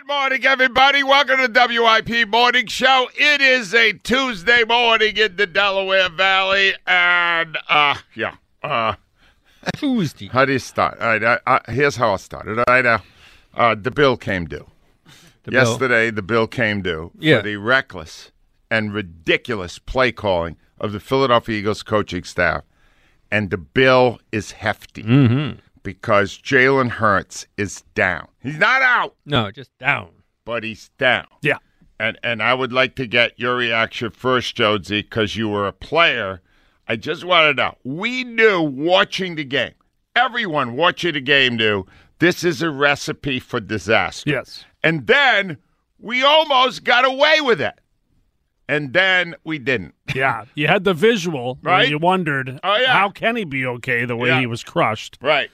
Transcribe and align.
Good 0.00 0.06
morning, 0.08 0.46
everybody. 0.46 1.02
Welcome 1.02 1.36
to 1.40 1.48
the 1.48 1.66
WIP 1.68 2.26
Morning 2.26 2.66
Show. 2.68 3.08
It 3.18 3.42
is 3.42 3.74
a 3.74 3.92
Tuesday 3.92 4.64
morning 4.64 5.14
in 5.18 5.36
the 5.36 5.46
Delaware 5.46 6.08
Valley, 6.08 6.72
and 6.86 7.58
uh, 7.68 7.96
yeah, 8.14 8.36
uh, 8.62 8.94
Tuesday. 9.76 10.28
how 10.28 10.46
do 10.46 10.52
you 10.54 10.58
start? 10.58 10.98
All 11.00 11.06
right, 11.08 11.22
uh, 11.22 11.38
uh, 11.46 11.58
here's 11.68 11.96
how 11.96 12.14
I 12.14 12.16
started. 12.16 12.58
All 12.58 12.64
right, 12.66 12.86
uh, 12.86 12.98
uh, 13.54 13.74
the 13.74 13.90
bill 13.90 14.16
came 14.16 14.46
due 14.46 14.66
The 15.42 15.50
bill. 15.50 15.68
yesterday. 15.68 16.10
The 16.10 16.22
bill 16.22 16.46
came 16.46 16.80
due 16.80 17.10
Yeah. 17.18 17.38
for 17.38 17.42
the 17.42 17.56
reckless 17.56 18.32
and 18.70 18.94
ridiculous 18.94 19.78
play 19.78 20.12
calling 20.12 20.56
of 20.80 20.92
the 20.92 21.00
Philadelphia 21.00 21.58
Eagles 21.58 21.82
coaching 21.82 22.24
staff, 22.24 22.62
and 23.30 23.50
the 23.50 23.58
bill 23.58 24.18
is 24.32 24.52
hefty 24.52 25.02
Mm-hmm. 25.02 25.58
Because 25.82 26.38
Jalen 26.38 26.88
Hurts 26.90 27.46
is 27.56 27.82
down. 27.94 28.28
He's 28.40 28.58
not 28.58 28.82
out, 28.82 29.16
No, 29.26 29.50
just 29.50 29.76
down. 29.78 30.10
but 30.44 30.64
he's 30.64 30.90
down. 30.98 31.26
Yeah. 31.42 31.58
And 31.98 32.18
and 32.22 32.42
I 32.42 32.54
would 32.54 32.72
like 32.72 32.94
to 32.96 33.06
get 33.06 33.38
your 33.38 33.56
reaction 33.56 34.10
first, 34.10 34.56
Jonesy, 34.56 35.02
because 35.02 35.36
you 35.36 35.48
were 35.48 35.66
a 35.66 35.72
player. 35.72 36.40
I 36.88 36.96
just 36.96 37.24
want 37.24 37.56
to 37.56 37.62
know. 37.62 37.76
We 37.84 38.24
knew 38.24 38.62
watching 38.62 39.36
the 39.36 39.44
game. 39.44 39.74
Everyone 40.16 40.76
watching 40.76 41.12
the 41.14 41.20
game 41.20 41.56
knew 41.56 41.84
this 42.18 42.42
is 42.42 42.62
a 42.62 42.70
recipe 42.70 43.38
for 43.38 43.60
disaster. 43.60 44.30
Yes. 44.30 44.64
And 44.82 45.06
then 45.06 45.58
we 45.98 46.22
almost 46.22 46.84
got 46.84 47.04
away 47.04 47.40
with 47.42 47.60
it. 47.60 47.74
And 48.68 48.92
then 48.92 49.34
we 49.44 49.58
didn't. 49.58 49.94
Yeah. 50.14 50.44
You 50.54 50.66
had 50.66 50.82
the 50.84 50.94
visual 50.94 51.58
Right? 51.62 51.88
you 51.88 51.98
wondered 51.98 52.58
Oh, 52.64 52.76
yeah. 52.76 52.92
how 52.92 53.10
can 53.10 53.36
he 53.36 53.44
be 53.44 53.64
okay 53.66 54.04
the 54.04 54.16
way 54.16 54.28
Yeah. 54.30 54.40
he 54.40 54.46
was 54.46 54.64
crushed. 54.64 55.18
Right. 55.22 55.50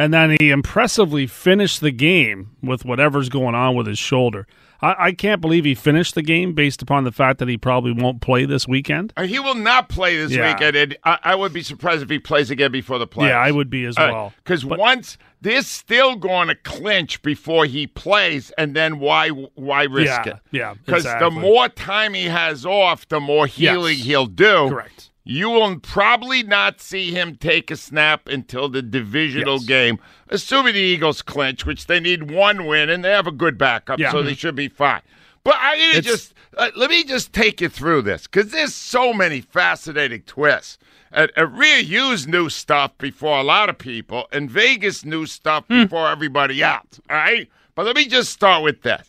And 0.00 0.14
then 0.14 0.34
he 0.40 0.48
impressively 0.50 1.26
finished 1.26 1.82
the 1.82 1.90
game 1.90 2.52
with 2.62 2.86
whatever's 2.86 3.28
going 3.28 3.54
on 3.54 3.74
with 3.74 3.86
his 3.86 3.98
shoulder. 3.98 4.46
I, 4.80 4.94
I 5.08 5.12
can't 5.12 5.42
believe 5.42 5.66
he 5.66 5.74
finished 5.74 6.14
the 6.14 6.22
game 6.22 6.54
based 6.54 6.80
upon 6.80 7.04
the 7.04 7.12
fact 7.12 7.38
that 7.38 7.48
he 7.48 7.58
probably 7.58 7.92
won't 7.92 8.22
play 8.22 8.46
this 8.46 8.66
weekend. 8.66 9.12
Uh, 9.14 9.24
He 9.24 9.38
will 9.38 9.54
not 9.54 9.90
play 9.90 10.16
this 10.16 10.32
Yeah. 10.32 10.54
weekend. 10.54 10.74
And 10.76 10.96
I, 11.04 11.18
I 11.22 11.34
would 11.34 11.52
be 11.52 11.62
surprised 11.62 12.02
if 12.02 12.08
he 12.08 12.18
plays 12.18 12.50
again 12.50 12.72
before 12.72 12.98
the 12.98 13.06
playoffs. 13.06 13.28
Yeah, 13.28 13.40
I 13.40 13.50
would 13.50 13.68
be 13.68 13.84
as 13.84 13.98
well. 13.98 14.32
Because 14.42 14.64
once 14.64 15.18
they're 15.42 15.60
still 15.60 16.16
going 16.16 16.48
to 16.48 16.54
clinch 16.54 17.20
before 17.20 17.66
he 17.66 17.86
plays, 17.86 18.50
and 18.56 18.74
then 18.74 19.00
why 19.00 19.28
why 19.28 19.82
risk 19.84 20.24
Yeah, 20.24 20.30
it? 20.32 20.36
yeah, 20.50 20.74
Because 20.86 21.04
exactly. 21.04 21.28
the 21.34 21.40
more 21.42 21.68
time 21.68 22.14
he 22.14 22.24
has 22.24 22.64
off, 22.64 23.06
the 23.08 23.20
more 23.20 23.46
healing 23.46 23.96
Yes. 23.98 24.06
he'll 24.06 24.26
do. 24.26 24.68
Correct. 24.70 24.99
You 25.30 25.48
will 25.48 25.78
probably 25.78 26.42
not 26.42 26.80
see 26.80 27.12
him 27.12 27.36
take 27.36 27.70
a 27.70 27.76
snap 27.76 28.26
until 28.26 28.68
the 28.68 28.82
divisional 28.82 29.58
Yes. 29.58 29.64
game, 29.66 29.98
assuming 30.28 30.74
the 30.74 30.80
Eagles 30.80 31.22
clinch, 31.22 31.64
which 31.64 31.86
they 31.86 32.00
need 32.00 32.32
one 32.32 32.66
win, 32.66 32.90
and 32.90 33.04
they 33.04 33.12
have 33.12 33.28
a 33.28 33.30
good 33.32 33.56
backup, 33.56 34.00
Yeah. 34.00 34.10
so 34.10 34.24
they 34.24 34.34
should 34.34 34.56
be 34.56 34.66
fine. 34.66 35.02
But 35.44 35.54
I 35.60 35.76
need 35.76 35.92
to 35.92 35.98
It's- 35.98 36.04
just 36.04 36.34
uh, 36.58 36.70
let 36.74 36.90
me 36.90 37.04
just 37.04 37.32
take 37.32 37.60
you 37.60 37.68
through 37.68 38.02
this 38.02 38.22
because 38.26 38.50
there's 38.50 38.74
so 38.74 39.12
many 39.12 39.40
fascinating 39.40 40.22
twists. 40.22 40.78
And 41.12 41.30
uh, 41.38 41.46
Rhea 41.46 41.82
Hughes 41.84 42.26
knew 42.26 42.48
stuff 42.48 42.98
before 42.98 43.38
a 43.38 43.44
lot 43.44 43.68
of 43.68 43.78
people, 43.78 44.26
and 44.32 44.50
Vegas 44.50 45.04
knew 45.04 45.26
stuff 45.26 45.68
before 45.68 46.08
everybody 46.08 46.60
else. 46.60 47.00
All 47.08 47.16
right, 47.16 47.48
but 47.76 47.86
let 47.86 47.94
me 47.94 48.06
just 48.06 48.32
start 48.32 48.64
with 48.64 48.82
this. 48.82 49.08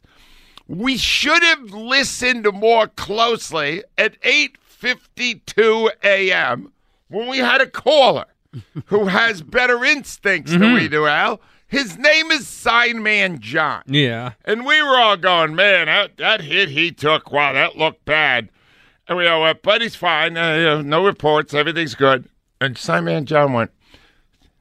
We 0.68 0.98
should 0.98 1.42
have 1.42 1.64
listened 1.74 2.46
more 2.54 2.86
closely 2.88 3.84
at 3.98 4.18
8:52 4.82 5.90
a.m. 6.04 6.72
when 7.10 7.28
we 7.28 7.38
had 7.38 7.62
a 7.62 7.68
caller 7.68 8.26
who 8.86 9.06
has 9.06 9.42
better 9.42 9.84
instincts 9.86 10.52
than 10.52 10.74
we 10.74 10.88
do, 10.88 11.06
Al. 11.08 11.40
His 11.68 11.98
name 11.98 12.32
is 12.32 12.48
Sign 12.48 13.02
Man 13.02 13.40
John. 13.40 13.84
Yeah. 13.86 14.34
And 14.44 14.66
we 14.66 14.82
were 14.82 14.98
all 14.98 15.16
going, 15.16 15.56
man, 15.56 15.86
that, 15.86 16.18
that 16.18 16.42
hit 16.42 16.68
he 16.68 16.92
took, 16.92 17.32
wow, 17.32 17.54
that 17.54 17.78
looked 17.78 18.04
bad. 18.04 18.50
And 19.08 19.18
we 19.18 19.26
all 19.26 19.42
went, 19.42 19.62
but 19.62 19.82
he's 19.82 19.96
fine. 19.96 20.36
Uh, 20.36 20.82
no 20.82 21.06
reports. 21.06 21.54
Everything's 21.54 21.96
good. 21.96 22.28
And 22.60 22.78
Sign 22.78 23.06
Man 23.06 23.26
John 23.26 23.54
went, 23.54 23.72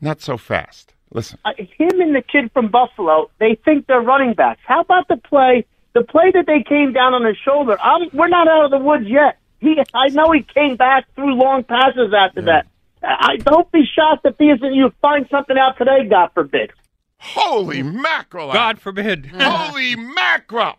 not 0.00 0.20
so 0.20 0.36
fast. 0.36 0.94
Listen. 1.12 1.38
uh, 1.44 1.50
him 1.56 2.00
and 2.00 2.14
the 2.14 2.22
kid 2.22 2.53
from 2.53 2.69
Buffalo, 2.70 3.28
they 3.41 3.56
think 3.64 3.88
they're 3.88 4.00
running 4.00 4.34
backs. 4.34 4.60
How 4.64 4.80
about 4.82 5.09
the 5.09 5.16
play? 5.16 5.66
The 5.94 6.04
play 6.04 6.30
that 6.32 6.47
they 6.47 6.62
came 6.62 6.92
down 6.92 7.14
on 7.14 7.25
his 7.25 7.36
shoulder. 7.44 7.76
I'm, 7.82 8.09
we're 8.12 8.28
not 8.28 8.47
out 8.47 8.66
of 8.66 8.70
the 8.70 8.78
woods 8.78 9.06
yet. 9.09 9.39
He, 9.60 9.76
I 9.94 10.09
know 10.09 10.31
he 10.32 10.43
came 10.43 10.76
back 10.76 11.04
through 11.15 11.34
long 11.34 11.65
passes 11.65 12.12
after 12.16 12.43
that. 12.43 12.66
I 13.03 13.37
don't 13.37 13.71
be 13.72 13.82
shocked 13.84 14.25
if 14.26 14.34
he 14.38 14.47
isn't. 14.50 14.75
you 14.75 14.93
find 15.00 15.26
something 15.31 15.56
out 15.56 15.78
today. 15.78 16.06
God 16.09 16.31
forbid. 16.34 16.71
Holy 17.19 17.82
mackerel. 17.82 18.53
God 18.53 18.78
forbid. 18.78 19.26
Holy 19.34 19.97
mackerel. 19.97 20.76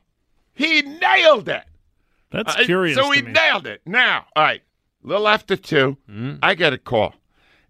He 0.54 0.82
nailed 0.82 1.50
it. 1.50 1.64
That's 2.32 2.56
Uh, 2.56 2.64
curious. 2.64 2.96
So 2.98 3.10
to 3.12 3.16
he 3.16 3.22
me. 3.22 3.32
nailed 3.34 3.68
it. 3.68 3.82
Now, 3.86 4.26
all 4.36 4.44
right, 4.44 4.62
a 5.04 5.08
little 5.08 5.28
after 5.28 5.56
2 5.56 5.98
I 6.42 6.56
get 6.56 6.74
a 6.74 6.78
call. 6.78 7.14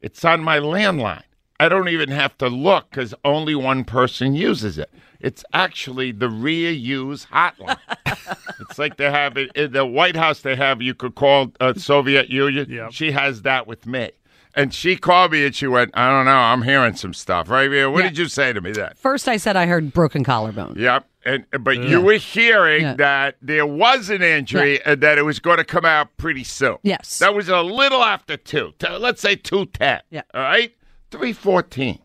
It's 0.01 0.23
on 0.25 0.43
my 0.43 0.57
landline. 0.59 1.23
I 1.61 1.69
don't 1.69 1.89
even 1.89 2.09
have 2.09 2.37
to 2.39 2.47
look 2.47 2.89
because 2.89 3.13
only 3.23 3.55
one 3.55 3.83
person 3.83 4.33
uses 4.33 4.77
it. 4.77 4.89
It's 5.19 5.43
actually 5.53 6.11
the 6.11 6.27
Hughes 6.29 7.27
hotline. 7.31 7.77
it's 8.59 8.79
like 8.79 8.97
they 8.97 9.11
have 9.11 9.37
it 9.37 9.51
in 9.55 9.71
the 9.71 9.85
White 9.85 10.15
House. 10.15 10.39
They 10.41 10.55
have 10.55 10.81
you 10.81 10.95
could 10.95 11.13
call 11.13 11.51
uh, 11.59 11.73
Soviet 11.75 12.29
Union. 12.29 12.67
Yep. 12.69 12.91
She 12.93 13.11
has 13.11 13.43
that 13.43 13.67
with 13.67 13.85
me. 13.85 14.09
And 14.55 14.73
she 14.73 14.97
called 14.97 15.31
me 15.31 15.45
and 15.45 15.55
she 15.55 15.67
went, 15.67 15.91
I 15.93 16.09
don't 16.09 16.25
know. 16.25 16.31
I'm 16.35 16.63
hearing 16.63 16.95
some 16.95 17.13
stuff. 17.13 17.49
Right, 17.49 17.69
Rhea? 17.69 17.89
What 17.89 17.99
Yeah. 18.03 18.09
did 18.09 18.17
you 18.17 18.27
say 18.27 18.51
to 18.51 18.59
me 18.59 18.71
then? 18.71 18.91
First, 18.97 19.27
I 19.29 19.37
said 19.37 19.55
I 19.55 19.65
heard 19.67 19.93
broken 19.93 20.23
collarbone. 20.23 20.73
Yep. 20.77 21.05
And 21.23 21.45
but 21.59 21.77
you 21.83 22.01
were 22.01 22.13
hearing 22.17 22.81
Yeah. 22.81 22.93
that 22.95 23.35
there 23.43 23.65
was 23.67 24.09
an 24.09 24.23
injury 24.23 24.83
and 24.83 24.99
that 25.01 25.19
it 25.19 25.21
was 25.21 25.37
going 25.39 25.57
to 25.57 25.63
come 25.63 25.85
out 25.85 26.17
pretty 26.17 26.43
soon. 26.43 26.77
Yes. 26.81 27.19
That 27.19 27.35
was 27.35 27.47
a 27.47 27.61
little 27.61 28.03
after 28.03 28.35
two. 28.35 28.73
T- 28.79 28.89
Let's 28.89 29.21
say 29.21 29.35
two 29.35 29.67
ten. 29.67 30.01
Yeah. 30.09 30.23
All 30.33 30.41
right. 30.41 30.73
Three 31.11 31.33
fourteen. 31.33 31.99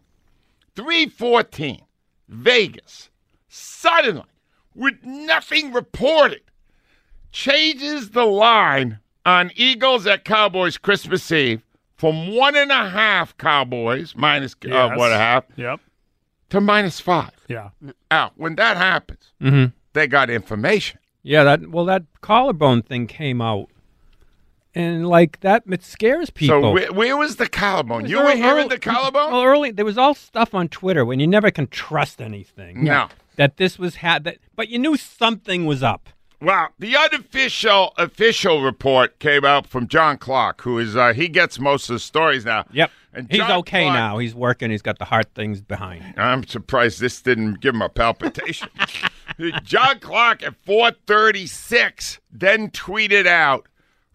Three 0.75 1.07
fourteen. 1.09 1.83
Vegas 2.29 3.09
suddenly, 3.49 4.25
with 4.75 4.97
nothing 5.05 5.73
reported, 5.73 6.43
changes 7.31 8.11
the 8.11 8.25
line 8.25 8.99
on 9.25 9.51
Eagles 9.55 10.07
at 10.07 10.25
Cowboys 10.25 10.77
Christmas 10.77 11.31
Eve 11.31 11.63
from 11.97 12.35
one 12.35 12.57
and 12.57 12.71
a 12.73 12.89
half 12.91 13.37
Cowboys 13.37 14.15
minus 14.17 14.55
uh, 14.65 14.69
Yes. 14.69 14.99
one 14.99 15.07
and 15.13 15.15
a 15.15 15.19
half 15.19 15.45
Yep. 15.57 15.81
to 16.51 16.61
minus 16.61 17.01
five. 17.01 17.31
Yeah. 17.49 17.71
Out 18.11 18.33
when 18.37 18.57
that 18.57 18.77
happens, 18.77 19.33
mm-hmm. 19.41 19.67
they 19.93 20.07
got 20.07 20.29
information. 20.29 20.99
Yeah, 21.23 21.45
that 21.45 21.69
well 21.71 21.85
that 21.87 22.03
collarbone 22.21 22.83
thing 22.83 23.07
came 23.07 23.41
out. 23.41 23.69
And 24.77 25.09
like 25.09 25.41
that 25.41 25.63
it 25.69 25.83
scares 25.83 26.29
people. 26.29 26.61
So 26.61 26.71
where, 26.73 26.93
where 26.93 27.17
was 27.17 27.37
the 27.37 27.49
collarbone? 27.49 28.05
It 28.05 28.11
You 28.11 28.23
were 28.23 28.37
hearing 28.37 28.69
the 28.69 28.79
collarbone? 28.79 29.33
Well, 29.33 29.43
early 29.43 29.71
there 29.71 29.87
was 29.87 29.97
all 29.97 30.15
stuff 30.15 30.55
on 30.55 30.69
Twitter 30.69 31.03
when 31.03 31.19
you 31.19 31.27
never 31.27 31.51
can 31.51 31.67
trust 31.69 32.21
anything. 32.21 32.85
No. 32.85 33.09
That 33.37 33.57
this 33.57 33.79
was 33.79 33.97
had 33.97 34.25
that 34.25 34.37
but 34.55 34.69
you 34.69 34.79
knew 34.79 34.99
something 34.99 35.65
was 35.65 35.83
up. 35.83 36.11
Well, 36.43 36.69
the 36.79 36.95
unofficial 36.95 37.95
official 37.97 38.63
report 38.63 39.19
came 39.19 39.47
out 39.47 39.67
from 39.67 39.89
John 39.89 40.19
Clark, 40.19 40.61
who 40.61 40.79
is 40.79 40.95
uh, 40.95 41.15
he 41.15 41.29
gets 41.29 41.59
most 41.59 41.89
of 41.89 41.95
the 41.95 41.99
stories 42.01 42.45
now. 42.45 42.67
Yep. 42.71 42.91
And 43.15 43.31
he's 43.31 43.39
John 43.39 43.53
okay 43.61 43.85
Clark- 43.85 43.95
now. 43.95 44.19
He's 44.19 44.35
working. 44.35 44.71
He's 44.71 44.83
got 44.83 44.99
the 44.99 45.07
heart 45.07 45.29
things 45.35 45.63
behind. 45.63 46.05
I'm 46.19 46.47
surprised 46.47 47.01
this 47.01 47.23
didn't 47.23 47.61
give 47.63 47.75
him 47.75 47.81
a 47.81 47.89
palpitation. 47.89 48.69
John 49.63 50.01
Clark 50.01 50.43
at 50.43 50.55
436 50.67 52.21
then 52.31 52.71
tweeted 52.71 53.27
out, 53.27 53.67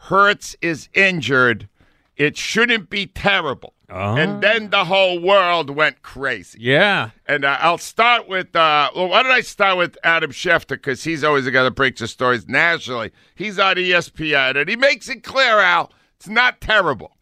Hurts 0.05 0.55
is 0.61 0.89
injured. 0.93 1.69
It 2.17 2.35
shouldn't 2.35 2.89
be 2.89 3.05
terrible. 3.05 3.73
Oh. 3.89 4.15
And 4.15 4.41
then 4.41 4.69
the 4.69 4.85
whole 4.85 5.19
world 5.19 5.69
went 5.69 6.01
crazy. 6.01 6.57
Yeah. 6.61 7.11
And 7.27 7.45
uh, 7.45 7.57
I'll 7.59 7.77
start 7.77 8.27
with, 8.27 8.55
uh, 8.55 8.89
well, 8.95 9.09
why 9.09 9.21
don't 9.21 9.31
I 9.31 9.41
start 9.41 9.77
with 9.77 9.97
Adam 10.03 10.31
Schefter? 10.31 10.69
Because 10.69 11.03
he's 11.03 11.23
always 11.23 11.45
the 11.45 11.51
guy 11.51 11.63
that 11.63 11.71
breaks 11.71 11.99
the 11.99 12.07
stories 12.07 12.47
nationally. 12.47 13.11
He's 13.35 13.59
on 13.59 13.75
ESPN, 13.75 14.59
and 14.59 14.69
he 14.69 14.75
makes 14.75 15.07
it 15.07 15.23
clear, 15.23 15.59
Al, 15.59 15.91
it's 16.17 16.27
not 16.27 16.61
terrible. 16.61 17.15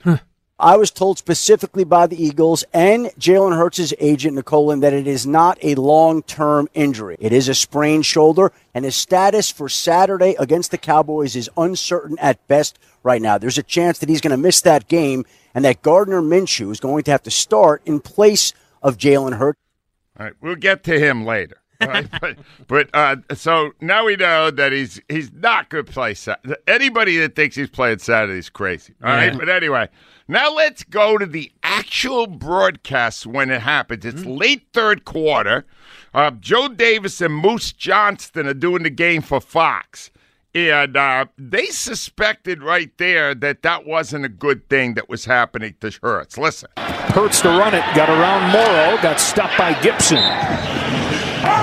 I 0.62 0.76
was 0.76 0.92
told 0.92 1.18
specifically 1.18 1.86
by 1.86 2.06
the 2.06 2.22
Eagles 2.22 2.66
and 2.74 3.06
Jalen 3.18 3.56
Hurts' 3.56 3.94
agent, 3.98 4.36
Nicole 4.36 4.66
Lynn, 4.68 4.82
that 4.82 4.92
it 4.92 5.08
is 5.08 5.26
not 5.26 5.58
a 5.64 5.76
long 5.76 6.22
term 6.24 6.68
injury. 6.74 7.16
It 7.20 7.32
is 7.32 7.48
a 7.48 7.56
sprained 7.56 8.06
shoulder, 8.06 8.52
and 8.74 8.84
his 8.84 8.96
status 8.98 9.50
for 9.50 9.70
Saturday 9.70 10.36
against 10.38 10.72
the 10.72 10.78
Cowboys 10.78 11.38
is 11.38 11.50
uncertain 11.56 12.18
at 12.20 12.46
best 12.48 12.78
right 13.04 13.22
now. 13.22 13.38
There's 13.38 13.58
a 13.58 13.64
chance 13.64 14.00
that 14.00 14.10
he's 14.10 14.20
going 14.20 14.32
to 14.32 14.38
miss 14.38 14.60
that 14.62 14.90
game 14.90 15.26
and 15.56 15.64
that 15.64 15.82
Gardner 15.82 16.22
Minshew 16.22 16.72
is 16.72 16.82
going 16.82 17.04
to 17.04 17.12
have 17.12 17.24
to 17.24 17.32
start 17.32 17.82
in 17.86 18.02
place 18.02 18.52
of 18.84 18.98
Jalen 18.98 19.38
Hurts. 19.38 19.60
All 20.20 20.26
right, 20.26 20.36
we'll 20.42 20.56
get 20.56 20.84
to 20.84 21.00
him 21.00 21.26
later. 21.26 21.56
right? 21.82 22.08
But, 22.20 22.38
but 22.68 22.90
uh, 22.94 23.16
so 23.34 23.72
now 23.80 24.04
we 24.06 24.18
know 24.18 24.52
that 24.52 24.74
he's 24.74 25.00
he's 25.08 25.32
not 25.32 25.70
going 25.70 25.86
to 25.86 25.92
play 25.92 26.14
Saturday. 26.14 26.56
Anybody 26.68 27.18
that 27.20 27.36
thinks 27.36 27.56
he's 27.56 27.70
playing 27.70 28.00
Saturday 28.00 28.38
is 28.38 28.50
crazy. 28.50 28.94
All 29.02 29.10
right. 29.10 29.32
Yeah. 29.32 29.40
But 29.40 29.48
anyway, 29.48 29.88
now 30.30 30.54
let's 30.54 30.84
go 30.84 31.18
to 31.18 31.26
the 31.26 31.52
actual 31.64 32.28
broadcast 32.28 33.26
when 33.26 33.50
it 33.50 33.62
happens. 33.62 34.06
It's 34.06 34.24
late 34.24 34.68
third 34.74 35.04
quarter. 35.04 35.66
Uh, 36.14 36.32
Joe 36.32 36.68
Davis 36.68 37.20
and 37.20 37.34
Moose 37.34 37.72
Johnston 37.72 38.48
are 38.48 38.54
doing 38.54 38.84
the 38.84 38.90
game 38.90 39.22
for 39.22 39.42
Fox. 39.42 40.12
And 40.56 40.96
uh, 40.96 41.26
they 41.38 41.66
suspected 41.68 42.64
right 42.64 42.96
there 42.98 43.36
that 43.36 43.62
that 43.64 43.86
wasn't 43.86 44.26
a 44.26 44.30
good 44.30 44.68
thing 44.70 44.96
that 44.96 45.10
was 45.10 45.26
happening 45.26 45.76
to 45.82 45.92
Hurts. 46.02 46.38
Listen. 46.38 46.70
Hurts 46.78 47.42
to 47.42 47.50
run 47.50 47.74
it, 47.74 47.84
got 47.96 48.10
around 48.10 48.52
Morrow, 48.52 49.02
got 49.02 49.20
stopped 49.20 49.58
by 49.58 49.80
Gibson. 49.82 50.24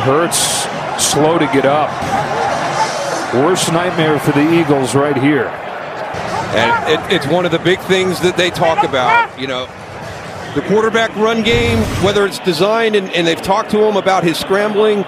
Hurts 0.04 0.66
slow 1.02 1.38
to 1.38 1.46
get 1.46 1.66
up. 1.66 1.90
Worst 3.34 3.72
nightmare 3.72 4.18
for 4.18 4.32
the 4.32 4.52
Eagles 4.52 4.94
right 4.94 5.16
here. 5.16 5.65
And 6.54 6.92
it, 6.92 7.14
it's 7.14 7.26
one 7.26 7.44
of 7.44 7.52
the 7.52 7.58
big 7.58 7.80
things 7.80 8.20
that 8.20 8.36
they 8.36 8.50
talk 8.50 8.84
about. 8.84 9.38
You 9.38 9.46
know, 9.46 9.66
the 10.54 10.62
quarterback 10.62 11.14
run 11.16 11.42
game, 11.42 11.78
whether 12.02 12.24
it's 12.24 12.38
designed 12.40 12.96
and, 12.96 13.10
and 13.10 13.26
they've 13.26 13.40
talked 13.40 13.70
to 13.72 13.84
him 13.84 13.96
about 13.96 14.24
his 14.24 14.38
scrambling, 14.38 15.04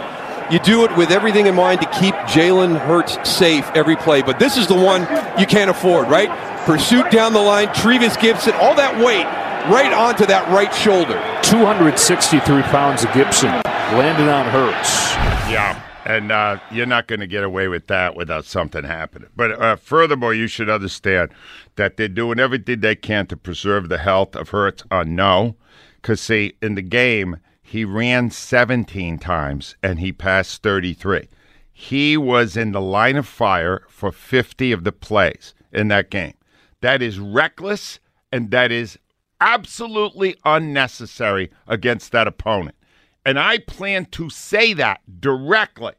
you 0.50 0.58
do 0.58 0.84
it 0.84 0.96
with 0.96 1.10
everything 1.10 1.46
in 1.46 1.54
mind 1.54 1.80
to 1.80 1.86
keep 1.86 2.14
Jalen 2.14 2.78
Hurts 2.78 3.28
safe 3.28 3.70
every 3.74 3.96
play. 3.96 4.22
But 4.22 4.38
this 4.38 4.56
is 4.56 4.66
the 4.66 4.74
one 4.74 5.02
you 5.38 5.46
can't 5.46 5.70
afford, 5.70 6.08
right? 6.08 6.28
Pursuit 6.64 7.10
down 7.10 7.32
the 7.32 7.40
line, 7.40 7.72
Trevis 7.74 8.16
Gibson, 8.16 8.54
all 8.54 8.74
that 8.74 8.96
weight 9.04 9.26
right 9.72 9.92
onto 9.92 10.26
that 10.26 10.48
right 10.48 10.72
shoulder. 10.74 11.20
263 11.42 12.62
pounds 12.62 13.04
of 13.04 13.12
Gibson 13.12 13.50
landed 13.96 14.28
on 14.28 14.46
Hurts. 14.46 15.14
Yeah. 15.50 15.80
And 16.08 16.32
uh, 16.32 16.58
you're 16.72 16.86
not 16.86 17.06
going 17.06 17.20
to 17.20 17.26
get 17.26 17.44
away 17.44 17.68
with 17.68 17.86
that 17.88 18.16
without 18.16 18.46
something 18.46 18.82
happening. 18.82 19.28
But 19.36 19.60
uh, 19.60 19.76
furthermore, 19.76 20.32
you 20.32 20.46
should 20.46 20.70
understand 20.70 21.30
that 21.76 21.98
they're 21.98 22.08
doing 22.08 22.40
everything 22.40 22.80
they 22.80 22.96
can 22.96 23.26
to 23.26 23.36
preserve 23.36 23.90
the 23.90 23.98
health 23.98 24.34
of 24.34 24.48
Hurts. 24.48 24.82
Uh, 24.90 25.04
no, 25.06 25.56
because 25.96 26.22
see, 26.22 26.54
in 26.62 26.76
the 26.76 26.82
game, 26.82 27.36
he 27.60 27.84
ran 27.84 28.30
17 28.30 29.18
times 29.18 29.76
and 29.82 30.00
he 30.00 30.10
passed 30.10 30.62
33. 30.62 31.28
He 31.70 32.16
was 32.16 32.56
in 32.56 32.72
the 32.72 32.80
line 32.80 33.16
of 33.16 33.26
fire 33.26 33.82
for 33.90 34.10
50 34.10 34.72
of 34.72 34.84
the 34.84 34.92
plays 34.92 35.54
in 35.70 35.88
that 35.88 36.08
game. 36.08 36.34
That 36.80 37.02
is 37.02 37.18
reckless 37.18 38.00
and 38.32 38.50
that 38.50 38.72
is 38.72 38.98
absolutely 39.42 40.36
unnecessary 40.46 41.50
against 41.66 42.12
that 42.12 42.26
opponent. 42.26 42.76
And 43.26 43.38
I 43.38 43.58
plan 43.58 44.06
to 44.12 44.30
say 44.30 44.72
that 44.72 45.02
directly 45.20 45.92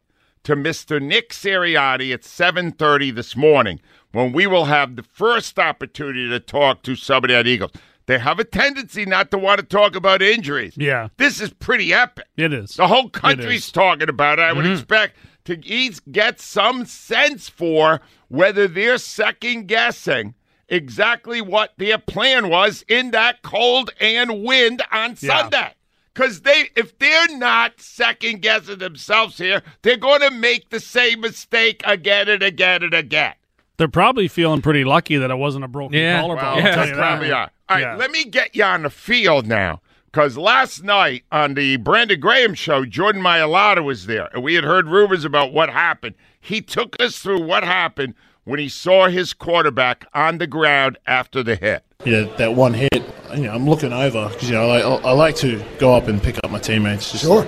to 0.44 0.56
Mr. 0.56 1.00
Nick 1.00 1.30
Sirianni 1.30 2.12
at 2.12 2.24
7:30 2.24 3.10
this 3.14 3.36
morning 3.36 3.80
when 4.12 4.32
we 4.32 4.46
will 4.46 4.66
have 4.66 4.96
the 4.96 5.02
first 5.02 5.58
opportunity 5.58 6.28
to 6.28 6.40
talk 6.40 6.82
to 6.82 6.96
somebody 6.96 7.34
at 7.34 7.46
Eagles. 7.46 7.72
They 8.06 8.18
have 8.18 8.40
a 8.40 8.44
tendency 8.44 9.06
not 9.06 9.30
to 9.30 9.38
want 9.38 9.60
to 9.60 9.66
talk 9.66 9.94
about 9.94 10.20
injuries. 10.20 10.74
Yeah. 10.76 11.08
This 11.16 11.40
is 11.40 11.52
pretty 11.52 11.94
epic. 11.94 12.26
It 12.36 12.52
is. 12.52 12.74
The 12.74 12.88
whole 12.88 13.08
country's 13.08 13.70
talking 13.70 14.08
about 14.08 14.40
it. 14.40 14.42
I 14.42 14.52
would 14.52 14.64
mm-hmm. 14.64 14.74
expect 14.74 15.16
to 15.44 15.64
each 15.64 16.00
get 16.10 16.40
some 16.40 16.86
sense 16.86 17.48
for 17.48 18.00
whether 18.28 18.66
they're 18.66 18.98
second 18.98 19.68
guessing 19.68 20.34
exactly 20.68 21.40
what 21.40 21.72
their 21.76 21.98
plan 21.98 22.48
was 22.48 22.84
in 22.88 23.10
that 23.12 23.42
cold 23.42 23.90
and 24.00 24.42
wind 24.42 24.82
on 24.90 25.16
Yeah. 25.20 25.42
Sunday. 25.42 25.74
Because 26.14 26.40
they, 26.42 26.70
if 26.76 26.98
they're 26.98 27.36
not 27.36 27.80
second 27.80 28.42
guessing 28.42 28.78
themselves 28.78 29.38
here, 29.38 29.62
they're 29.82 29.96
going 29.96 30.20
to 30.20 30.30
make 30.30 30.70
the 30.70 30.80
same 30.80 31.20
mistake 31.20 31.82
again 31.84 32.28
and 32.28 32.42
again 32.42 32.82
and 32.82 32.94
again. 32.94 33.34
They're 33.76 33.88
probably 33.88 34.28
feeling 34.28 34.60
pretty 34.60 34.84
lucky 34.84 35.16
that 35.16 35.30
it 35.30 35.36
wasn't 35.36 35.64
a 35.64 35.68
broken 35.68 35.98
Yeah. 35.98 36.20
collarbone. 36.20 36.44
Well, 36.44 36.58
Yeah. 36.58 36.74
tell 36.74 36.86
they 36.86 36.92
probably 36.92 37.32
are. 37.32 37.50
All 37.68 37.76
right, 37.76 37.80
Yeah. 37.82 37.94
let 37.96 38.10
me 38.10 38.24
get 38.24 38.54
you 38.54 38.64
on 38.64 38.82
the 38.82 38.90
field 38.90 39.46
now. 39.46 39.80
Because 40.12 40.36
last 40.36 40.82
night 40.82 41.22
on 41.30 41.54
the 41.54 41.76
Brandon 41.76 42.18
Graham 42.18 42.54
show, 42.54 42.84
Jordan 42.84 43.22
Mailata 43.22 43.84
was 43.84 44.06
there, 44.06 44.28
and 44.34 44.42
we 44.42 44.54
had 44.54 44.64
heard 44.64 44.88
rumors 44.88 45.24
about 45.24 45.52
what 45.52 45.70
happened. 45.70 46.16
He 46.40 46.60
took 46.60 47.00
us 47.00 47.20
through 47.20 47.42
what 47.42 47.62
happened 47.62 48.14
when 48.42 48.58
he 48.58 48.68
saw 48.68 49.06
his 49.06 49.32
quarterback 49.32 50.04
on 50.12 50.38
the 50.38 50.48
ground 50.48 50.98
after 51.06 51.44
the 51.44 51.54
hit. 51.54 51.84
yeah, 52.04 52.24
that 52.38 52.54
one 52.54 52.74
hit, 52.74 53.04
you 53.34 53.42
know, 53.44 53.52
I'm 53.54 53.68
looking 53.68 53.92
over 53.92 54.28
because 54.28 54.48
you 54.48 54.56
know 54.56 54.70
I 54.70 54.82
like, 54.82 55.04
I 55.04 55.10
like 55.12 55.36
to 55.36 55.62
go 55.78 55.94
up 55.94 56.08
and 56.08 56.22
pick 56.22 56.38
up 56.42 56.50
my 56.50 56.58
teammates. 56.58 57.12
Just 57.12 57.24
sure, 57.24 57.46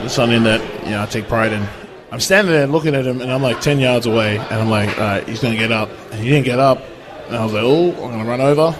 it's 0.00 0.14
something 0.14 0.42
that 0.44 0.60
you 0.84 0.90
know 0.90 1.02
I 1.02 1.06
take 1.06 1.28
pride 1.28 1.52
in. 1.52 1.66
I'm 2.10 2.20
standing 2.20 2.52
there 2.52 2.66
looking 2.66 2.94
at 2.94 3.06
him, 3.06 3.20
and 3.20 3.30
I'm 3.32 3.42
like 3.42 3.60
ten 3.60 3.78
yards 3.78 4.06
away, 4.06 4.36
and 4.36 4.52
I'm 4.54 4.68
like, 4.70 4.90
all 4.98 5.04
right, 5.04 5.28
he's 5.28 5.40
gonna 5.40 5.56
get 5.56 5.72
up, 5.72 5.88
and 6.10 6.20
he 6.20 6.28
didn't 6.28 6.44
get 6.44 6.58
up, 6.58 6.82
and 7.28 7.36
I 7.36 7.42
was 7.44 7.52
like, 7.52 7.62
oh, 7.64 7.90
I'm 8.04 8.10
gonna 8.10 8.24
run 8.28 8.40
over, 8.42 8.76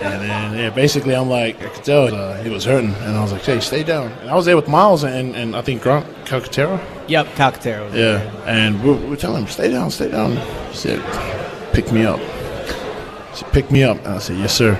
and 0.00 0.22
then 0.22 0.58
yeah, 0.58 0.70
basically 0.70 1.16
I'm 1.16 1.28
like, 1.28 1.60
I 1.60 1.68
could 1.70 1.84
tell 1.84 2.14
uh, 2.14 2.40
he 2.42 2.50
was 2.50 2.64
hurting, 2.64 2.94
and 2.94 3.16
I 3.16 3.22
was 3.22 3.32
like, 3.32 3.42
hey, 3.42 3.58
stay 3.60 3.82
down, 3.82 4.12
and 4.20 4.30
I 4.30 4.34
was 4.36 4.44
there 4.46 4.54
with 4.56 4.68
Miles 4.68 5.02
and, 5.04 5.34
and 5.34 5.56
I 5.56 5.62
think 5.62 5.82
Grant 5.82 6.06
Calcaterra. 6.24 6.80
Yep, 7.08 7.26
Calcaterra. 7.34 7.84
was 7.86 7.94
Yeah, 7.94 8.18
there. 8.18 8.42
and 8.46 8.80
we 8.84 8.92
we 9.08 9.16
telling 9.16 9.42
him, 9.42 9.48
stay 9.48 9.68
down, 9.68 9.90
stay 9.90 10.08
down. 10.10 10.36
He 10.70 10.76
said, 10.76 11.72
pick 11.72 11.90
me 11.90 12.04
up. 12.06 12.20
He 12.20 13.36
said, 13.38 13.52
pick 13.52 13.70
me 13.72 13.82
up. 13.82 13.96
And 14.04 14.08
I 14.14 14.18
said, 14.18 14.36
yes, 14.38 14.54
sir. 14.54 14.78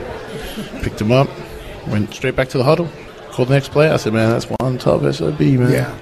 Picked 0.82 1.00
him 1.00 1.12
up, 1.12 1.28
went 1.88 2.12
straight 2.12 2.34
back 2.36 2.48
to 2.50 2.58
the 2.58 2.64
huddle, 2.64 2.88
called 3.30 3.48
the 3.48 3.54
next 3.54 3.70
play. 3.70 3.88
I 3.88 3.96
said, 3.96 4.12
man, 4.12 4.30
that's 4.30 4.46
one 4.46 4.78
tough 4.78 5.02
SOB, 5.14 5.38
man. 5.40 5.70
Yeah. 5.72 5.96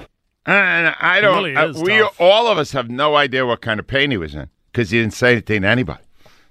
And 0.45 0.95
I 0.99 1.21
don't. 1.21 1.35
really 1.43 1.55
uh, 1.55 1.71
we 1.79 1.99
tough. 1.99 2.19
all 2.19 2.47
of 2.47 2.57
us 2.57 2.71
have 2.71 2.89
no 2.89 3.15
idea 3.15 3.45
what 3.45 3.61
kind 3.61 3.79
of 3.79 3.85
pain 3.85 4.09
he 4.09 4.17
was 4.17 4.33
in 4.33 4.49
because 4.71 4.89
he 4.89 4.99
didn't 4.99 5.13
say 5.13 5.33
anything 5.33 5.61
to 5.61 5.67
anybody. 5.67 6.01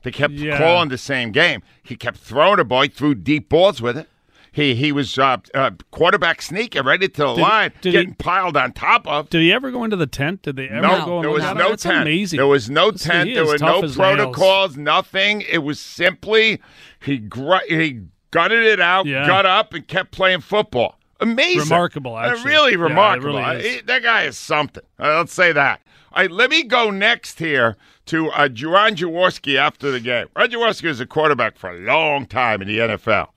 They 0.03 0.13
kept 0.13 0.35
Yeah. 0.35 0.59
calling 0.59 0.89
the 0.91 0.97
same 0.99 1.33
game. 1.33 1.63
He 1.83 1.97
kept 1.97 2.19
throwing 2.19 2.61
a 2.61 2.65
ball, 2.65 2.83
he 2.83 2.89
threw 2.89 3.15
deep 3.17 3.49
balls 3.49 3.83
with 3.83 3.99
it. 3.99 4.09
He 4.53 4.75
he 4.75 4.91
was 4.93 5.17
uh, 5.19 5.37
uh, 5.55 5.71
quarterback 5.93 6.41
sneaking 6.43 6.83
right 6.85 7.01
into 7.03 7.23
the 7.23 7.35
Did- 7.35 7.41
line, 7.43 7.73
did 7.83 7.93
he- 7.93 7.99
getting 7.99 8.15
piled 8.15 8.57
on 8.57 8.73
top 8.73 9.07
of. 9.07 9.29
Did 9.31 9.43
he 9.43 9.53
ever 9.53 9.71
go 9.73 9.85
into 9.85 9.97
the 9.97 10.07
tent? 10.09 10.43
Did 10.43 10.57
they 10.57 10.69
ever 10.69 10.81
No, 10.83 11.05
go 11.05 11.17
and 11.17 11.25
there 11.25 11.31
was 11.31 11.43
no 11.43 11.51
it? 11.51 11.69
That's 11.71 11.83
tent. 11.85 12.03
amazing. 12.03 12.37
There 12.39 12.47
was 12.49 12.69
no 12.71 12.91
See, 12.93 13.09
tent. 13.09 13.29
he 13.29 13.35
There 13.35 13.45
is 13.45 13.61
were 13.61 13.67
no 13.67 13.77
as 13.83 13.83
nails. 13.83 13.97
protocols. 13.97 14.77
Nothing. 14.77 15.43
It 15.43 15.59
was 15.59 15.79
simply 15.79 16.61
he 17.01 17.19
gr- 17.19 17.57
he 17.69 18.01
gutted 18.31 18.65
it 18.65 18.81
out, 18.81 19.07
Yeah. 19.07 19.27
got 19.27 19.47
up, 19.47 19.75
and 19.75 19.87
kept 19.87 20.11
playing 20.13 20.41
football. 20.41 20.99
Amazing, 21.21 21.61
Remarkable, 21.61 22.17
Uh, 22.17 22.31
actually. 22.31 22.51
really 22.51 22.73
Yeah, 22.73 22.79
remarkable. 22.79 23.29
really 23.37 23.43
Uh, 23.43 23.53
is. 23.55 23.75
he- 23.77 23.81
that 23.83 24.03
guy 24.03 24.23
is 24.23 24.39
something. 24.39 24.83
Uh, 24.99 25.19
let's 25.19 25.35
say 25.35 25.53
that. 25.53 25.81
All 26.13 26.23
right, 26.23 26.31
let 26.31 26.51
me 26.51 26.63
go 26.65 26.91
next 26.91 27.39
here 27.39 27.77
to 28.07 28.31
uh, 28.31 28.49
Juran 28.49 28.97
Jaworski 28.97 29.57
after 29.57 29.91
the 29.91 30.01
game. 30.01 30.27
Ron 30.35 30.51
Jaworski 30.51 30.85
was 30.89 30.99
a 31.01 31.07
quarterback 31.07 31.57
for 31.59 31.71
a 31.71 31.79
long 31.79 32.27
time 32.27 32.63
in 32.63 32.69
the 32.69 32.79
NFL. 32.81 33.29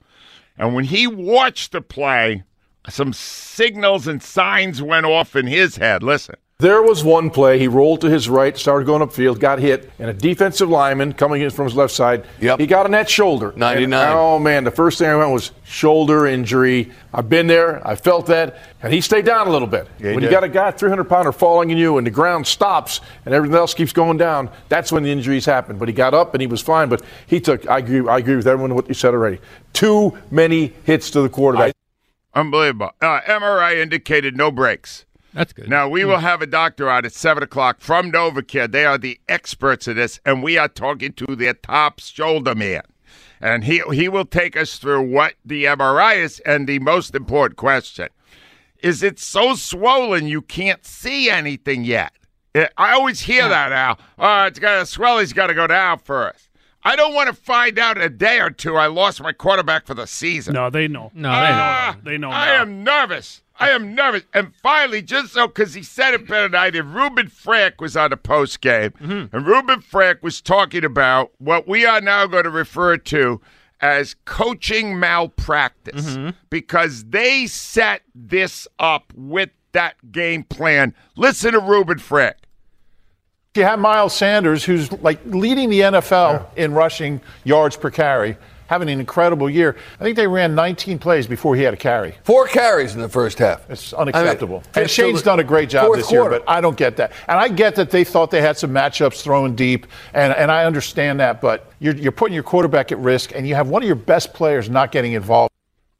And 0.57 0.73
when 0.73 0.85
he 0.85 1.05
watched 1.07 1.71
the 1.73 1.81
play, 1.81 2.43
some 2.89 3.13
signals 3.13 4.07
and 4.07 4.23
signs 4.23 4.81
went 4.81 5.05
off 5.05 5.35
in 5.35 5.45
his 5.47 5.75
head. 5.77 6.01
Listen. 6.03 6.35
There 6.63 6.81
was 6.81 7.03
one 7.03 7.29
play. 7.29 7.59
He 7.59 7.67
rolled 7.67 7.99
to 8.01 8.09
his 8.09 8.29
right, 8.29 8.57
started 8.57 8.85
going 8.85 9.05
upfield, 9.05 9.37
got 9.37 9.59
hit, 9.59 9.91
and 9.99 10.09
a 10.09 10.13
defensive 10.13 10.69
lineman 10.69 11.11
coming 11.11 11.41
in 11.41 11.49
from 11.49 11.65
his 11.65 11.75
left 11.75 11.93
side. 11.93 12.25
Yep. 12.39 12.57
He 12.57 12.67
got 12.67 12.85
on 12.85 12.91
that 12.91 13.09
shoulder. 13.09 13.51
99. 13.57 13.83
And, 13.83 14.17
oh 14.17 14.39
man, 14.39 14.63
the 14.63 14.71
first 14.71 14.97
thing 14.97 15.09
I 15.09 15.15
went 15.17 15.31
was 15.31 15.51
shoulder 15.65 16.25
injury. 16.25 16.89
I've 17.13 17.27
been 17.27 17.47
there. 17.47 17.85
I 17.85 17.95
felt 17.95 18.27
that, 18.27 18.59
and 18.81 18.93
he 18.93 19.01
stayed 19.01 19.25
down 19.25 19.49
a 19.49 19.51
little 19.51 19.67
bit. 19.67 19.89
Yeah, 19.99 20.11
he 20.11 20.15
when 20.15 20.23
you 20.23 20.29
got 20.29 20.45
a 20.45 20.47
guy 20.47 20.71
300 20.71 21.03
pounder 21.03 21.33
falling 21.33 21.69
in 21.69 21.77
you, 21.77 21.97
and 21.97 22.07
the 22.07 22.11
ground 22.11 22.47
stops, 22.47 23.01
and 23.25 23.35
everything 23.35 23.57
else 23.57 23.73
keeps 23.73 23.91
going 23.91 24.15
down, 24.15 24.49
that's 24.69 24.89
when 24.89 25.03
the 25.03 25.11
injuries 25.11 25.45
happen. 25.45 25.77
But 25.77 25.89
he 25.89 25.93
got 25.93 26.13
up 26.13 26.33
and 26.33 26.39
he 26.39 26.47
was 26.47 26.61
fine. 26.61 26.87
But 26.87 27.01
he 27.27 27.41
took. 27.41 27.69
I 27.69 27.79
agree. 27.79 28.07
I 28.07 28.19
agree 28.19 28.37
with 28.37 28.47
everyone 28.47 28.73
what 28.73 28.87
you 28.87 28.93
said 28.93 29.13
already. 29.13 29.39
Too 29.73 30.17
many 30.31 30.71
hits 30.85 31.11
to 31.11 31.23
the 31.23 31.27
quarterback. 31.27 31.73
Unbelievable. 32.33 32.91
Uh, 33.01 33.19
MRI 33.27 33.81
indicated 33.81 34.37
no 34.37 34.49
breaks. 34.49 35.03
That's 35.33 35.53
good. 35.53 35.69
Now, 35.69 35.89
we 35.89 36.05
will 36.05 36.19
have 36.19 36.41
a 36.41 36.47
doctor 36.47 36.89
out 36.89 37.05
at 37.05 37.13
7 37.13 37.41
o'clock 37.41 37.79
from 37.79 38.11
NovaCare. 38.11 38.71
They 38.71 38.85
are 38.85 38.97
the 38.97 39.19
experts 39.27 39.87
in 39.87 39.95
this, 39.95 40.19
and 40.25 40.43
we 40.43 40.57
are 40.57 40.67
talking 40.67 41.13
to 41.13 41.35
their 41.35 41.55
top 41.55 41.99
shoulder 41.99 42.53
man. 42.53 42.83
And 43.41 43.63
he, 43.63 43.81
he 43.91 44.07
will 44.07 44.25
take 44.25 44.55
us 44.55 44.77
through 44.77 45.01
what 45.09 45.33
the 45.43 45.65
MRI 45.65 46.17
is 46.17 46.39
and 46.41 46.67
the 46.67 46.79
most 46.79 47.15
important 47.15 47.57
question. 47.57 48.09
Is 48.81 49.01
it 49.01 49.19
so 49.19 49.55
swollen 49.55 50.27
you 50.27 50.41
can't 50.41 50.85
see 50.85 51.29
anything 51.29 51.83
yet? 51.83 52.13
Eh, 52.55 52.67
I 52.77 52.93
always 52.93 53.21
hear 53.21 53.47
that, 53.49 53.71
Al. 53.71 53.99
Oh, 54.19 54.45
it's 54.45 54.59
got 54.59 54.79
to 54.79 54.85
swell. 54.85 55.19
He's 55.19 55.33
got 55.33 55.47
to 55.47 55.53
go 55.53 55.67
down 55.67 55.99
first. 55.99 56.42
I 56.85 56.95
don't 56.95 57.13
want 57.13 57.27
to 57.29 57.33
find 57.33 57.79
out 57.79 57.97
in 57.97 58.03
a 58.03 58.09
day 58.09 58.39
or 58.39 58.49
two 58.49 58.75
I 58.75 58.87
lost 58.87 59.21
my 59.21 59.31
quarterback 59.31 59.85
for 59.87 59.93
the 59.93 60.05
season. 60.07 60.53
No, 60.53 60.69
they 60.69 60.87
know. 60.87 61.11
No, 61.13 61.29
Ah, 61.31 61.95
They 62.03 62.17
know 62.17 62.29
I 62.29 62.45
now. 62.47 62.61
am 62.63 62.83
nervous. 62.83 63.41
I 63.59 63.69
am 63.69 63.93
nervous. 63.95 64.23
And 64.33 64.53
finally, 64.61 65.01
just 65.01 65.33
so 65.33 65.47
because 65.47 65.75
he 65.75 65.83
said 65.83 66.13
it 66.15 66.27
better 66.27 66.49
than 66.49 66.59
I 66.59 66.71
did, 66.71 66.85
Ruben 66.85 67.27
Frank 67.27 67.79
was 67.79 67.95
on 67.95 68.09
the 68.09 68.17
post 68.17 68.61
game, 68.61 68.91
Mm-hmm. 69.01 69.35
and 69.35 69.45
Ruben 69.47 69.79
Frank 69.81 70.23
was 70.23 70.41
talking 70.41 70.83
about 70.83 71.31
what 71.37 71.67
we 71.67 71.85
are 71.85 72.01
now 72.01 72.25
going 72.27 72.43
to 72.45 72.49
refer 72.49 72.97
to 72.97 73.39
as 73.79 74.15
coaching 74.25 74.99
malpractice 74.99 76.15
Mm-hmm. 76.15 76.29
because 76.49 77.05
they 77.05 77.47
set 77.47 78.01
this 78.15 78.67
up 78.79 79.13
with 79.15 79.49
that 79.73 79.95
game 80.11 80.43
plan. 80.43 80.93
Listen 81.15 81.53
to 81.53 81.59
Ruben 81.59 81.99
Frank. 81.99 82.35
You 83.55 83.65
have 83.65 83.77
Miles 83.77 84.15
Sanders, 84.15 84.63
who's 84.63 84.91
like 85.03 85.19
leading 85.25 85.69
the 85.69 85.81
NFL 85.81 86.47
in 86.55 86.73
rushing 86.73 87.21
yards 87.43 87.77
per 87.77 87.91
carry, 87.91 88.35
having 88.65 88.89
an 88.89 88.99
incredible 88.99 89.47
year. 89.47 89.77
I 89.99 90.03
think 90.03 90.15
they 90.15 90.25
ran 90.25 90.55
19 90.55 90.97
plays 90.97 91.27
before 91.27 91.55
he 91.55 91.61
had 91.61 91.71
a 91.71 91.77
carry. 91.77 92.15
Four 92.23 92.47
carries 92.47 92.95
in 92.95 93.01
the 93.01 93.07
first 93.07 93.37
half. 93.37 93.69
It's 93.69 93.93
unacceptable. 93.93 94.63
I 94.73 94.79
mean, 94.79 94.83
and 94.85 94.89
Shane's 94.89 95.21
done 95.21 95.39
a 95.39 95.43
great 95.43 95.69
job 95.69 95.85
fourth 95.85 95.99
this 95.99 96.11
year, 96.11 96.27
but 96.31 96.43
I 96.47 96.61
don't 96.61 96.75
get 96.75 96.97
that. 96.97 97.11
And 97.27 97.37
I 97.39 97.47
get 97.47 97.75
that 97.75 97.91
they 97.91 98.03
thought 98.03 98.31
they 98.31 98.41
had 98.41 98.57
some 98.57 98.71
matchups 98.71 99.21
throwing 99.21 99.53
deep, 99.55 99.85
and, 100.15 100.33
and 100.33 100.49
I 100.49 100.65
understand 100.65 101.19
that, 101.19 101.39
but 101.39 101.71
you're, 101.77 101.95
you're 101.95 102.11
putting 102.11 102.33
your 102.33 102.41
quarterback 102.41 102.91
at 102.91 102.97
risk, 102.97 103.33
and 103.35 103.47
you 103.47 103.53
have 103.53 103.69
one 103.69 103.83
of 103.83 103.85
your 103.85 103.95
best 103.95 104.33
players 104.33 104.67
not 104.67 104.91
getting 104.91 105.13
involved. 105.13 105.51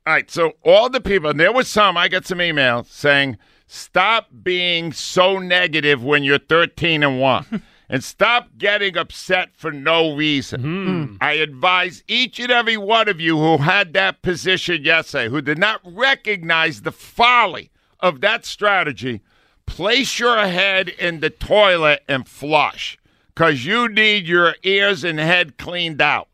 All 0.08 0.14
right, 0.14 0.32
so 0.32 0.54
all 0.64 0.90
the 0.90 1.00
people, 1.00 1.30
and 1.30 1.40
there 1.40 1.54
was 1.54 1.68
some, 1.68 1.98
I 1.98 2.08
got 2.08 2.26
some 2.26 2.40
emails 2.40 2.88
saying, 2.88 3.38
stop 3.74 4.28
being 4.44 4.92
so 4.94 5.40
negative 5.40 6.04
when 6.04 6.24
you're 6.24 6.38
13 6.38 7.02
and 7.04 7.20
1 7.20 7.64
and 7.90 8.04
stop 8.04 8.50
getting 8.58 8.96
upset 8.96 9.50
for 9.56 9.72
no 9.72 10.16
reason. 10.16 10.62
Hmm. 10.62 11.16
I 11.20 11.34
advise 11.34 12.04
each 12.08 12.40
and 12.40 12.52
every 12.52 12.78
one 12.78 13.10
of 13.10 13.20
you 13.20 13.38
who 13.38 13.58
had 13.58 13.94
that 13.94 14.22
position 14.22 14.84
yesterday, 14.84 15.30
who 15.30 15.42
did 15.42 15.58
not 15.58 15.82
recognize 15.84 16.82
the 16.82 16.92
folly 16.92 17.72
of 18.00 18.22
that 18.22 18.46
strategy, 18.46 19.22
place 19.66 20.20
your 20.20 20.46
head 20.46 20.90
in 20.90 21.20
the 21.20 21.30
toilet 21.30 22.04
and 22.08 22.28
flush 22.28 22.98
because 23.34 23.66
you 23.66 23.90
need 23.90 24.28
your 24.28 24.56
ears 24.64 25.04
and 25.04 25.20
head 25.20 25.58
cleaned 25.58 26.02
out. 26.02 26.28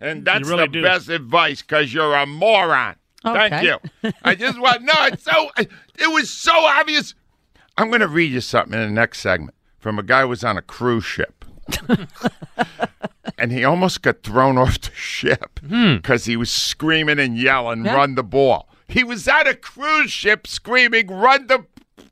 And 0.00 0.24
that's 0.24 0.48
really 0.48 0.66
the 0.66 0.72
do. 0.72 0.82
best 0.82 1.08
advice 1.08 1.62
because 1.62 1.94
you're 1.94 2.14
a 2.14 2.26
moron. 2.26 2.96
Thank 3.22 3.64
you. 3.64 3.78
I 4.22 4.34
just 4.34 4.60
want 4.60 4.82
no. 4.82 4.92
It's 5.06 5.24
so. 5.24 5.50
It 5.98 6.12
was 6.12 6.30
so 6.30 6.52
obvious. 6.52 7.14
I'm 7.76 7.88
going 7.88 8.00
to 8.00 8.08
read 8.08 8.32
you 8.32 8.40
something 8.40 8.78
in 8.78 8.88
the 8.88 8.94
next 8.94 9.20
segment 9.20 9.54
from 9.78 9.98
a 9.98 10.02
guy 10.02 10.22
who 10.22 10.28
was 10.28 10.44
on 10.44 10.56
a 10.56 10.62
cruise 10.62 11.04
ship, 11.04 11.44
and 13.38 13.52
he 13.52 13.64
almost 13.64 14.02
got 14.02 14.22
thrown 14.22 14.56
off 14.56 14.80
the 14.80 14.90
ship 14.94 15.60
hmm. 15.60 15.96
because 15.96 16.24
he 16.24 16.36
was 16.36 16.50
screaming 16.50 17.18
and 17.18 17.36
yelling, 17.36 17.84
Yeah. 17.84 17.94
"Run 17.94 18.14
the 18.14 18.22
ball!" 18.22 18.68
He 18.88 19.02
was 19.02 19.26
at 19.26 19.46
a 19.46 19.54
cruise 19.54 20.10
ship 20.10 20.46
screaming, 20.46 21.08
"Run 21.08 21.46
the!" 21.48 21.66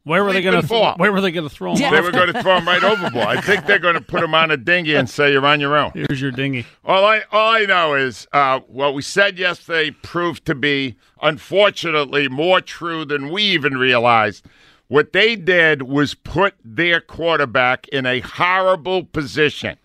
Where 0.04 0.24
were 0.24 0.32
they 0.32 0.42
going 0.42 0.60
to? 0.60 0.66
Ball. 0.66 0.94
Where 0.96 1.12
were 1.12 1.20
they 1.20 1.30
going 1.30 1.48
to 1.48 1.54
throw 1.54 1.72
him? 1.72 1.80
Yeah. 1.80 1.90
They 1.90 2.00
were 2.00 2.10
going 2.10 2.32
to 2.32 2.42
throw 2.42 2.56
him 2.58 2.66
right 2.66 2.82
overboard. 2.82 3.24
I 3.26 3.40
think 3.40 3.66
they're 3.66 3.78
going 3.78 3.94
to 3.94 4.00
put 4.00 4.22
him 4.22 4.34
on 4.34 4.50
a 4.50 4.56
dinghy 4.56 4.94
and 4.94 5.08
say, 5.08 5.32
"You're 5.32 5.46
on 5.46 5.60
your 5.60 5.76
own." 5.76 5.92
Here's 5.94 6.20
your 6.20 6.32
dinghy. 6.32 6.66
All 6.84 7.04
I 7.04 7.22
all 7.30 7.54
I 7.54 7.64
know 7.64 7.94
is 7.94 8.26
uh, 8.32 8.60
what 8.66 8.94
we 8.94 9.02
said 9.02 9.38
yesterday 9.38 9.90
proved 9.90 10.44
to 10.46 10.54
be, 10.54 10.96
unfortunately, 11.20 12.28
more 12.28 12.60
true 12.60 13.04
than 13.04 13.30
we 13.30 13.42
even 13.42 13.76
realized. 13.76 14.44
What 14.88 15.12
they 15.12 15.36
did 15.36 15.82
was 15.82 16.14
put 16.14 16.54
their 16.64 17.00
quarterback 17.00 17.88
in 17.88 18.04
a 18.04 18.20
horrible 18.20 19.04
position. 19.04 19.78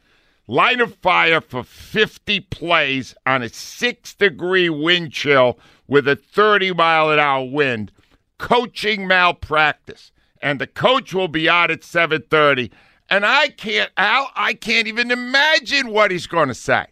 Line 0.47 0.79
of 0.79 0.95
fire 0.95 1.41
for 1.41 1.63
50 1.63 2.39
plays 2.41 3.13
on 3.25 3.43
a 3.43 3.49
six 3.49 4.13
degree 4.13 4.69
wind 4.69 5.11
chill 5.11 5.59
with 5.87 6.07
a 6.07 6.15
30 6.15 6.73
mile 6.73 7.09
an 7.11 7.19
hour 7.19 7.45
wind. 7.45 7.91
Coaching 8.37 9.07
malpractice. 9.07 10.11
And 10.41 10.61
the 10.61 10.67
coach 10.67 11.13
will 11.13 11.27
be 11.27 11.49
out 11.49 11.71
at 11.71 11.81
7:30. 11.81 12.71
And 13.09 13.25
I 13.25 13.49
can't 13.49 13.91
Al, 13.97 14.31
I 14.35 14.53
can't 14.53 14.87
even 14.87 15.11
imagine 15.11 15.89
what 15.89 16.11
he's 16.11 16.27
going 16.27 16.49
to 16.49 16.53
say. 16.53 16.87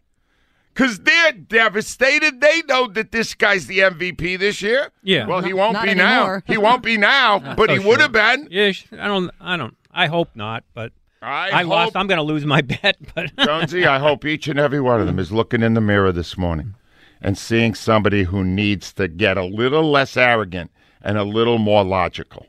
Cuz 0.74 1.00
they're 1.00 1.32
devastated. 1.32 2.42
They 2.42 2.62
know 2.64 2.88
that 2.88 3.12
this 3.12 3.34
guy's 3.34 3.68
the 3.68 3.80
MVP 3.80 4.38
this 4.38 4.62
year. 4.62 4.92
Yeah. 5.04 5.26
Well, 5.28 5.42
he 5.42 5.54
won't 5.54 5.74
not 5.74 5.84
be 5.86 5.92
anymore. 5.92 6.44
now. 6.48 6.54
He 6.54 6.58
won't 6.58 6.84
be 6.84 6.98
now, 6.98 7.40
but 7.56 7.70
he 7.70 7.78
oh, 7.78 7.82
so 7.82 7.88
would 7.88 8.00
sure. 8.00 8.02
have 8.04 8.12
been. 8.12 8.48
Yeah, 8.50 8.72
I 9.00 9.08
don't. 9.08 9.32
I 9.40 9.58
don't. 9.58 9.78
I 9.92 10.08
hope 10.08 10.30
not. 10.36 10.64
But 10.74 10.92
I, 11.26 11.50
I, 11.50 11.62
lost. 11.64 11.96
I'm 11.96 12.08
going 12.08 12.18
to 12.18 12.24
lose 12.24 12.46
my 12.46 12.62
bet. 12.82 12.98
But 13.14 13.36
Jonesy, 13.40 13.86
I 13.86 14.00
hope 14.00 14.26
each 14.26 14.48
and 14.48 14.60
every 14.60 14.82
one 14.82 15.00
of 15.02 15.08
them 15.08 15.20
is 15.20 15.32
looking 15.32 15.62
in 15.62 15.74
the 15.74 15.82
mirror 15.82 16.12
this 16.12 16.38
morning 16.38 16.76
and 17.22 17.38
seeing 17.38 17.74
somebody 17.74 18.24
who 18.24 18.44
needs 18.44 18.94
to 18.94 19.08
get 19.08 19.38
a 19.38 19.44
little 19.44 19.90
less 19.90 20.16
arrogant 20.16 20.72
and 21.06 21.18
a 21.18 21.24
little 21.24 21.58
more 21.58 21.84
logical. 21.86 22.48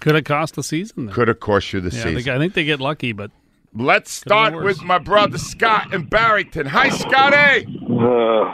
Could 0.00 0.16
have 0.16 0.24
cost 0.24 0.56
the 0.56 0.64
season. 0.64 1.06
Then. 1.06 1.14
Could 1.14 1.28
have 1.28 1.38
cost 1.38 1.72
you 1.72 1.80
the 1.80 1.94
Yeah, 1.94 2.02
season. 2.02 2.14
think, 2.16 2.28
I 2.28 2.38
think 2.38 2.54
they 2.54 2.64
get 2.64 2.80
lucky, 2.80 3.12
but 3.12 3.30
Let's 3.74 4.10
start 4.12 4.54
with 4.54 4.82
my 4.82 4.98
brother 4.98 5.38
Scott 5.38 5.94
in 5.94 6.04
Barrington. 6.04 6.66
Hi, 6.66 6.90
Scotty. 6.90 7.64
Uh, 7.66 8.52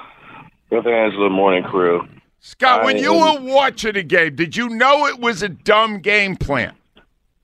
good 0.71 0.87
Angelo 0.87 1.29
morning 1.29 1.65
crew. 1.65 2.07
Scott, 2.39 2.85
when 2.85 2.99
you 2.99 3.13
were 3.13 3.41
watching 3.41 3.95
the 3.95 4.05
game, 4.05 4.37
did 4.37 4.57
you 4.57 4.69
know 4.69 5.07
it 5.07 5.19
was 5.19 5.43
a 5.43 5.49
dumb 5.49 5.99
game 5.99 6.37
plan? 6.37 6.73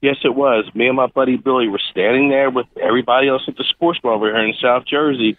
Yes, 0.03 0.17
it 0.23 0.37
was. 0.37 0.67
Me 0.75 0.87
and 0.87 0.95
my 0.97 1.09
buddy 1.09 1.37
Billy 1.37 1.67
were 1.67 1.81
standing 1.91 2.29
there 2.29 2.49
with 2.49 2.67
everybody 2.81 3.27
else 3.29 3.43
at 3.49 3.57
the 3.57 3.65
sports 3.71 3.99
bar 3.99 4.13
over 4.13 4.27
here 4.27 4.47
in 4.47 4.55
South 4.63 4.85
Jersey, 4.87 5.37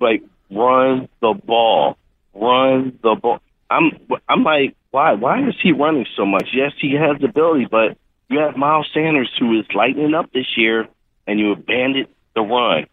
like 0.00 0.22
run 0.50 1.06
the 1.20 1.34
ball, 1.44 1.98
run 2.32 2.98
the 3.02 3.14
ball. 3.20 3.40
I'm 3.68 3.90
I'm 4.26 4.42
like, 4.42 4.74
why? 4.94 5.12
Why 5.12 5.48
is 5.48 5.56
he 5.60 5.72
running 5.72 6.06
so 6.16 6.24
much? 6.24 6.50
Yes, 6.52 6.70
he 6.80 6.94
has 6.94 7.18
the 7.18 7.26
ability, 7.26 7.66
but 7.68 7.98
you 8.28 8.38
have 8.38 8.56
Miles 8.56 8.88
Sanders 8.94 9.28
who 9.36 9.58
is 9.58 9.66
lightening 9.74 10.14
up 10.14 10.32
this 10.32 10.56
year, 10.56 10.86
and 11.26 11.40
you 11.40 11.50
abandoned 11.50 12.06
the 12.36 12.42
run. 12.42 12.86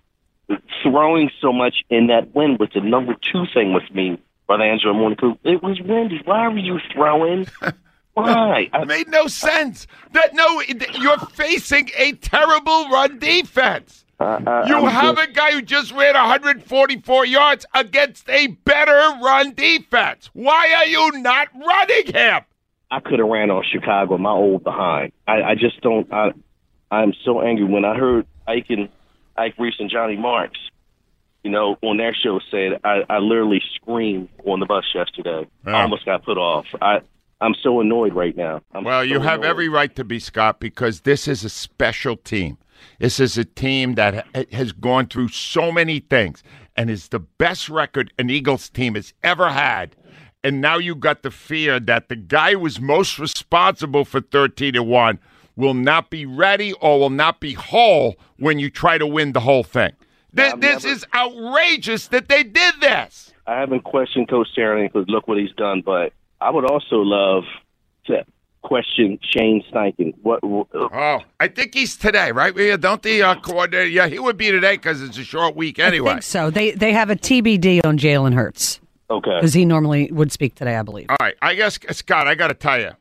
Throwing 0.81 1.29
so 1.39 1.53
much 1.53 1.85
in 1.91 2.07
that 2.07 2.33
wind 2.33 2.59
was 2.59 2.69
the 2.73 2.81
number 2.81 3.13
two 3.31 3.45
thing 3.53 3.73
with 3.73 3.83
me, 3.93 4.19
Brother 4.47 4.63
Angelo 4.63 5.13
Crew. 5.13 5.37
It 5.43 5.61
was 5.61 5.79
windy. 5.79 6.21
Why 6.25 6.47
were 6.47 6.57
you 6.57 6.79
throwing? 6.91 7.45
Why? 8.15 8.71
It 8.73 8.87
made 8.87 9.07
no 9.07 9.27
sense. 9.27 9.85
That 10.13 10.33
no, 10.33 10.59
you're 10.99 11.19
facing 11.19 11.91
a 11.95 12.13
terrible 12.13 12.89
run 12.89 13.19
defense. 13.19 14.00
I, 14.21 14.67
You 14.67 14.75
I'm 14.77 14.85
have 14.87 15.15
just- 15.17 15.29
a 15.29 15.31
guy 15.33 15.51
who 15.51 15.61
just 15.61 15.91
ran 15.91 16.13
144 16.15 17.25
yards 17.25 17.65
against 17.73 18.29
a 18.29 18.47
better 18.47 19.17
run 19.23 19.53
defense. 19.53 20.29
Why 20.33 20.73
are 20.77 20.85
you 20.85 21.11
not 21.21 21.47
running 21.55 22.13
him? 22.13 22.41
I 22.89 22.99
could 22.99 23.19
have 23.19 23.27
ran 23.29 23.49
on 23.51 23.63
Chicago, 23.71 24.17
my 24.17 24.31
old 24.31 24.63
behind. 24.63 25.13
I, 25.27 25.41
I 25.41 25.55
just 25.55 25.79
don't. 25.81 26.11
I, 26.11 26.31
I'm 26.91 27.13
so 27.23 27.41
angry 27.41 27.63
when 27.65 27.85
I 27.85 27.95
heard 27.95 28.25
Ike 28.47 28.65
and 28.69 28.89
Ike 29.37 29.55
Reese 29.57 29.75
and 29.79 29.89
Johnny 29.89 30.17
Marks, 30.17 30.59
you 31.43 31.51
know, 31.51 31.77
on 31.81 31.95
their 31.97 32.13
show 32.13 32.39
said 32.51 32.81
I, 32.83 33.03
I 33.09 33.19
literally 33.19 33.61
screamed 33.75 34.27
on 34.45 34.59
the 34.59 34.65
bus 34.65 34.83
yesterday. 34.93 35.47
I 35.65 35.81
almost 35.83 36.05
got 36.05 36.23
put 36.25 36.37
off. 36.37 36.65
I 36.81 36.99
I'm 37.39 37.55
so 37.63 37.79
annoyed 37.79 38.13
right 38.13 38.35
now. 38.35 38.61
I'm 38.73 38.83
Well, 38.83 39.03
you 39.05 39.15
so 39.15 39.21
have 39.21 39.39
annoyed. 39.39 39.49
every 39.49 39.69
right 39.69 39.95
to 39.95 40.03
be, 40.03 40.19
Scott, 40.19 40.59
because 40.59 41.01
this 41.01 41.27
is 41.29 41.43
a 41.45 41.49
special 41.49 42.15
team. 42.17 42.57
This 42.99 43.19
is 43.19 43.37
a 43.37 43.45
team 43.45 43.95
that 43.95 44.25
has 44.51 44.71
gone 44.71 45.07
through 45.07 45.29
so 45.29 45.71
many 45.71 45.99
things 45.99 46.43
and 46.75 46.89
is 46.89 47.09
the 47.09 47.19
best 47.19 47.69
record 47.69 48.13
an 48.17 48.29
Eagles 48.29 48.69
team 48.69 48.95
has 48.95 49.13
ever 49.23 49.49
had. 49.49 49.95
And 50.43 50.61
now 50.61 50.77
you 50.77 50.95
got 50.95 51.21
the 51.21 51.31
fear 51.31 51.79
that 51.79 52.09
the 52.09 52.15
guy 52.15 52.53
who 52.53 52.59
was 52.59 52.81
most 52.81 53.19
responsible 53.19 54.05
for 54.05 54.21
13 54.21 54.73
to 54.73 54.83
1 54.83 55.19
will 55.55 55.73
not 55.73 56.09
be 56.09 56.25
ready 56.25 56.73
or 56.73 56.99
will 56.99 57.09
not 57.09 57.39
be 57.39 57.53
whole 57.53 58.15
when 58.37 58.57
you 58.57 58.69
try 58.69 58.97
to 58.97 59.05
win 59.05 59.33
the 59.33 59.41
whole 59.41 59.63
thing. 59.63 59.91
This 60.33 60.85
is 60.85 61.05
outrageous 61.13 62.07
that 62.07 62.29
they 62.29 62.43
did 62.43 62.75
this. 62.79 63.33
I 63.45 63.59
haven't 63.59 63.83
questioned 63.83 64.29
Coach 64.29 64.47
Sirianni 64.57 64.91
because 64.91 65.09
look 65.09 65.27
what 65.27 65.37
he's 65.37 65.51
done, 65.57 65.81
but 65.85 66.13
I 66.39 66.49
would 66.49 66.65
also 66.65 66.97
love 66.97 67.43
to 68.05 68.25
question 68.61 69.19
Shane 69.21 69.63
Steichen. 69.71 70.13
What? 70.21 70.43
what 70.43 70.67
Oh, 70.73 71.19
I 71.39 71.47
think 71.47 71.73
he's 71.73 71.97
today, 71.97 72.31
right? 72.31 72.55
Yeah, 72.55 72.77
Don't 72.77 73.01
the 73.01 73.21
uh, 73.23 73.35
coordinator? 73.35 73.87
Yeah, 73.87 74.07
he 74.07 74.19
would 74.19 74.37
be 74.37 74.51
today 74.51 74.77
because 74.77 75.01
it's 75.01 75.17
a 75.17 75.23
short 75.23 75.55
week 75.55 75.79
anyway. 75.79 76.11
I 76.11 76.13
think 76.15 76.23
so. 76.23 76.49
They 76.49 76.71
they 76.71 76.93
have 76.93 77.09
a 77.09 77.15
TBD 77.15 77.85
on 77.85 77.97
Jalen 77.97 78.33
Hurts 78.33 78.79
okay. 79.09 79.35
because 79.35 79.53
he 79.53 79.65
normally 79.65 80.11
would 80.11 80.31
speak 80.31 80.55
today, 80.55 80.75
I 80.75 80.83
believe. 80.83 81.07
All 81.09 81.17
right, 81.19 81.35
I 81.41 81.55
guess 81.55 81.79
Scott, 81.91 82.27
I 82.27 82.35
got 82.35 82.47
to 82.47 82.53
tell 82.53 82.79
you, 82.79 82.91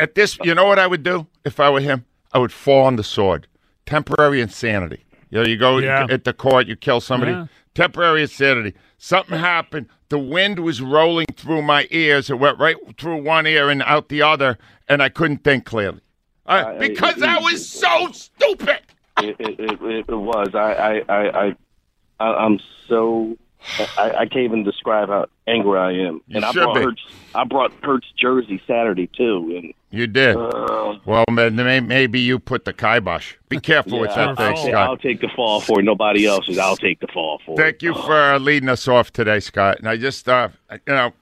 at 0.00 0.14
this, 0.14 0.38
you 0.44 0.54
know 0.54 0.66
what 0.66 0.78
I 0.78 0.86
would 0.86 1.02
do 1.02 1.26
if 1.44 1.58
I 1.60 1.70
were 1.70 1.80
him? 1.80 2.04
I 2.32 2.38
would 2.38 2.52
fall 2.52 2.84
on 2.84 2.96
the 2.96 3.04
sword. 3.04 3.46
Temporary 3.86 4.40
insanity. 4.40 5.04
You 5.30 5.38
know, 5.38 5.46
you 5.46 5.56
go 5.56 5.78
Yeah. 5.78 6.06
at 6.08 6.24
the 6.24 6.32
court, 6.32 6.66
you 6.66 6.76
kill 6.76 7.00
somebody. 7.00 7.32
Yeah. 7.32 7.46
Temporary 7.74 8.22
insanity. 8.22 8.74
Something 8.98 9.38
happened. 9.38 9.86
The 10.08 10.18
wind 10.18 10.60
was 10.60 10.80
rolling 10.80 11.26
through 11.36 11.62
my 11.62 11.86
ears. 11.90 12.30
It 12.30 12.38
went 12.38 12.58
right 12.58 12.76
through 12.98 13.22
one 13.22 13.46
ear 13.46 13.68
and 13.70 13.82
out 13.82 14.08
the 14.08 14.22
other, 14.22 14.58
and 14.88 15.02
I 15.02 15.08
couldn't 15.08 15.44
think 15.44 15.64
clearly. 15.64 16.00
Uh, 16.46 16.64
I- 16.66 16.78
because 16.78 17.22
I- 17.22 17.36
I 17.36 17.38
was 17.40 17.68
so 17.68 18.10
stupid. 18.12 18.80
it, 19.18 19.36
it, 19.38 19.60
it, 19.60 20.04
it, 20.08 20.14
was. 20.14 20.54
I, 20.54 20.72
I, 20.72 21.02
I, 21.08 21.56
I, 22.20 22.24
I'm 22.24 22.60
so. 22.88 23.36
I, 23.98 24.10
I 24.20 24.26
can't 24.26 24.44
even 24.44 24.62
describe 24.62 25.08
how 25.08 25.26
angry 25.48 25.78
I 25.78 25.90
am. 25.90 26.20
You 26.28 26.36
and 26.36 26.44
I 26.44 26.52
brought 26.52 26.76
be. 26.76 26.82
Hurts. 26.82 27.02
I 27.34 27.42
brought 27.42 27.72
Hurts 27.82 28.06
jersey 28.16 28.62
Saturday 28.68 29.08
too, 29.08 29.52
and 29.56 29.74
You 29.90 30.06
did. 30.06 30.36
uh, 30.36 30.98
well, 31.04 31.24
man, 31.28 31.56
maybe 31.88 32.20
you 32.20 32.38
put 32.38 32.64
the 32.64 32.72
kibosh. 32.72 33.34
Be 33.48 33.58
careful 33.58 33.98
with 33.98 34.14
that 34.14 34.36
thing, 34.36 34.56
Scott. 34.56 34.74
I'll 34.74 34.96
take 34.96 35.20
the 35.20 35.28
fall 35.34 35.60
for 35.60 35.80
it. 35.80 35.82
Nobody 35.82 36.24
else 36.24 36.48
is. 36.48 36.56
I'll 36.56 36.76
take 36.76 37.00
the 37.00 37.08
fall 37.08 37.40
for 37.44 37.54
it. 37.54 37.56
Thank 37.56 37.82
you 37.82 37.94
for 37.94 38.38
leading 38.38 38.68
us 38.68 38.86
off 38.86 39.12
today, 39.12 39.40
Scott. 39.40 39.80
And 39.80 39.88
I 39.88 39.96
just, 39.96 40.28
uh, 40.28 40.50
you 40.70 40.78
know, 40.86 41.12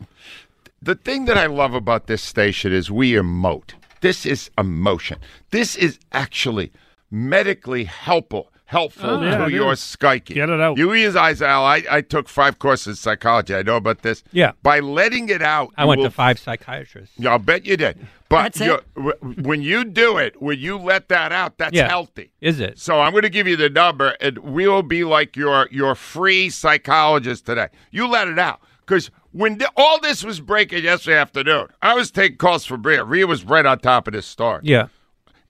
the 0.82 0.94
thing 0.94 1.24
that 1.26 1.36
I 1.38 1.46
love 1.46 1.74
about 1.74 2.06
this 2.06 2.22
station 2.22 2.72
is 2.72 2.90
we 2.90 3.12
emote. 3.12 3.72
This 4.00 4.26
is 4.26 4.50
emotion. 4.58 5.18
This 5.50 5.74
is 5.76 5.98
actually 6.12 6.72
medically 7.10 7.84
helpful. 7.84 8.52
Helpful 8.68 9.08
Oh, 9.10 9.22
yeah, 9.22 9.44
to 9.44 9.50
your 9.52 9.74
is. 9.74 9.80
psyche. 9.80 10.34
Get 10.34 10.48
it 10.50 10.60
out. 10.60 10.76
You 10.76 10.90
realize, 10.90 11.40
Al, 11.40 11.64
I, 11.64 11.84
I 11.88 12.00
took 12.00 12.28
five 12.28 12.58
courses 12.58 12.86
in 12.88 12.94
psychology. 12.96 13.54
I 13.54 13.62
know 13.62 13.76
about 13.76 14.02
this. 14.02 14.24
Yeah. 14.32 14.52
By 14.64 14.80
letting 14.80 15.28
it 15.28 15.40
out, 15.40 15.72
I 15.76 15.84
went 15.84 16.00
will 16.00 16.06
to 16.06 16.10
five 16.10 16.40
psychiatrists. 16.40 17.14
yeah, 17.16 17.30
I'll 17.30 17.38
bet 17.38 17.64
you 17.64 17.76
did. 17.76 18.04
But 18.28 18.54
That's 18.54 18.60
it? 18.60 19.40
when 19.40 19.62
you 19.62 19.84
do 19.84 20.16
it, 20.18 20.42
when 20.42 20.58
you 20.58 20.78
let 20.78 21.08
that 21.10 21.30
out, 21.30 21.58
that's 21.58 21.74
Yeah. 21.76 21.86
healthy. 21.86 22.32
Is 22.40 22.58
it? 22.58 22.80
So 22.80 23.00
I'm 23.00 23.12
going 23.12 23.22
to 23.22 23.28
give 23.28 23.46
you 23.46 23.54
the 23.56 23.70
number, 23.70 24.16
and 24.20 24.38
we'll 24.38 24.82
be 24.82 25.04
like 25.04 25.36
your 25.36 25.68
your 25.70 25.94
free 25.94 26.50
psychologist 26.50 27.46
today. 27.46 27.68
You 27.92 28.08
let 28.08 28.26
it 28.26 28.38
out 28.40 28.60
because 28.86 29.10
when 29.32 29.58
th- 29.58 29.70
all 29.76 30.00
this 30.00 30.22
was 30.24 30.40
breaking 30.40 30.84
yesterday 30.84 31.18
afternoon, 31.18 31.68
I 31.82 31.94
was 31.94 32.10
taking 32.10 32.38
calls 32.38 32.64
for 32.64 32.76
Rhea. 32.76 33.04
Rhea 33.04 33.26
was 33.26 33.44
right 33.44 33.66
on 33.66 33.78
top 33.80 34.06
of 34.06 34.14
this 34.14 34.26
story. 34.26 34.60
Yeah. 34.62 34.88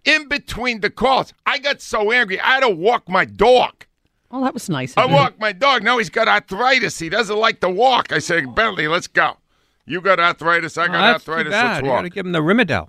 In 0.05 0.29
between 0.29 0.81
the 0.81 0.91
calls, 0.91 1.33
I 1.45 1.59
got 1.59 1.81
so 1.81 2.13
angry 2.13 2.41
I 2.41 2.55
had 2.55 2.61
to 2.61 2.71
walk 2.71 3.09
my 3.09 3.25
dog. 3.25 3.85
Oh, 4.31 4.43
that 4.45 4.55
was 4.55 4.69
nice. 4.69 4.95
I 4.97 5.05
of 5.05 5.11
you. 5.11 5.17
walk 5.17 5.39
my 5.39 5.53
dog. 5.53 5.83
Now 5.85 5.99
he's 5.99 6.11
got 6.11 6.29
arthritis. 6.29 6.99
He 6.99 7.09
doesn't 7.09 7.37
like 7.39 7.61
to 7.61 7.69
walk. 7.69 8.13
I 8.13 8.19
said, 8.19 8.55
Bentley, 8.55 8.89
let's 8.89 9.07
go. 9.07 9.37
You 9.85 10.01
got 10.01 10.19
arthritis. 10.19 10.77
I 10.79 10.85
Oh, 10.85 10.89
got 10.89 10.93
that's 11.13 11.25
too 11.25 11.31
arthritis. 11.33 11.53
Let's 11.53 11.83
You 11.83 11.89
walk. 11.91 11.99
got 11.99 12.03
to 12.03 12.11
give 12.11 12.27
him 12.27 12.33
the 12.33 12.41
Rimadyl. 12.41 12.89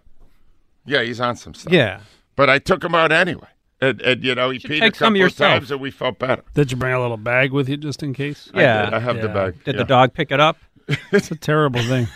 Yeah, 0.85 1.03
he's 1.03 1.19
on 1.19 1.35
some 1.35 1.53
stuff. 1.53 1.71
Yeah. 1.73 1.99
But 2.35 2.49
I 2.49 2.59
took 2.59 2.83
him 2.83 2.95
out 2.95 3.11
anyway. 3.11 3.47
And, 3.79 4.01
and 4.01 4.23
you 4.23 4.33
know, 4.35 4.49
he 4.49 4.59
should 4.59 4.71
peed 4.71 4.79
take 4.79 4.93
a 4.93 4.97
some 4.97 5.07
couple 5.13 5.15
of 5.15 5.19
yourself. 5.31 5.53
times 5.53 5.71
and 5.71 5.79
we 5.81 5.91
felt 5.91 6.17
better. 6.19 6.43
Did 6.55 6.71
you 6.71 6.77
bring 6.77 6.93
a 6.93 6.99
little 7.01 7.17
bag 7.17 7.51
with 7.51 7.69
you 7.69 7.77
just 7.77 8.01
in 8.01 8.13
case? 8.13 8.49
I 8.53 8.61
Yeah. 8.61 8.85
did. 8.85 8.93
I 8.95 8.99
have 8.99 9.21
the 9.21 9.29
bag. 9.29 9.63
Did 9.63 9.75
Yeah. 9.75 9.81
the 9.81 9.87
dog 9.87 10.13
pick 10.13 10.31
it 10.31 10.39
up? 10.39 10.57
It's 11.11 11.29
a 11.31 11.35
terrible 11.35 11.81
thing. 11.83 12.07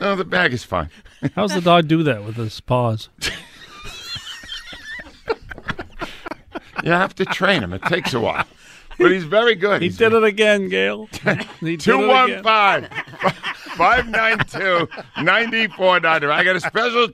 No, 0.00 0.16
the 0.16 0.24
bag 0.24 0.52
is 0.52 0.64
fine. 0.64 0.88
How's 1.36 1.52
the 1.54 1.60
dog 1.60 1.86
do 1.86 2.02
that 2.02 2.24
with 2.24 2.36
his 2.36 2.60
paws? 2.60 3.08
You 6.82 6.92
have 6.92 7.14
to 7.16 7.26
train 7.26 7.62
him. 7.62 7.74
It 7.74 7.82
takes 7.82 8.14
a 8.14 8.20
while. 8.20 8.46
But 8.98 9.12
he's 9.12 9.24
very 9.24 9.54
good. 9.54 9.82
He 9.82 9.88
He's 9.88 9.98
did 9.98 10.14
it 10.14 10.24
again, 10.24 10.68
Gail. 10.70 11.08
He 11.60 11.76
did 11.76 11.80
215 11.80 12.88
592 13.76 14.88
9490. 15.22 16.26
I 16.26 16.42
got 16.44 16.56
a 16.56 16.60
special. 16.60 17.08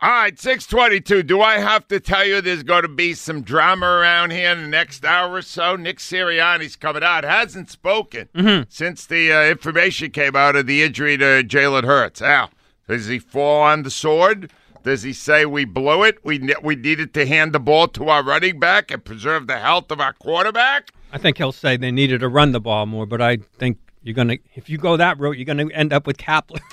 All 0.00 0.10
right, 0.10 0.38
622. 0.38 1.24
Do 1.24 1.40
I 1.42 1.58
have 1.58 1.88
to 1.88 1.98
tell 1.98 2.24
you 2.24 2.40
there's 2.40 2.62
going 2.62 2.82
to 2.82 2.88
be 2.88 3.14
some 3.14 3.42
drama 3.42 3.84
around 3.86 4.30
here 4.30 4.52
in 4.52 4.62
the 4.62 4.68
next 4.68 5.04
hour 5.04 5.32
or 5.34 5.42
so? 5.42 5.74
Nick 5.74 5.98
Sirianni's 5.98 6.76
coming 6.76 7.02
out. 7.02 7.24
Hasn't 7.24 7.68
spoken 7.68 8.28
since 8.68 9.06
the 9.06 9.32
uh, 9.32 9.42
information 9.46 10.12
came 10.12 10.36
out 10.36 10.54
of 10.54 10.68
the 10.68 10.84
injury 10.84 11.16
to 11.16 11.42
Jalen 11.42 11.82
Hurts. 11.82 12.22
Al, 12.22 12.50
does 12.86 13.08
he 13.08 13.18
fall 13.18 13.62
on 13.62 13.82
the 13.82 13.90
sword? 13.90 14.52
Does 14.84 15.02
he 15.02 15.12
say 15.12 15.44
we 15.44 15.64
blew 15.64 16.04
it? 16.04 16.24
We 16.24 16.38
ne- 16.38 16.54
we 16.62 16.76
needed 16.76 17.12
to 17.14 17.26
hand 17.26 17.52
the 17.52 17.58
ball 17.58 17.88
to 17.88 18.08
our 18.08 18.22
running 18.22 18.60
back 18.60 18.92
and 18.92 19.04
preserve 19.04 19.48
the 19.48 19.58
health 19.58 19.90
of 19.90 20.00
our 20.00 20.12
quarterback? 20.12 20.90
I 21.12 21.18
think 21.18 21.38
he'll 21.38 21.50
say 21.50 21.76
they 21.76 21.90
needed 21.90 22.20
to 22.20 22.28
run 22.28 22.52
the 22.52 22.60
ball 22.60 22.86
more, 22.86 23.04
but 23.04 23.20
I 23.20 23.38
think 23.58 23.78
you're 24.04 24.14
going 24.14 24.28
to, 24.28 24.38
if 24.54 24.70
you 24.70 24.78
go 24.78 24.96
that 24.96 25.18
route, 25.18 25.38
you're 25.38 25.44
going 25.44 25.68
to 25.68 25.74
end 25.74 25.92
up 25.92 26.06
with 26.06 26.18
Kapler. 26.18 26.60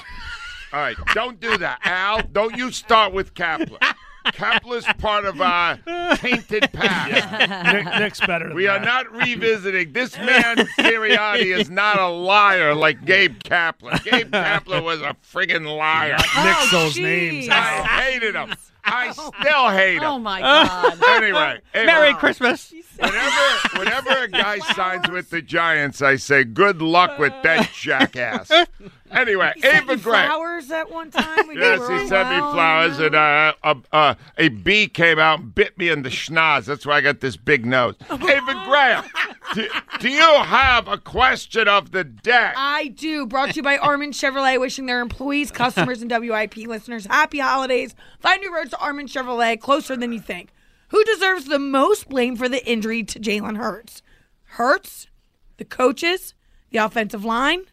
All 0.76 0.82
right, 0.82 0.98
don't 1.14 1.40
do 1.40 1.58
that, 1.60 1.80
Al. 1.86 2.22
Don't 2.34 2.58
you 2.58 2.70
start 2.70 3.14
with 3.14 3.34
Kapler. 3.34 3.80
Kapler's 4.26 4.84
part 4.98 5.24
of 5.24 5.40
our 5.40 5.78
tainted 6.18 6.70
past. 6.74 7.74
Nick, 7.74 8.00
Nick's 8.00 8.20
better. 8.20 8.50
Than 8.50 8.58
We 8.58 8.68
are 8.68 8.80
that. 8.80 8.86
not 8.86 9.10
revisiting. 9.10 9.94
This 9.94 10.18
man, 10.18 10.58
Sirianni, 10.78 11.58
is 11.58 11.70
not 11.70 11.98
a 11.98 12.10
liar 12.10 12.76
like 12.76 13.06
Gabe 13.06 13.40
Kapler. 13.40 14.04
Gabe 14.04 14.32
Kapler 14.32 14.84
was 14.84 15.00
a 15.00 15.16
friggin' 15.32 15.66
liar. 15.78 16.18
Nix 16.18 16.34
oh, 16.36 16.68
those 16.72 16.96
jeez. 16.96 17.04
names. 17.04 17.48
I 17.50 18.02
hated 18.02 18.36
him. 18.36 18.54
I 18.86 19.12
still 19.42 19.70
hate 19.70 19.98
him. 19.98 20.04
Oh 20.04 20.20
my 20.20 20.42
God. 20.42 21.04
Anyway, 21.10 21.60
hey, 21.74 21.86
Merry 21.86 22.14
Christmas. 22.16 22.74
Whenever, 22.98 23.80
whenever 23.80 24.10
a 24.24 24.28
guy 24.30 24.60
signs 24.60 25.10
with 25.10 25.30
the 25.30 25.42
Giants, 25.42 26.02
I 26.02 26.16
say, 26.16 26.44
"Good 26.46 26.82
luck 26.82 27.20
with 27.20 27.34
that 27.44 27.72
jackass." 27.74 28.50
Anyway, 29.12 29.52
He 29.56 29.62
sent 29.62 29.84
Ava 29.84 29.94
you 29.94 29.98
Gray. 30.00 30.26
flowers 30.26 30.72
at 30.72 30.90
one 30.92 31.12
time. 31.12 31.48
when 31.48 31.58
you 31.58 31.62
Yes, 31.62 31.80
were 31.80 32.00
he 32.00 32.08
sent 32.08 32.30
me 32.30 32.36
around, 32.36 32.54
flowers, 32.54 33.00
you 33.00 33.06
and 33.06 33.16
uh, 33.16 33.54
a, 33.64 33.76
uh, 33.92 34.16
a 34.38 34.50
bee 34.50 34.88
came 34.88 35.20
out 35.20 35.40
and 35.40 35.54
bit 35.56 35.78
me 35.78 35.90
in 35.90 36.02
the 36.04 36.10
schnoz. 36.10 36.66
That's 36.66 36.86
why 36.86 36.96
I 36.98 37.02
got 37.02 37.20
this 37.22 37.38
big 37.38 37.66
nose. 37.66 37.96
Ava 38.10 38.64
Graham, 38.66 39.04
do, 39.54 39.68
do 40.00 40.10
you 40.10 40.20
have 40.44 40.88
a 40.88 40.98
question 40.98 41.68
of 41.68 41.92
the 41.92 42.04
day? 42.04 42.52
I 42.58 42.88
do. 42.90 43.26
Brought 43.26 43.50
to 43.52 43.56
you 43.58 43.64
by 43.64 43.78
Armin 43.78 44.12
Chevrolet, 44.12 44.60
wishing 44.60 44.86
their 44.86 45.02
employees, 45.02 45.52
customers, 45.52 46.02
and 46.02 46.10
WIP 46.12 46.58
listeners 46.58 47.06
happy 47.06 47.40
holidays. 47.40 47.94
Find 48.20 48.42
new 48.42 48.54
roads 48.54 48.74
to 48.76 48.84
Armin 48.84 49.08
Chevrolet 49.08 49.60
closer 49.60 49.96
than 49.96 50.12
you 50.12 50.20
think. 50.20 50.50
Who 50.90 51.04
deserves 51.04 51.46
the 51.46 51.60
most 51.60 52.10
blame 52.10 52.36
for 52.36 52.48
the 52.48 52.66
injury 52.70 53.04
to 53.04 53.20
Jalen 53.20 53.58
Hurts? 53.58 54.02
Hurts, 54.44 55.08
the 55.58 55.66
coaches, 55.66 56.34
the 56.70 56.78
offensive 56.78 57.26
line, 57.26 57.64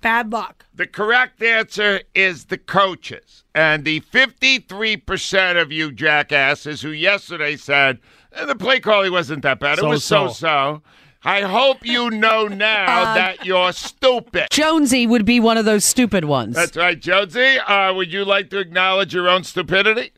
bad 0.00 0.32
luck. 0.32 0.66
The 0.74 0.86
correct 0.86 1.42
answer 1.42 2.02
is 2.14 2.46
the 2.46 2.58
coaches. 2.58 3.44
And 3.54 3.84
the 3.84 4.00
53% 4.00 5.60
of 5.60 5.72
you 5.72 5.92
jackasses 5.92 6.82
who 6.82 6.90
yesterday 6.90 7.56
said 7.56 7.98
"Eh, 8.32 8.44
the 8.44 8.54
play 8.54 8.80
calling 8.80 9.12
wasn't 9.12 9.42
that 9.42 9.60
bad, 9.60 9.78
it 9.78 9.84
was 9.84 10.04
so 10.04 10.28
So-so. 10.28 10.82
I 11.22 11.42
hope 11.42 11.84
you 11.84 12.10
know 12.10 12.46
now 12.48 13.14
that 13.14 13.44
you're 13.44 13.72
stupid. 13.72 14.46
Jonesy 14.50 15.06
would 15.06 15.26
be 15.26 15.38
one 15.40 15.58
of 15.58 15.64
those 15.66 15.84
stupid 15.84 16.24
ones. 16.24 16.54
That's 16.54 16.76
right, 16.76 16.98
Jonesy. 16.98 17.58
Uh, 17.58 17.92
would 17.92 18.10
you 18.12 18.24
like 18.24 18.48
to 18.50 18.58
acknowledge 18.58 19.12
your 19.12 19.28
own 19.28 19.44
stupidity? 19.44 20.12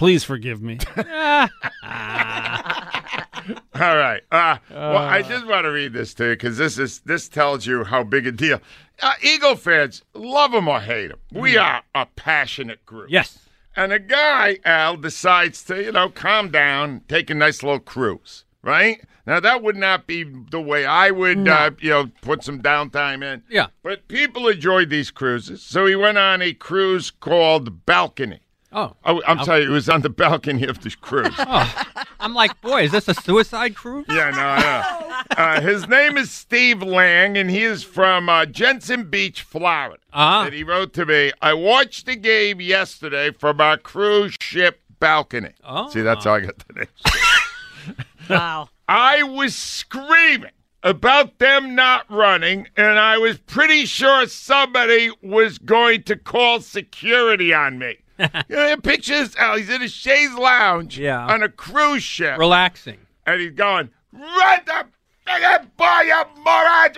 Please 0.00 0.24
forgive 0.24 0.62
me. 0.62 0.78
All 0.96 1.50
right. 3.74 4.22
Uh, 4.32 4.56
well, 4.70 4.96
I 4.96 5.20
just 5.20 5.46
want 5.46 5.64
to 5.64 5.70
read 5.70 5.92
this 5.92 6.14
to 6.14 6.24
you 6.24 6.30
because 6.30 6.56
this 6.56 6.78
is 6.78 7.00
this 7.00 7.28
tells 7.28 7.66
you 7.66 7.84
how 7.84 8.02
big 8.04 8.26
a 8.26 8.32
deal. 8.32 8.62
Uh, 9.02 9.12
Eagle 9.20 9.56
fans, 9.56 10.00
love 10.14 10.54
him 10.54 10.68
or 10.68 10.80
hate 10.80 11.10
him, 11.10 11.18
we 11.34 11.58
are 11.58 11.82
a 11.94 12.06
passionate 12.06 12.86
group. 12.86 13.10
Yes. 13.10 13.40
And 13.76 13.92
a 13.92 13.98
guy, 13.98 14.56
Al, 14.64 14.96
decides 14.96 15.62
to, 15.64 15.82
you 15.84 15.92
know, 15.92 16.08
calm 16.08 16.48
down, 16.50 17.02
take 17.06 17.28
a 17.28 17.34
nice 17.34 17.62
little 17.62 17.78
cruise, 17.78 18.46
right? 18.62 19.02
Now, 19.26 19.38
that 19.40 19.62
would 19.62 19.76
not 19.76 20.06
be 20.06 20.22
the 20.22 20.62
way 20.62 20.86
I 20.86 21.10
would, 21.10 21.46
uh, 21.46 21.72
you 21.78 21.90
know, 21.90 22.10
put 22.22 22.42
some 22.42 22.62
downtime 22.62 23.22
in. 23.22 23.42
Yeah. 23.50 23.66
But 23.82 24.08
people 24.08 24.48
enjoyed 24.48 24.88
these 24.88 25.10
cruises. 25.10 25.62
So 25.62 25.84
he 25.84 25.94
went 25.94 26.16
on 26.16 26.40
a 26.40 26.54
cruise 26.54 27.10
called 27.10 27.84
Balcony. 27.84 28.40
Oh. 28.72 28.94
Oh, 29.04 29.20
I'm 29.26 29.42
sorry, 29.44 29.64
it 29.64 29.68
was 29.68 29.88
on 29.88 30.02
the 30.02 30.10
balcony 30.10 30.64
of 30.64 30.80
the 30.80 30.90
cruise. 31.00 31.34
I'm 32.20 32.34
like, 32.34 32.60
boy, 32.60 32.82
is 32.82 32.92
this 32.92 33.08
a 33.08 33.14
suicide 33.14 33.74
cruise? 33.74 34.06
Yeah, 34.08 34.30
no, 34.30 34.40
I 34.40 34.60
know. 34.60 35.06
Uh, 35.36 35.60
his 35.60 35.86
name 35.86 36.18
is 36.18 36.30
Steve 36.30 36.82
Lang, 36.82 37.38
and 37.38 37.48
he 37.50 37.62
is 37.62 37.84
from 37.84 38.28
uh, 38.28 38.46
Jensen 38.46 39.08
Beach, 39.08 39.42
Florida. 39.42 39.98
Ah. 40.12 40.44
And 40.44 40.54
he 40.54 40.64
wrote 40.64 40.92
to 40.94 41.06
me, 41.06 41.30
I 41.40 41.54
watched 41.54 42.06
the 42.06 42.16
game 42.16 42.60
yesterday 42.60 43.30
from 43.30 43.60
our 43.60 43.76
cruise 43.76 44.34
ship 44.40 44.80
balcony. 44.98 45.52
Oh. 45.62 45.88
See, 45.90 46.00
that's 46.00 46.24
how 46.24 46.34
I 46.34 46.40
got 46.40 46.58
the 46.66 46.72
name. 46.74 47.96
wow. 48.30 48.70
I 48.88 49.22
was 49.22 49.54
screaming 49.54 50.50
about 50.82 51.38
them 51.38 51.74
not 51.74 52.10
running, 52.10 52.66
and 52.76 52.98
I 52.98 53.18
was 53.18 53.38
pretty 53.38 53.86
sure 53.86 54.26
somebody 54.26 55.10
was 55.22 55.58
going 55.58 56.02
to 56.04 56.16
call 56.16 56.60
security 56.60 57.54
on 57.54 57.78
me. 57.78 57.98
you 58.48 58.56
know, 58.56 58.76
pictures, 58.78 59.34
Al, 59.36 59.56
he's 59.56 59.68
in 59.70 59.82
a 59.82 59.88
chaise 59.88 60.34
lounge 60.34 60.98
Yeah. 60.98 61.26
on 61.26 61.42
a 61.42 61.48
cruise 61.48 62.02
ship 62.02 62.38
Relaxing. 62.38 62.98
and 63.26 63.40
he's 63.40 63.52
going, 63.52 63.90
run 64.12 64.60
the 64.66 64.86
friggin' 65.26 65.66
ball, 65.76 66.04
you 66.04 66.22
morons! 66.44 66.96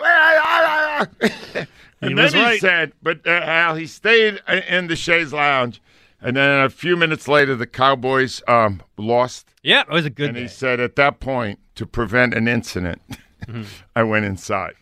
and 2.00 2.08
He 2.10 2.14
then 2.14 2.16
was 2.16 2.32
he 2.32 2.40
right. 2.42 2.60
said, 2.60 2.92
but 3.02 3.26
uh, 3.26 3.30
Al, 3.30 3.74
he 3.76 3.86
stayed 3.86 4.40
in 4.68 4.88
the 4.88 4.96
chaise 4.96 5.32
lounge, 5.32 5.80
and 6.20 6.36
then 6.36 6.64
a 6.64 6.70
few 6.70 6.96
minutes 6.96 7.28
later, 7.28 7.54
the 7.56 7.66
Cowboys 7.66 8.42
um, 8.48 8.82
lost. 8.96 9.48
Yeah, 9.62 9.82
it 9.82 9.88
was 9.90 10.04
a 10.06 10.10
good 10.10 10.30
And 10.30 10.38
he 10.38 10.48
said, 10.48 10.80
at 10.80 10.96
that 10.96 11.20
point, 11.20 11.58
to 11.76 11.86
prevent 11.86 12.34
an 12.34 12.48
incident, 12.48 13.00
I 13.96 14.02
went 14.04 14.24
inside. 14.24 14.74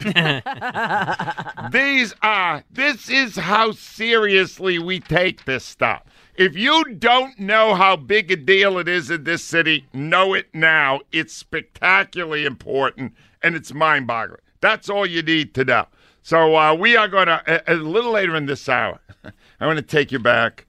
These 1.72 2.14
are, 2.22 2.62
this 2.70 3.08
is 3.08 3.36
how 3.36 3.72
seriously 3.72 4.78
we 4.78 5.00
take 5.00 5.44
this 5.44 5.64
stuff. 5.64 6.02
If 6.40 6.56
you 6.56 6.94
don't 6.94 7.38
know 7.38 7.74
how 7.74 7.96
big 7.96 8.30
a 8.30 8.36
deal 8.36 8.78
it 8.78 8.88
is 8.88 9.10
in 9.10 9.24
this 9.24 9.44
city, 9.44 9.86
know 9.92 10.32
it 10.32 10.46
now. 10.54 11.00
It's 11.12 11.34
spectacularly 11.34 12.46
important 12.46 13.12
and 13.42 13.54
it's 13.54 13.74
mind 13.74 14.06
boggling. 14.06 14.40
That's 14.62 14.88
all 14.88 15.04
you 15.04 15.20
need 15.20 15.52
to 15.52 15.66
know. 15.66 15.84
So 16.22 16.56
uh, 16.56 16.72
we 16.72 16.96
are 16.96 17.08
going 17.08 17.26
to, 17.26 17.42
a, 17.46 17.74
a 17.74 17.76
little 17.76 18.12
later 18.12 18.34
in 18.34 18.46
this 18.46 18.70
hour, 18.70 18.98
I'm 19.22 19.32
going 19.60 19.76
to 19.76 19.82
take 19.82 20.10
you 20.10 20.18
back. 20.18 20.66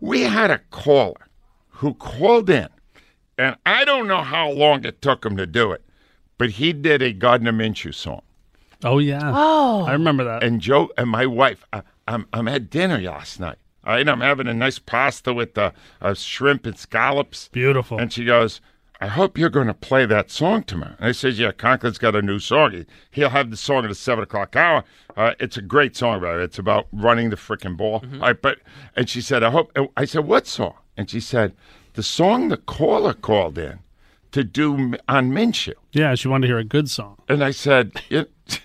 We 0.00 0.22
had 0.22 0.50
a 0.50 0.62
caller 0.70 1.26
who 1.68 1.92
called 1.92 2.48
in, 2.48 2.68
and 3.36 3.58
I 3.66 3.84
don't 3.84 4.08
know 4.08 4.22
how 4.22 4.50
long 4.50 4.86
it 4.86 5.02
took 5.02 5.22
him 5.22 5.36
to 5.36 5.46
do 5.46 5.70
it, 5.70 5.84
but 6.38 6.48
he 6.48 6.72
did 6.72 7.02
a 7.02 7.12
Gardner 7.12 7.52
Minshew 7.52 7.94
song. 7.94 8.22
Oh 8.82 9.00
yeah. 9.00 9.32
Oh. 9.34 9.84
I 9.84 9.92
remember 9.92 10.24
that. 10.24 10.42
And 10.42 10.62
Joe 10.62 10.88
and 10.96 11.10
my 11.10 11.26
wife, 11.26 11.62
I, 11.74 11.82
I'm 12.06 12.26
I'm 12.32 12.48
at 12.48 12.70
dinner 12.70 12.98
last 12.98 13.38
night. 13.38 13.58
All 13.88 13.94
right, 13.94 14.06
I'm 14.06 14.20
having 14.20 14.46
a 14.46 14.52
nice 14.52 14.78
pasta 14.78 15.32
with 15.32 15.56
uh, 15.56 15.70
uh, 16.02 16.12
shrimp 16.12 16.66
and 16.66 16.78
scallops. 16.78 17.48
Beautiful. 17.48 17.98
And 17.98 18.12
she 18.12 18.26
goes, 18.26 18.60
I 19.00 19.06
hope 19.06 19.38
you're 19.38 19.48
going 19.48 19.66
to 19.68 19.72
play 19.72 20.04
that 20.04 20.30
song 20.30 20.62
tomorrow. 20.64 20.94
And 20.98 21.06
I 21.08 21.12
said, 21.12 21.34
Yeah, 21.34 21.52
Conklin's 21.52 21.96
got 21.96 22.14
a 22.14 22.20
new 22.20 22.38
song. 22.38 22.72
He- 22.72 22.86
He'll 23.12 23.30
have 23.30 23.50
the 23.50 23.56
song 23.56 23.84
at 23.84 23.88
the 23.88 23.94
seven 23.94 24.24
o'clock 24.24 24.54
hour. 24.56 24.84
Uh, 25.16 25.32
it's 25.40 25.56
a 25.56 25.62
great 25.62 25.96
song, 25.96 26.20
brother. 26.20 26.42
It's 26.42 26.58
about 26.58 26.86
running 26.92 27.30
the 27.30 27.36
freaking 27.36 27.78
ball. 27.78 28.00
Mm-hmm. 28.00 28.16
All 28.22 28.28
right, 28.28 28.42
but 28.42 28.58
and 28.94 29.08
she 29.08 29.22
said, 29.22 29.42
I 29.42 29.50
hope. 29.50 29.72
I 29.96 30.04
said, 30.04 30.26
What 30.26 30.46
song? 30.46 30.74
And 30.96 31.08
she 31.08 31.20
said, 31.20 31.54
The 31.94 32.02
song 32.02 32.48
the 32.48 32.58
caller 32.58 33.14
called 33.14 33.56
in 33.56 33.78
to 34.32 34.44
do 34.44 34.96
on 35.08 35.30
Minshew. 35.30 35.72
Yeah, 35.92 36.14
she 36.14 36.28
wanted 36.28 36.42
to 36.42 36.52
hear 36.52 36.58
a 36.58 36.64
good 36.64 36.90
song. 36.90 37.16
And 37.26 37.42
I 37.42 37.52
said, 37.52 38.02
"Yeah." 38.10 38.24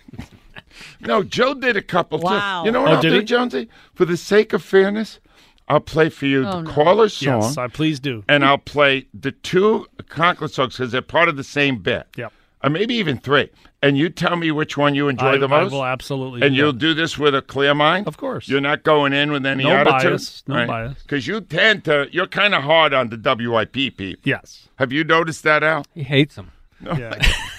No, 1.02 1.24
Joe 1.24 1.54
did 1.54 1.78
a 1.78 1.82
couple 1.82 2.20
Wow. 2.20 2.62
too. 2.62 2.68
You 2.68 2.72
know 2.72 2.82
what 2.82 2.92
Oh, 2.92 2.96
I'll 2.96 3.02
do, 3.02 3.14
he? 3.14 3.24
Jonesy? 3.24 3.70
For 3.94 4.06
the 4.06 4.18
sake 4.18 4.54
of 4.54 4.64
fairness, 4.64 5.20
I'll 5.68 5.80
play 5.80 6.10
for 6.10 6.26
you 6.26 6.46
Oh, 6.48 6.58
the 6.58 6.62
no. 6.64 6.72
caller's 6.72 7.14
song. 7.14 7.42
Yes, 7.42 7.58
I 7.58 7.68
please 7.68 8.00
do. 8.00 8.24
And 8.28 8.44
I'll 8.46 8.58
play 8.58 9.08
the 9.14 9.32
two 9.32 9.88
Conklin 10.10 10.50
songs 10.50 10.78
because 10.78 10.92
they're 10.92 11.02
part 11.02 11.30
of 11.30 11.38
the 11.38 11.44
same 11.44 11.80
bit. 11.80 12.08
Yep. 12.18 12.34
Or 12.64 12.70
maybe 12.70 12.96
even 12.96 13.18
three. 13.18 13.50
And 13.82 13.98
you 13.98 14.10
tell 14.10 14.38
me 14.38 14.50
which 14.52 14.78
one 14.78 14.96
you 14.96 15.10
enjoy 15.10 15.34
I- 15.34 15.38
the 15.38 15.48
I 15.48 15.62
most. 15.64 15.72
will 15.74 15.84
absolutely 15.84 16.42
And 16.44 16.56
do 16.56 16.58
you'll 16.62 16.72
that. 16.72 16.80
do 16.80 16.94
this 16.94 17.18
with 17.18 17.36
a 17.36 17.42
clear 17.42 17.74
mind? 17.74 18.08
Of 18.08 18.16
course. 18.16 18.48
You're 18.48 18.62
not 18.62 18.84
going 18.84 19.12
in 19.12 19.34
with 19.34 19.46
any 19.46 19.66
No 19.66 19.72
attitude? 19.72 20.12
bias, 20.12 20.44
no 20.48 20.66
bias. 20.66 21.02
Because 21.04 21.28
you 21.28 21.42
tend 21.42 21.84
to, 21.86 22.08
you're 22.12 22.28
kind 22.28 22.56
of 22.56 22.64
hard 22.64 22.94
on 22.94 23.10
the 23.10 23.18
WIP 23.18 23.74
people. 23.98 24.22
Yes. 24.24 24.70
Have 24.78 24.94
you 24.94 25.04
noticed 25.04 25.44
that, 25.44 25.62
Al? 25.64 25.86
He 25.94 26.04
hates 26.04 26.36
them. 26.36 26.52
Yeah. 26.82 27.16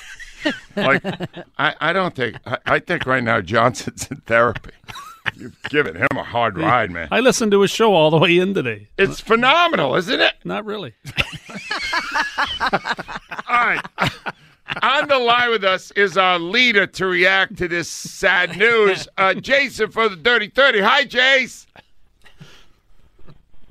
like 0.77 1.03
I, 1.59 1.75
I 1.81 1.93
don't 1.93 2.15
think 2.15 2.37
I, 2.47 2.59
I 2.67 2.79
think 2.79 3.07
right 3.07 3.23
now 3.23 3.41
Johnson's 3.41 4.09
in 4.11 4.19
therapy. 4.19 4.71
You've 5.37 5.61
given 5.71 5.97
him 5.97 6.07
a 6.17 6.23
hard 6.23 6.59
ride, 6.59 6.91
man. 6.91 7.09
I 7.11 7.21
listened 7.21 7.51
to 7.53 7.61
his 7.63 7.71
show 7.71 7.95
all 7.95 8.11
the 8.11 8.19
way 8.19 8.37
in 8.39 8.53
today. 8.55 8.89
It's 8.99 9.21
phenomenal, 9.21 9.97
isn't 9.97 10.21
it? 10.21 10.35
Not 10.45 10.65
really. 10.67 10.93
All 12.61 13.67
right. 13.67 13.81
On 14.83 15.09
the 15.09 15.19
line 15.19 15.51
with 15.51 15.65
us 15.65 15.91
is 15.93 16.17
our 16.19 16.39
leader 16.39 16.87
to 16.87 17.07
react 17.07 17.57
to 17.59 17.69
this 17.69 17.89
sad 17.89 18.57
news, 18.57 19.07
uh, 19.19 19.35
Jason 19.35 19.91
for 19.91 20.09
the 20.09 20.17
Dirty 20.17 20.49
30. 20.49 20.81
Hi, 20.81 21.05
Jace. 21.05 21.67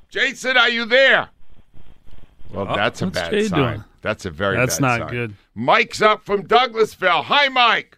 Jason, 0.08 0.56
are 0.56 0.68
you 0.68 0.84
there? 0.84 1.28
Well, 2.52 2.66
Oh, 2.68 2.76
that's 2.76 3.02
a 3.02 3.08
bad 3.08 3.30
sign. 3.48 3.60
doing? 3.60 3.84
That's 4.02 4.24
a 4.26 4.30
very 4.30 4.56
bad 4.56 4.70
sign. 4.72 4.82
That's 4.82 5.00
not 5.00 5.00
sign. 5.00 5.08
good. 5.10 5.34
Mike's 5.54 6.02
up 6.02 6.24
from 6.24 6.46
Douglasville. 6.46 7.24
Hi, 7.24 7.48
Mike. 7.48 7.96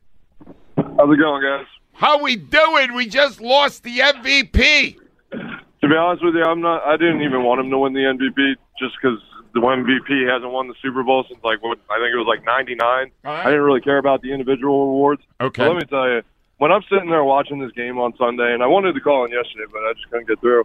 How's 0.77 1.13
it 1.13 1.19
going, 1.19 1.43
guys? 1.43 1.67
How 1.95 2.23
we 2.23 2.37
doing? 2.37 2.93
We 2.95 3.09
just 3.09 3.41
lost 3.41 3.83
the 3.83 3.99
MVP. 3.99 4.99
To 5.33 5.89
be 5.89 5.97
honest 5.97 6.23
with 6.23 6.35
you, 6.35 6.43
I'm 6.43 6.61
not. 6.61 6.83
I 6.83 6.99
didn't 6.99 7.23
even 7.23 7.45
want 7.45 7.61
him 7.61 7.71
to 7.71 7.79
win 7.79 7.95
the 7.95 8.01
MVP 8.01 8.57
just 8.79 8.95
because 9.01 9.19
the 9.55 9.61
MVP 9.61 10.31
hasn't 10.31 10.53
won 10.53 10.69
the 10.69 10.75
Super 10.83 11.03
Bowl 11.03 11.25
since 11.29 11.43
like 11.43 11.63
what 11.63 11.79
I 11.89 11.97
think 11.97 12.13
it 12.13 12.19
was 12.19 12.27
like 12.27 12.45
'99. 12.45 13.11
I 13.25 13.45
didn't 13.45 13.63
really 13.63 13.81
care 13.81 13.97
about 13.97 14.21
the 14.21 14.33
individual 14.33 14.83
awards. 14.83 15.23
Okay. 15.41 15.63
But 15.63 15.73
let 15.73 15.77
me 15.77 15.87
tell 15.89 16.09
you, 16.11 16.23
when 16.59 16.73
I'm 16.73 16.83
sitting 16.91 17.09
there 17.09 17.25
watching 17.25 17.59
this 17.59 17.73
game 17.73 17.99
on 17.99 18.15
Sunday, 18.19 18.53
and 18.53 18.63
I 18.63 18.67
wanted 18.67 18.93
to 18.95 19.01
call 19.01 19.25
in 19.25 19.31
yesterday, 19.31 19.65
but 19.73 19.79
I 19.79 19.95
just 19.95 20.11
couldn't 20.11 20.29
get 20.29 20.41
through. 20.41 20.65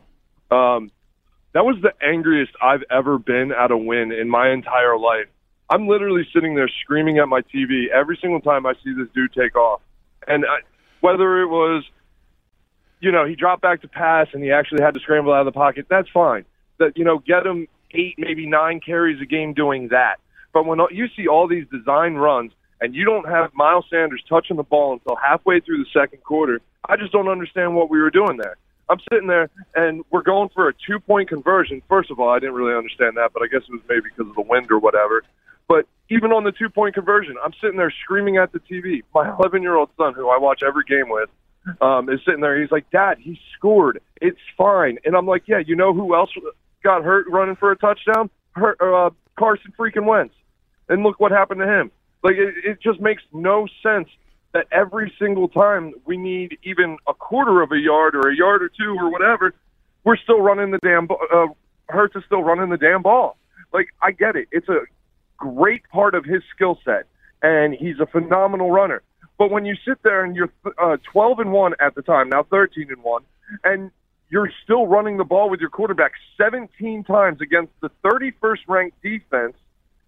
Um, 0.51 0.91
that 1.53 1.63
was 1.63 1.77
the 1.81 1.93
angriest 2.05 2.51
I've 2.61 2.83
ever 2.89 3.17
been 3.17 3.53
at 3.53 3.71
a 3.71 3.77
win 3.77 4.11
in 4.11 4.29
my 4.29 4.49
entire 4.49 4.97
life. 4.97 5.27
I'm 5.71 5.87
literally 5.87 6.27
sitting 6.33 6.53
there 6.53 6.69
screaming 6.83 7.17
at 7.17 7.27
my 7.27 7.41
TV 7.41 7.87
every 7.89 8.17
single 8.21 8.41
time 8.41 8.65
I 8.65 8.73
see 8.83 8.93
this 8.93 9.07
dude 9.15 9.33
take 9.33 9.55
off, 9.55 9.81
and 10.27 10.45
I, 10.45 10.59
whether 10.99 11.41
it 11.41 11.47
was 11.47 11.83
you 13.01 13.11
know, 13.11 13.25
he 13.25 13.35
dropped 13.35 13.61
back 13.61 13.81
to 13.81 13.87
pass 13.87 14.27
and 14.31 14.43
he 14.43 14.51
actually 14.51 14.83
had 14.83 14.93
to 14.93 14.99
scramble 14.99 15.33
out 15.33 15.45
of 15.45 15.53
the 15.53 15.59
pocket. 15.59 15.87
That's 15.89 16.07
fine. 16.09 16.45
That 16.77 16.95
you 16.95 17.03
know, 17.03 17.17
get 17.17 17.45
him 17.45 17.67
eight, 17.93 18.15
maybe 18.17 18.45
nine 18.45 18.79
carries 18.79 19.19
a 19.21 19.25
game 19.25 19.53
doing 19.53 19.89
that. 19.89 20.17
But 20.53 20.65
when 20.65 20.79
you 20.91 21.07
see 21.15 21.27
all 21.27 21.47
these 21.47 21.65
design 21.71 22.15
runs 22.15 22.51
and 22.79 22.95
you 22.95 23.03
don't 23.03 23.27
have 23.27 23.53
Miles 23.53 23.85
Sanders 23.89 24.23
touching 24.29 24.57
the 24.57 24.63
ball 24.63 24.93
until 24.93 25.15
halfway 25.15 25.59
through 25.59 25.83
the 25.83 25.89
second 25.91 26.23
quarter, 26.23 26.61
I 26.87 26.95
just 26.95 27.11
don't 27.11 27.27
understand 27.27 27.75
what 27.75 27.89
we 27.89 27.99
were 27.99 28.11
doing 28.11 28.37
there. 28.37 28.57
I'm 28.89 28.99
sitting 29.11 29.27
there 29.27 29.49
and 29.75 30.03
we're 30.11 30.21
going 30.21 30.49
for 30.49 30.67
a 30.67 30.73
two 30.73 30.99
point 30.99 31.29
conversion. 31.29 31.81
First 31.89 32.11
of 32.11 32.19
all, 32.19 32.29
I 32.29 32.39
didn't 32.39 32.55
really 32.55 32.75
understand 32.75 33.17
that, 33.17 33.31
but 33.33 33.41
I 33.41 33.47
guess 33.47 33.61
it 33.67 33.71
was 33.71 33.81
maybe 33.89 34.09
because 34.15 34.29
of 34.29 34.35
the 34.35 34.41
wind 34.41 34.71
or 34.71 34.79
whatever. 34.79 35.23
But 35.67 35.87
even 36.09 36.31
on 36.31 36.43
the 36.43 36.51
two 36.51 36.69
point 36.69 36.95
conversion, 36.95 37.35
I'm 37.43 37.53
sitting 37.61 37.77
there 37.77 37.93
screaming 38.03 38.37
at 38.37 38.51
the 38.51 38.59
TV. 38.59 39.03
My 39.13 39.33
11 39.39 39.61
year 39.61 39.75
old 39.75 39.89
son, 39.97 40.13
who 40.13 40.29
I 40.29 40.37
watch 40.37 40.61
every 40.65 40.83
game 40.87 41.09
with, 41.09 41.29
um, 41.81 42.09
is 42.09 42.19
sitting 42.25 42.41
there. 42.41 42.59
He's 42.59 42.71
like, 42.71 42.89
Dad, 42.91 43.17
he 43.19 43.39
scored. 43.57 44.01
It's 44.21 44.39
fine. 44.57 44.97
And 45.05 45.15
I'm 45.15 45.25
like, 45.25 45.43
Yeah, 45.47 45.59
you 45.65 45.75
know 45.75 45.93
who 45.93 46.15
else 46.15 46.31
got 46.83 47.03
hurt 47.03 47.27
running 47.29 47.55
for 47.55 47.71
a 47.71 47.77
touchdown? 47.77 48.29
Hurt, 48.53 48.81
uh, 48.81 49.11
Carson 49.37 49.73
freaking 49.77 50.05
Wentz. 50.05 50.35
And 50.89 51.03
look 51.03 51.19
what 51.19 51.31
happened 51.31 51.61
to 51.61 51.67
him. 51.67 51.91
Like, 52.23 52.35
it, 52.35 52.53
it 52.63 52.81
just 52.81 52.99
makes 52.99 53.23
no 53.31 53.67
sense 53.81 54.09
that 54.53 54.67
every 54.71 55.13
single 55.17 55.47
time 55.47 55.93
we 56.05 56.17
need 56.17 56.57
even 56.63 56.97
a 57.07 57.13
quarter 57.13 57.61
of 57.61 57.71
a 57.71 57.77
yard 57.77 58.15
or 58.15 58.29
a 58.29 58.35
yard 58.35 58.61
or 58.61 58.69
two 58.69 58.97
or 58.99 59.09
whatever, 59.09 59.53
we're 60.03 60.17
still 60.17 60.41
running 60.41 60.71
the 60.71 60.79
damn. 60.83 61.07
Uh, 61.11 61.47
Hurts 61.87 62.15
is 62.15 62.23
still 62.25 62.43
running 62.43 62.69
the 62.69 62.77
damn 62.77 63.01
ball. 63.01 63.37
Like, 63.73 63.87
I 64.01 64.11
get 64.11 64.35
it. 64.35 64.47
It's 64.51 64.67
a 64.67 64.81
great 65.41 65.87
part 65.89 66.13
of 66.13 66.23
his 66.23 66.43
skill 66.55 66.79
set, 66.85 67.07
and 67.41 67.73
he's 67.73 67.99
a 67.99 68.05
phenomenal 68.05 68.71
runner. 68.71 69.01
But 69.37 69.49
when 69.49 69.65
you 69.65 69.75
sit 69.87 69.97
there 70.03 70.23
and 70.23 70.35
you're 70.35 70.51
uh, 70.81 70.97
12 71.11 71.39
and 71.39 71.51
one 71.51 71.73
at 71.79 71.95
the 71.95 72.03
time, 72.03 72.29
now 72.29 72.43
13 72.43 72.87
and 72.89 73.03
one, 73.03 73.23
and 73.63 73.89
you're 74.29 74.51
still 74.63 74.85
running 74.85 75.17
the 75.17 75.23
ball 75.23 75.49
with 75.49 75.59
your 75.59 75.71
quarterback 75.71 76.11
17 76.37 77.03
times 77.03 77.41
against 77.41 77.73
the 77.81 77.89
31st 78.05 78.59
ranked 78.67 79.01
defense, 79.01 79.55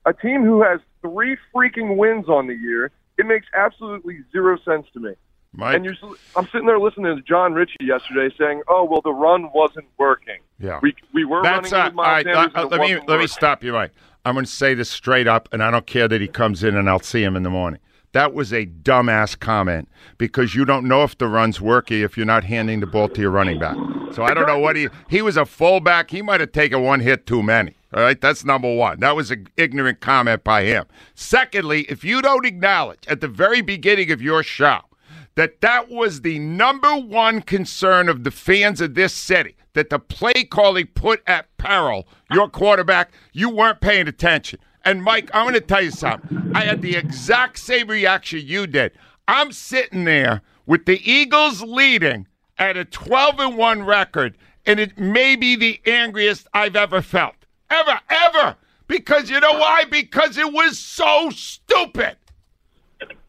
a 0.06 0.14
team 0.14 0.44
who 0.44 0.62
has 0.62 0.80
three 1.02 1.36
freaking 1.54 1.98
wins 1.98 2.30
on 2.30 2.48
the 2.48 2.54
year, 2.54 2.92
it 3.18 3.26
makes 3.26 3.48
absolutely 3.56 4.20
zero 4.32 4.58
sense 4.64 4.86
to 4.94 5.00
me. 5.00 5.14
Mike? 5.54 5.76
And 5.76 5.86
you're, 5.86 5.96
I'm 6.36 6.46
sitting 6.48 6.66
there 6.66 6.80
listening 6.80 7.16
to 7.16 7.22
Jon 7.22 7.54
Ritchie 7.54 7.78
yesterday 7.82 8.34
saying, 8.38 8.64
"Oh 8.68 8.84
well, 8.84 9.02
the 9.02 9.14
run 9.14 9.52
wasn't 9.54 9.86
working. 9.98 10.40
Yeah. 10.60 10.80
We 10.82 10.96
we 11.14 11.26
were 11.26 11.44
That's 11.44 11.72
running 11.72 11.98
all 11.98 12.06
right, 12.06 12.26
Sanders, 12.26 12.52
and 12.56 12.66
it 12.66 12.72
let 12.72 12.82
me 12.82 13.00
let 13.08 13.20
me 13.20 13.28
stop 13.28 13.64
you, 13.64 13.74
Mike. 13.74 13.92
I'm 14.26 14.36
going 14.36 14.46
to 14.46 14.52
say 14.52 14.74
this 14.74 14.90
straight 14.90 15.28
up, 15.28 15.50
and 15.52 15.62
I 15.62 15.70
don't 15.70 15.86
care 15.86 16.08
that 16.08 16.22
he 16.22 16.28
comes 16.28 16.64
in 16.64 16.78
and 16.78 16.90
I'll 16.90 17.00
see 17.00 17.24
him 17.24 17.36
in 17.36 17.44
the 17.44 17.50
morning. 17.50 17.80
That 18.14 18.34
was 18.34 18.54
a 18.54 18.68
dumbass 18.68 19.38
comment 19.38 19.90
because 20.18 20.54
you 20.54 20.66
don't 20.66 20.88
know 20.88 21.04
if 21.04 21.18
the 21.18 21.28
run's 21.28 21.60
working 21.60 22.02
if 22.02 22.16
you're 22.16 22.28
not 22.28 22.44
handing 22.44 22.80
the 22.80 22.86
ball 22.86 23.10
to 23.10 23.22
your 23.22 23.32
running 23.32 23.60
back. 23.60 23.76
So 24.14 24.24
I 24.24 24.36
don't 24.36 24.46
know 24.46 24.60
what 24.60 24.76
he 24.76 24.88
he 25.10 25.22
was 25.22 25.36
a 25.36 25.46
fullback. 25.46 26.12
He 26.12 26.22
might 26.22 26.40
have 26.40 26.52
taken 26.52 26.84
one 26.84 27.00
hit 27.00 27.26
too 27.26 27.44
many. 27.44 27.76
All 27.94 28.02
right, 28.02 28.20
that's 28.20 28.46
number 28.46 28.74
one. 28.74 29.00
That 29.02 29.16
was 29.16 29.30
an 29.30 29.48
ignorant 29.58 30.00
comment 30.00 30.44
by 30.44 30.64
him. 30.64 30.86
Secondly, 31.16 31.82
if 31.90 32.04
you 32.04 32.22
don't 32.22 32.46
acknowledge 32.46 33.06
at 33.08 33.22
the 33.22 33.28
very 33.28 33.62
beginning 33.62 34.12
of 34.12 34.22
your 34.22 34.42
show 34.42 34.82
that 35.36 35.62
that 35.62 35.90
was 35.90 36.22
the 36.22 36.40
number 36.40 36.96
one 36.96 37.42
concern 37.42 38.10
of 38.10 38.24
the 38.24 38.32
fans 38.32 38.82
of 38.82 38.94
this 38.94 39.14
city, 39.14 39.56
that 39.74 39.90
the 39.90 40.00
play 40.00 40.44
calling 40.44 40.88
put 40.88 41.22
at 41.28 41.56
peril 41.58 42.08
your 42.32 42.50
quarterback, 42.50 43.12
you 43.32 43.50
weren't 43.50 43.82
paying 43.82 44.08
attention. 44.08 44.60
And 44.86 45.04
Mike, 45.04 45.30
I'm 45.34 45.46
going 45.46 45.54
to 45.54 45.62
tell 45.62 45.82
you 45.82 45.92
something. 45.92 46.52
I 46.54 46.62
had 46.62 46.82
the 46.82 46.96
exact 46.96 47.60
same 47.60 47.88
reaction 47.88 48.42
you 48.44 48.68
did. 48.68 48.92
I'm 49.28 49.52
sitting 49.52 50.04
there 50.04 50.42
with 50.66 50.86
the 50.86 51.00
Eagles 51.10 51.62
leading 51.62 52.28
at 52.58 52.78
a 52.78 52.86
12 52.86 53.40
and 53.40 53.58
1 53.58 53.84
record, 53.84 54.38
and 54.66 54.80
it 54.80 54.98
may 54.98 55.36
be 55.36 55.56
the 55.56 55.80
angriest 55.86 56.48
I've 56.54 56.76
ever 56.76 57.02
felt. 57.02 57.36
Ever, 57.70 58.00
ever. 58.10 58.56
Because 58.88 59.30
you 59.30 59.40
know 59.40 59.54
why? 59.54 59.86
Because 59.86 60.38
it 60.38 60.52
was 60.52 60.78
so 60.78 61.30
stupid. 61.32 62.18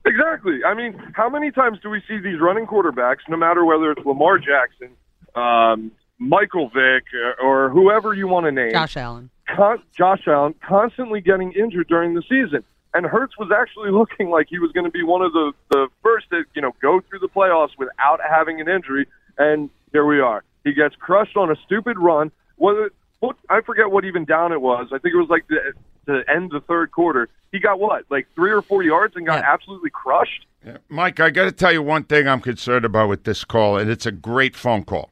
Exactly. 0.07 0.61
I 0.65 0.75
mean, 0.75 1.01
how 1.15 1.29
many 1.31 1.51
times 1.51 1.79
do 1.83 1.89
we 1.89 2.03
see 2.07 2.19
these 2.19 2.41
running 2.41 2.67
quarterbacks, 2.67 3.21
no 3.29 3.37
matter 3.37 3.65
whether 3.65 3.91
it's 3.91 4.05
Lamar 4.05 4.39
Jackson, 4.39 4.91
um, 5.35 5.93
Michael 6.19 6.69
Vick, 6.69 7.05
or, 7.15 7.41
or 7.41 7.71
whoever 7.71 8.15
you 8.15 8.29
want 8.29 8.47
to 8.47 8.53
name, 8.53 8.73
Josh 8.73 8.97
Allen. 8.97 9.31
con- 9.49 9.83
Josh 9.97 10.23
Allen, 10.27 10.55
constantly 10.67 11.21
getting 11.21 11.53
injured 11.53 11.89
during 11.89 12.15
the 12.15 12.23
season. 12.23 12.63
And 12.93 13.07
Hurts 13.07 13.37
was 13.39 13.51
actually 13.51 13.91
looking 14.01 14.31
like 14.31 14.47
he 14.49 14.59
was 14.59 14.73
going 14.73 14.85
to 14.85 14.91
be 14.91 15.03
one 15.03 15.23
of 15.23 15.33
the, 15.33 15.53
the 15.71 15.89
first 16.03 16.31
to, 16.31 16.45
you 16.55 16.63
know, 16.63 16.73
go 16.81 17.01
through 17.01 17.21
the 17.21 17.29
playoffs 17.29 17.77
without 17.79 18.21
having 18.29 18.61
an 18.61 18.69
injury. 18.69 19.07
And 19.39 19.71
here 19.93 20.05
we 20.05 20.21
are. 20.21 20.45
He 20.65 20.73
gets 20.73 20.95
crushed 20.97 21.37
on 21.37 21.51
a 21.51 21.57
stupid 21.65 21.99
run. 21.99 22.31
Whether, 22.57 22.91
what, 23.21 23.37
I 23.51 23.63
forget 23.63 23.91
what 23.91 24.05
even 24.05 24.25
down 24.25 24.53
it 24.53 24.61
was. 24.61 24.89
I 24.93 24.99
think 24.99 25.15
it 25.15 25.19
was 25.19 25.29
like 25.29 25.47
the, 25.49 25.73
the 26.07 26.25
end 26.29 26.51
the 26.51 26.61
third 26.61 26.91
quarter. 26.91 27.29
He 27.53 27.59
got 27.59 27.79
what, 27.79 28.05
like 28.11 28.27
three 28.35 28.51
or 28.51 28.63
four 28.63 28.83
yards 28.83 29.15
and 29.17 29.27
got 29.27 29.45
absolutely 29.45 29.91
crushed? 29.91 30.47
Mike, 30.89 31.21
I 31.21 31.31
got 31.31 31.45
to 31.45 31.53
tell 31.53 31.73
you 31.73 31.83
one 31.83 32.05
thing 32.05 32.27
I'm 32.27 32.41
concerned 32.41 32.85
about 32.85 33.09
with 33.09 33.25
this 33.25 33.45
call, 33.45 33.77
and 33.77 33.91
it's 33.91 34.07
a 34.07 34.13
great 34.13 34.57
phone 34.57 34.85
call. 34.85 35.11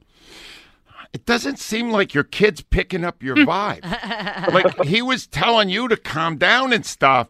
It 1.12 1.26
doesn't 1.26 1.58
seem 1.58 1.90
like 1.90 2.14
your 2.14 2.24
kid's 2.24 2.62
picking 2.62 3.04
up 3.04 3.22
your 3.22 3.36
hmm. 3.36 3.48
vibe. 3.48 4.52
like 4.52 4.84
he 4.84 5.02
was 5.02 5.26
telling 5.26 5.68
you 5.68 5.88
to 5.88 5.96
calm 5.96 6.36
down 6.36 6.72
and 6.72 6.86
stuff. 6.86 7.28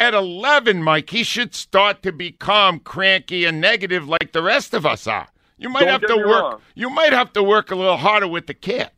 at 0.00 0.12
11, 0.12 0.82
Mike, 0.82 1.10
he 1.10 1.22
should 1.22 1.54
start 1.54 2.02
to 2.02 2.12
become 2.12 2.80
cranky 2.80 3.44
and 3.44 3.60
negative 3.60 4.08
like 4.08 4.32
the 4.32 4.42
rest 4.42 4.74
of 4.74 4.84
us 4.84 5.06
are. 5.06 5.28
You 5.56 5.68
might 5.68 5.84
Don't 5.84 6.02
have 6.02 6.06
to 6.08 6.16
work. 6.16 6.26
wrong. 6.26 6.60
You 6.74 6.90
might 6.90 7.12
have 7.12 7.32
to 7.34 7.42
work 7.42 7.70
a 7.70 7.76
little 7.76 7.96
harder 7.96 8.26
with 8.26 8.48
the 8.48 8.54
kid. 8.54 8.90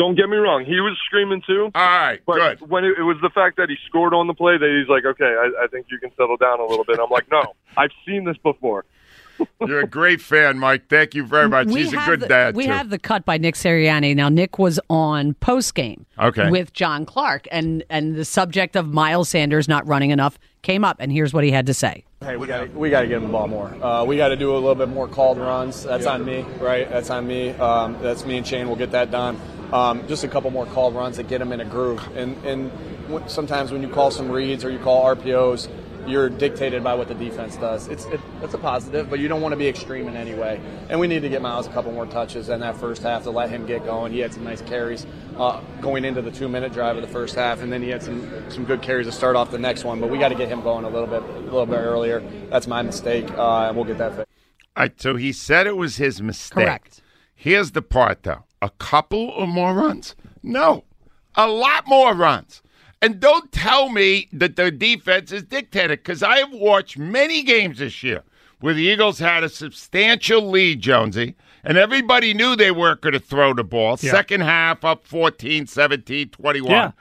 Don't 0.00 0.14
get 0.14 0.30
me 0.30 0.38
wrong. 0.38 0.64
He 0.64 0.80
was 0.80 0.96
screaming 1.04 1.42
too. 1.46 1.70
All 1.74 1.82
right, 1.82 2.20
but 2.24 2.58
good. 2.58 2.70
when 2.70 2.84
it, 2.86 2.94
it 2.98 3.02
was 3.02 3.18
the 3.20 3.28
fact 3.28 3.58
that 3.58 3.68
he 3.68 3.76
scored 3.86 4.14
on 4.14 4.28
the 4.28 4.32
play 4.32 4.56
that 4.56 4.78
he's 4.80 4.88
like, 4.88 5.04
okay, 5.04 5.24
I, 5.26 5.64
I 5.64 5.66
think 5.66 5.88
you 5.90 5.98
can 5.98 6.10
settle 6.16 6.38
down 6.38 6.58
a 6.58 6.64
little 6.64 6.86
bit. 6.86 6.98
I'm 6.98 7.10
like, 7.10 7.30
no, 7.30 7.42
I've 7.76 7.90
seen 8.06 8.24
this 8.24 8.38
before. 8.38 8.86
You're 9.66 9.80
a 9.80 9.86
great 9.86 10.22
fan, 10.22 10.58
Mike. 10.58 10.88
Thank 10.88 11.14
you 11.14 11.22
very 11.24 11.48
much. 11.50 11.66
We 11.66 11.82
He's 11.82 11.92
a 11.92 11.98
have 11.98 12.08
good 12.08 12.20
the, 12.20 12.28
dad 12.28 12.56
We 12.56 12.64
too. 12.64 12.72
have 12.72 12.88
the 12.88 12.98
cut 12.98 13.26
by 13.26 13.36
Nick 13.36 13.56
Sirianni. 13.56 14.16
Now 14.16 14.30
Nick 14.30 14.58
was 14.58 14.80
on 14.88 15.34
post 15.34 15.74
game 15.74 16.06
Okay. 16.18 16.48
with 16.50 16.72
John 16.72 17.04
Clark, 17.04 17.46
and 17.52 17.84
and 17.90 18.14
the 18.16 18.24
subject 18.24 18.76
of 18.76 18.88
Miles 18.88 19.28
Sanders 19.28 19.68
not 19.68 19.86
running 19.86 20.10
enough 20.10 20.38
came 20.62 20.82
up, 20.82 20.96
and 20.98 21.12
here's 21.12 21.34
what 21.34 21.44
he 21.44 21.50
had 21.50 21.66
to 21.66 21.74
say. 21.74 22.04
Hey, 22.22 22.36
we 22.36 22.46
got 22.46 22.70
we 22.74 22.90
got 22.90 23.00
to 23.00 23.06
get 23.06 23.16
him 23.16 23.22
the 23.22 23.28
ball 23.30 23.48
more. 23.48 23.68
Uh, 23.82 24.04
we 24.04 24.18
got 24.18 24.28
to 24.28 24.36
do 24.36 24.52
a 24.52 24.52
little 24.52 24.74
bit 24.74 24.90
more 24.90 25.08
called 25.08 25.38
runs. 25.38 25.84
That's 25.84 26.04
on 26.04 26.22
me, 26.22 26.42
right? 26.60 26.86
That's 26.90 27.08
on 27.08 27.26
me. 27.26 27.52
Um, 27.52 27.96
that's 28.02 28.26
me 28.26 28.36
and 28.36 28.46
Shane. 28.46 28.66
We'll 28.66 28.76
get 28.76 28.90
that 28.90 29.10
done. 29.10 29.40
Um, 29.72 30.06
just 30.06 30.22
a 30.22 30.28
couple 30.28 30.50
more 30.50 30.66
called 30.66 30.94
runs 30.94 31.16
that 31.16 31.28
get 31.28 31.40
him 31.40 31.50
in 31.50 31.60
a 31.60 31.64
groove. 31.64 32.06
And 32.14 32.36
and 32.44 32.70
w- 33.08 33.24
sometimes 33.26 33.72
when 33.72 33.80
you 33.80 33.88
call 33.88 34.10
some 34.10 34.30
reads 34.30 34.66
or 34.66 34.70
you 34.70 34.78
call 34.78 35.02
RPOs, 35.16 35.68
you're 36.06 36.28
dictated 36.28 36.82
by 36.82 36.94
what 36.94 37.08
the 37.08 37.14
defense 37.14 37.56
does. 37.56 37.88
It's 37.88 38.04
it, 38.06 38.20
it's 38.42 38.54
a 38.54 38.58
positive, 38.58 39.08
but 39.10 39.18
you 39.18 39.28
don't 39.28 39.40
want 39.40 39.52
to 39.52 39.56
be 39.56 39.68
extreme 39.68 40.08
in 40.08 40.16
any 40.16 40.34
way. 40.34 40.60
And 40.88 40.98
we 40.98 41.06
need 41.06 41.20
to 41.20 41.28
get 41.28 41.42
Miles 41.42 41.66
a 41.66 41.70
couple 41.70 41.92
more 41.92 42.06
touches 42.06 42.48
in 42.48 42.60
that 42.60 42.76
first 42.76 43.02
half 43.02 43.24
to 43.24 43.30
let 43.30 43.50
him 43.50 43.66
get 43.66 43.84
going. 43.84 44.12
He 44.12 44.20
had 44.20 44.32
some 44.32 44.44
nice 44.44 44.62
carries 44.62 45.06
uh, 45.36 45.60
going 45.80 46.04
into 46.04 46.22
the 46.22 46.30
two 46.30 46.48
minute 46.48 46.72
drive 46.72 46.96
of 46.96 47.02
the 47.02 47.08
first 47.08 47.34
half, 47.34 47.62
and 47.62 47.72
then 47.72 47.82
he 47.82 47.88
had 47.90 48.02
some 48.02 48.50
some 48.50 48.64
good 48.64 48.82
carries 48.82 49.06
to 49.06 49.12
start 49.12 49.36
off 49.36 49.50
the 49.50 49.58
next 49.58 49.84
one. 49.84 50.00
But 50.00 50.10
we 50.10 50.18
got 50.18 50.28
to 50.28 50.34
get 50.34 50.48
him 50.48 50.62
going 50.62 50.84
a 50.84 50.88
little 50.88 51.08
bit 51.08 51.22
a 51.22 51.40
little 51.40 51.66
bit 51.66 51.78
earlier. 51.78 52.20
That's 52.50 52.66
my 52.66 52.82
mistake, 52.82 53.30
uh, 53.32 53.68
and 53.68 53.76
we'll 53.76 53.86
get 53.86 53.98
that 53.98 54.16
fixed. 54.16 54.32
All 54.76 54.84
right, 54.84 55.00
so 55.00 55.16
he 55.16 55.32
said 55.32 55.66
it 55.66 55.76
was 55.76 55.96
his 55.96 56.22
mistake. 56.22 56.64
Correct. 56.64 57.02
Here's 57.34 57.72
the 57.72 57.82
part, 57.82 58.22
though: 58.22 58.44
a 58.62 58.70
couple 58.70 59.28
or 59.30 59.46
more 59.46 59.74
runs? 59.74 60.14
No, 60.42 60.84
a 61.34 61.48
lot 61.48 61.86
more 61.86 62.14
runs. 62.14 62.62
And 63.02 63.18
don't 63.18 63.50
tell 63.50 63.88
me 63.88 64.28
that 64.32 64.56
the 64.56 64.70
defense 64.70 65.32
is 65.32 65.42
dictated, 65.42 66.00
because 66.00 66.22
I 66.22 66.38
have 66.38 66.52
watched 66.52 66.98
many 66.98 67.42
games 67.42 67.78
this 67.78 68.02
year 68.02 68.22
where 68.60 68.74
the 68.74 68.82
Eagles 68.82 69.18
had 69.18 69.42
a 69.42 69.48
substantial 69.48 70.50
lead, 70.50 70.82
Jonesy, 70.82 71.34
and 71.64 71.78
everybody 71.78 72.34
knew 72.34 72.56
they 72.56 72.70
weren't 72.70 73.00
going 73.00 73.14
to 73.14 73.20
throw 73.20 73.54
the 73.54 73.64
ball. 73.64 73.96
Yeah. 74.00 74.10
Second 74.10 74.42
half 74.42 74.84
up 74.84 75.06
14, 75.06 75.66
17, 75.66 76.28
21. 76.28 76.70
Yeah. 76.70 76.92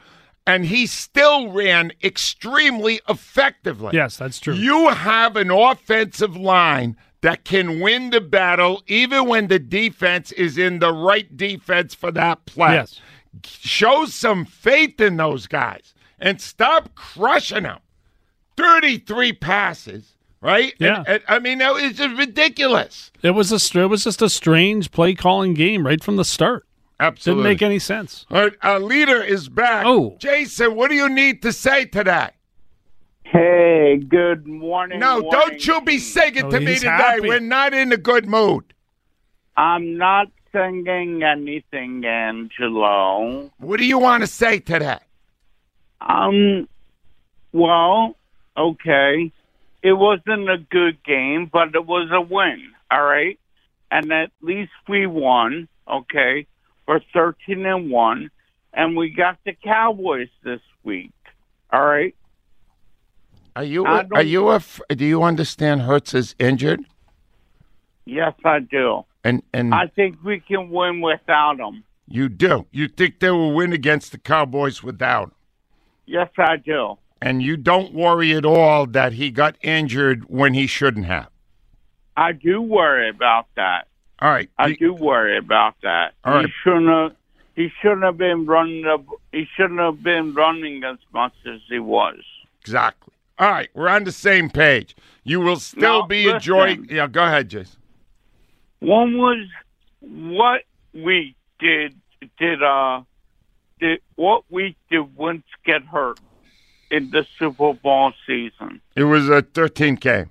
And 0.48 0.66
he 0.66 0.88
still 0.88 1.52
ran 1.52 1.92
extremely 2.02 3.02
effectively. 3.10 3.92
Yes, 3.94 4.18
that's 4.18 4.40
true. 4.40 4.54
You 4.54 4.90
have 4.90 5.36
an 5.36 5.52
offensive 5.52 6.36
line 6.36 6.96
that 7.22 7.44
can 7.44 7.82
win 7.82 8.10
the 8.10 8.22
battle 8.22 8.82
even 8.88 9.28
when 9.28 9.48
the 9.48 9.60
defense 9.60 10.32
is 10.32 10.58
in 10.58 10.80
the 10.80 10.94
right 10.94 11.36
defense 11.36 11.94
for 11.94 12.10
that 12.14 12.46
play. 12.46 12.76
Yes. 12.76 13.02
Show 13.46 14.06
some 14.06 14.46
faith 14.46 15.00
in 15.00 15.18
those 15.18 15.48
guys 15.48 15.94
and 16.20 16.42
stop 16.42 16.96
crushing 16.96 17.64
them. 17.64 17.80
33 18.58 19.34
passes, 19.34 20.14
right? 20.42 20.74
Yeah. 20.80 20.98
And- 21.00 21.08
and, 21.08 21.24
I 21.28 21.40
mean, 21.40 21.60
that 21.60 21.74
was 21.74 21.94
just 21.94 22.18
ridiculous. 22.18 23.12
It 23.22 23.32
was 23.32 23.52
a 23.52 23.80
it 23.80 23.86
was 23.88 24.04
just 24.04 24.22
a 24.22 24.30
strange 24.30 24.92
play 24.92 25.14
calling 25.16 25.54
game 25.54 25.86
right 25.86 26.04
from 26.04 26.18
the 26.18 26.26
start. 26.26 26.66
Absolutely. 27.00 27.44
Didn't 27.44 27.54
make 27.54 27.62
any 27.62 27.80
sense. 27.80 28.26
All 28.30 28.42
right, 28.42 28.54
our 28.62 28.80
leader 28.80 29.22
is 29.24 29.48
back. 29.48 29.86
Oh. 29.86 30.18
Jason, 30.20 30.76
what 30.76 30.90
do 30.90 30.96
you 30.96 31.08
need 31.08 31.42
to 31.44 31.54
say 31.54 31.86
today? 31.86 32.32
Hey, 33.24 33.98
good 34.06 34.46
morning. 34.48 35.00
No, 35.00 35.22
morning. 35.22 35.32
don't 35.32 35.66
you 35.68 35.80
be 35.82 35.98
singing 36.00 36.46
Oh, 36.46 36.50
to 36.50 36.60
me 36.60 36.66
he's 36.72 36.80
today. 36.80 36.90
happy. 36.92 37.28
We're 37.30 37.40
not 37.40 37.74
in 37.74 37.94
a 37.94 37.98
good 37.98 38.28
mood. 38.28 38.74
I'm 39.56 39.98
not 39.98 40.28
singing 40.52 41.24
anything, 41.24 42.06
Angelo. 42.06 43.52
What 43.58 43.78
do 43.80 43.86
you 43.86 44.00
want 44.00 44.22
to 44.22 44.28
say 44.28 44.60
today? 44.60 45.00
Um, 46.02 46.68
well, 47.52 48.16
okay. 48.58 49.32
It 49.82 49.94
wasn't 49.94 50.50
a 50.50 50.58
good 50.58 51.04
game, 51.04 51.50
but 51.52 51.74
it 51.74 51.86
was 51.86 52.10
a 52.12 52.22
win, 52.22 52.72
all 52.92 53.04
right? 53.04 53.40
And 53.92 54.12
at 54.12 54.32
least 54.42 54.72
we 54.88 55.08
won, 55.08 55.68
okay? 55.88 56.46
We're 56.88 57.02
13 57.14 57.66
and 57.66 57.90
1, 57.90 58.32
and 58.74 58.98
we 58.98 59.10
got 59.10 59.38
the 59.46 59.54
Cowboys 59.54 60.30
this 60.44 60.62
week, 60.84 61.14
all 61.72 61.86
right? 61.86 62.16
Are 63.56 63.64
you 63.64 63.86
are 63.86 64.24
you 64.24 64.50
a 64.50 64.62
do 64.90 65.06
you 65.06 65.24
understand 65.24 65.82
Hurts 65.82 66.14
is 66.14 66.36
injured? 66.40 66.86
Yes, 68.06 68.34
I 68.46 68.60
do. 68.60 69.04
And 69.24 69.44
and 69.54 69.74
I 69.74 69.88
think 69.88 70.18
we 70.24 70.40
can 70.40 70.70
win 70.70 71.02
without 71.02 71.60
him. 71.60 71.84
you 72.08 72.30
do. 72.30 72.66
You 72.72 72.88
think 72.88 73.20
they 73.20 73.32
will 73.32 73.54
win 73.54 73.74
against 73.74 74.12
the 74.12 74.18
Cowboys 74.18 74.82
without 74.82 75.26
him. 75.30 75.32
Yes, 76.06 76.30
I 76.38 76.58
do. 76.58 76.98
And 77.22 77.44
you 77.44 77.58
don't 77.58 77.94
worry 77.94 78.34
at 78.34 78.46
all 78.46 78.86
that 78.88 79.14
he 79.14 79.30
got 79.30 79.58
injured 79.62 80.26
when 80.30 80.54
he 80.54 80.68
shouldn't 80.68 81.06
have. 81.06 81.30
I 82.16 82.32
do 82.32 82.62
worry 82.62 83.10
about 83.10 83.48
that. 83.56 83.88
All 84.20 84.30
right. 84.30 84.50
I 84.58 84.74
do 84.74 84.94
worry 84.94 85.38
about 85.38 85.76
that. 85.84 86.14
All 86.24 86.42
he 86.42 86.48
shouldn't 86.64 86.88
have. 86.88 87.16
He 87.56 87.70
shouldn't 87.82 88.04
have 88.04 88.18
been 88.18 88.46
running. 88.46 88.84
The, 88.84 89.04
he 89.34 89.46
shouldn't 89.56 89.80
have 89.82 90.02
been 90.02 90.34
running 90.34 90.84
as 90.86 90.98
much 91.14 91.34
as 91.46 91.60
he 91.70 91.80
was. 91.80 92.18
Exactly. 92.62 93.14
All 93.38 93.50
right, 93.50 93.70
we're 93.74 93.88
on 93.88 94.04
the 94.04 94.12
same 94.12 94.50
page. 94.50 94.96
You 95.24 95.40
will 95.40 95.58
still 95.60 96.02
Now, 96.02 96.08
be 96.08 96.24
listen. 96.26 96.36
enjoying. 96.36 96.88
Yeah, 96.90 97.08
go 97.08 97.24
ahead, 97.24 97.50
Jason. 97.50 97.79
One 98.80 99.18
was 99.18 99.48
what 100.02 100.62
we 100.94 101.36
did 101.60 102.00
did 102.38 102.64
uh 102.64 103.02
did 103.80 104.02
what 104.16 104.44
week 104.50 104.78
did 104.90 105.16
Wentz 105.18 105.48
get 105.66 105.84
hurt 105.84 106.20
in 106.90 107.12
the 107.12 107.26
Super 107.38 107.74
Bowl 107.74 108.14
season? 108.26 108.82
It 108.96 109.04
was 109.04 109.30
a 109.30 109.42
13K. 109.42 110.30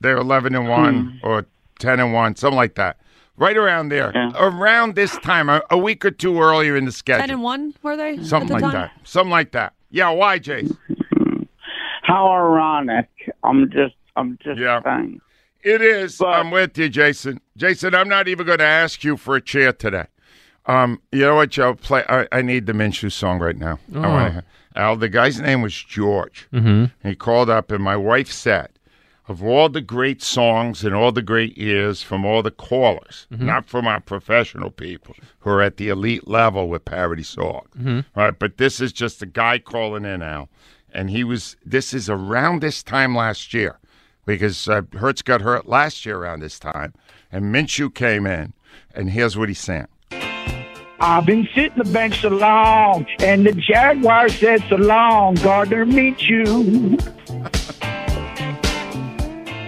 They're 0.00 0.16
11 0.18 0.54
and 0.54 0.68
1 0.68 1.20
or 1.22 1.46
10 1.78 2.00
and 2.00 2.12
1, 2.12 2.36
something 2.36 2.56
like 2.56 2.74
that. 2.74 2.98
Right 3.38 3.56
around 3.56 3.88
there. 3.90 4.12
Around 4.38 4.94
this 4.94 5.16
time, 5.18 5.48
a, 5.48 5.60
a 5.70 5.76
week 5.76 6.04
or 6.04 6.10
two 6.10 6.40
earlier 6.40 6.76
in 6.76 6.86
the 6.86 6.92
schedule. 6.92 7.20
Ten 7.20 7.30
and 7.30 7.42
one 7.42 7.74
were 7.82 7.96
they? 7.96 8.22
Something 8.22 8.48
the 8.48 8.54
like 8.54 8.62
time? 8.62 8.72
that. 8.72 8.92
Something 9.04 9.30
like 9.30 9.52
that. 9.52 9.74
Yeah, 9.90 10.10
why, 10.10 10.38
Jason? 10.38 10.78
How 12.02 12.30
ironic! 12.30 13.08
I'm 13.42 13.70
just 13.70 13.94
I'm 14.16 14.38
just 14.42 14.58
saying. 14.58 15.20
It 15.66 15.82
is. 15.82 16.22
I'm 16.22 16.52
with 16.52 16.78
you, 16.78 16.88
Jason. 16.88 17.40
Jason, 17.56 17.92
I'm 17.92 18.08
not 18.08 18.28
even 18.28 18.46
going 18.46 18.60
to 18.60 18.64
ask 18.64 19.02
you 19.02 19.16
for 19.16 19.34
a 19.34 19.40
chair 19.40 19.72
today. 19.72 20.04
Um, 20.66 21.00
you 21.10 21.22
know 21.22 21.34
what, 21.34 21.50
Joe? 21.50 21.74
Play. 21.74 22.04
I, 22.08 22.28
I 22.30 22.42
need 22.42 22.66
the 22.66 22.72
Minshew 22.72 23.10
song 23.10 23.40
right 23.40 23.56
now. 23.58 23.80
I 23.92 23.98
Oh. 23.98 24.00
wanna- 24.10 24.44
Al, 24.76 24.96
the 24.96 25.08
guy's 25.08 25.40
name 25.40 25.62
was 25.62 25.74
George. 25.74 26.46
Mhm. 26.52 26.92
He 27.02 27.14
called 27.16 27.48
up, 27.50 27.72
and 27.72 27.82
my 27.82 27.96
wife 27.96 28.30
said, 28.30 28.68
of 29.26 29.42
all 29.42 29.68
the 29.68 29.80
great 29.80 30.22
songs 30.22 30.84
and 30.84 30.94
all 30.94 31.10
the 31.10 31.22
great 31.22 31.56
years 31.58 32.00
from 32.02 32.24
all 32.24 32.42
the 32.44 32.50
callers, 32.52 33.26
Mhm. 33.32 33.40
not 33.40 33.64
from 33.66 33.86
our 33.88 33.98
professional 34.00 34.70
people 34.70 35.16
who 35.40 35.50
are 35.50 35.62
at 35.62 35.78
the 35.78 35.88
elite 35.88 36.28
level 36.28 36.68
with 36.68 36.84
parody 36.84 37.22
songs, 37.24 37.68
Mhm. 37.76 38.04
right? 38.14 38.38
But 38.38 38.58
this 38.58 38.80
is 38.80 38.92
just 38.92 39.20
a 39.22 39.26
guy 39.26 39.58
calling 39.58 40.04
in, 40.04 40.22
Al, 40.22 40.48
and 40.92 41.10
he 41.10 41.24
was. 41.24 41.56
This 41.64 41.92
is 41.94 42.08
around 42.08 42.60
this 42.60 42.82
time 42.84 43.16
last 43.16 43.52
year, 43.54 43.78
because 44.26 44.68
uh, 44.68 44.82
Hurts 44.92 45.22
got 45.22 45.40
hurt 45.40 45.66
last 45.66 46.04
year 46.04 46.18
around 46.18 46.40
this 46.40 46.58
time, 46.58 46.92
and 47.32 47.54
Minshew 47.54 47.94
came 47.94 48.26
in, 48.26 48.52
and 48.94 49.10
here's 49.10 49.38
what 49.38 49.48
he 49.48 49.54
sang. 49.54 49.86
I've 50.98 51.26
been 51.26 51.48
sitting 51.54 51.78
the 51.78 51.84
bench 51.84 52.20
so 52.22 52.28
long, 52.28 53.06
and 53.20 53.46
the 53.46 53.52
Jaguar 53.52 54.28
said 54.28 54.64
so 54.68 54.76
long, 54.76 55.34
Gardner 55.36 55.86
meet 55.86 56.22
you. 56.22 56.98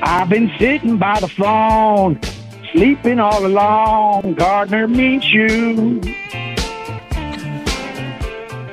I've 0.00 0.28
been 0.28 0.50
sitting 0.58 0.96
by 0.96 1.20
the 1.20 1.28
phone, 1.28 2.20
sleeping 2.72 3.20
all 3.20 3.44
along, 3.44 4.34
Gardner 4.34 4.88
meet 4.88 5.24
you. 5.24 6.00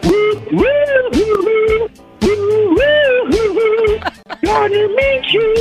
Woo, 0.04 0.42
woo, 0.52 1.10
woo, 1.12 1.42
woo, 1.42 1.90
woo, 2.22 2.76
woo, 2.76 3.54
woo, 3.54 4.00
Gardner 4.42 4.88
meet 4.88 5.34
you. 5.34 5.54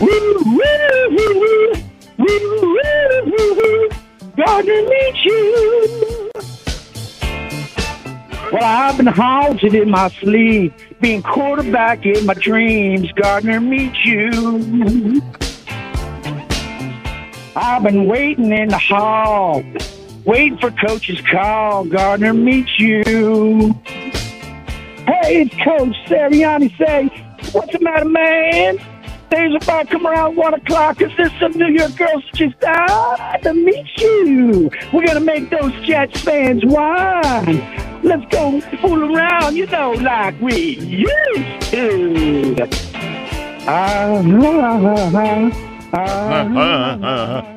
Woo, 0.00 0.34
woo, 0.46 0.62
woo, 1.10 1.40
woo. 1.40 1.72
Woo, 2.18 2.26
woo, 2.52 2.78
woo, 3.26 3.54
woo. 3.56 3.88
Gardner 4.36 4.82
meet 4.82 5.24
you. 5.24 6.30
Well, 8.52 8.62
I've 8.62 8.96
been 8.96 9.08
haunted 9.08 9.74
in 9.74 9.90
my 9.90 10.08
sleep, 10.20 10.72
being 11.00 11.20
quarterback 11.22 12.06
in 12.06 12.26
my 12.26 12.34
dreams. 12.34 13.10
Gardner 13.12 13.60
meet 13.60 14.04
you. 14.04 15.20
I've 17.56 17.82
been 17.82 18.06
waiting 18.06 18.52
in 18.52 18.68
the 18.68 18.78
hall, 18.78 19.64
waiting 20.24 20.58
for 20.58 20.70
coach's 20.70 21.20
call. 21.22 21.86
Gardner 21.86 22.34
meet 22.34 22.68
you. 22.78 23.74
Hey, 25.10 25.42
it's 25.42 25.54
Coach 25.56 25.96
Sirianni. 26.06 26.70
Say, 26.78 27.08
what's 27.50 27.72
the 27.72 27.80
matter, 27.80 28.04
man? 28.04 28.78
Days 29.28 29.52
about 29.60 29.88
come 29.90 30.06
around 30.06 30.36
one 30.36 30.54
o'clock. 30.54 31.02
Is 31.02 31.10
this 31.16 31.32
some 31.40 31.50
New 31.50 31.66
York 31.66 31.96
girls 31.96 32.22
just 32.32 32.56
died 32.60 33.42
to 33.42 33.52
meet 33.52 33.88
you? 33.96 34.70
We're 34.92 35.04
gonna 35.04 35.18
make 35.18 35.50
those 35.50 35.72
Jets 35.84 36.20
fans 36.20 36.64
whine. 36.64 37.58
Let's 38.04 38.24
go 38.32 38.60
fool 38.80 39.16
around, 39.16 39.56
you 39.56 39.66
know, 39.66 39.90
like 39.94 40.40
we 40.40 40.78
used 40.78 41.62
to. 41.72 42.68
Ah, 43.66 44.22
ah, 44.24 44.80
ah, 44.86 45.10
ah. 45.12 45.69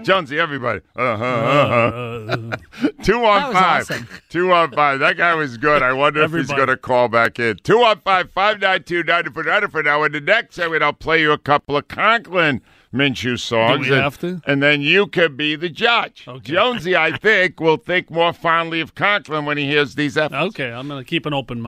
Jonesy, 0.04 0.40
everybody. 0.40 0.82
Uh-huh, 0.96 1.24
uh-huh. 1.24 2.58
Two 3.04 3.14
That 3.14 3.24
on 3.24 3.44
was 3.48 3.54
five. 3.54 3.82
awesome. 3.82 4.08
Two 4.30 4.52
on 4.52 4.72
five. 4.72 5.00
That 5.00 5.18
guy 5.18 5.36
was 5.36 5.58
good. 5.58 5.84
I 5.84 5.94
wonder 5.94 6.24
if 6.24 6.32
he's 6.32 6.48
going 6.48 6.68
to 6.68 6.78
call 6.78 7.08
back 7.10 7.38
in. 7.40 7.58
Two 7.58 7.84
on 7.84 8.00
five, 8.02 8.32
five 8.32 8.60
nine 8.60 8.84
two 8.84 9.04
ninety 9.04 9.30
for 9.30 9.44
ninety 9.44 9.68
for 9.68 9.84
now. 9.84 10.04
In 10.04 10.12
the 10.14 10.22
next 10.22 10.56
segment, 10.56 10.82
I'll 10.82 10.94
play 10.94 11.22
you 11.22 11.32
a 11.32 11.38
couple 11.38 11.78
of 11.78 11.88
Conklin 11.88 12.62
Minshew 12.94 13.40
songs. 13.40 13.88
we 13.88 13.94
and, 13.94 14.02
have 14.04 14.20
to? 14.20 14.42
And 14.48 14.64
then 14.64 14.82
you 14.82 15.08
can 15.08 15.36
be 15.36 15.56
the 15.56 15.70
judge. 15.70 16.28
Jonesy, 16.42 16.96
I 16.96 17.16
think, 17.18 17.60
will 17.60 17.78
think 17.78 18.10
more 18.10 18.34
fondly 18.34 18.82
of 18.82 18.96
Conklin 18.96 19.46
when 19.46 19.58
he 19.58 19.66
hears 19.66 19.96
these 19.96 20.18
efforts. 20.18 20.56
Okay, 20.56 20.72
I'm 20.72 20.88
going 20.88 21.04
to 21.04 21.08
keep 21.10 21.26
an 21.26 21.34
open 21.34 21.60
mind. 21.60 21.68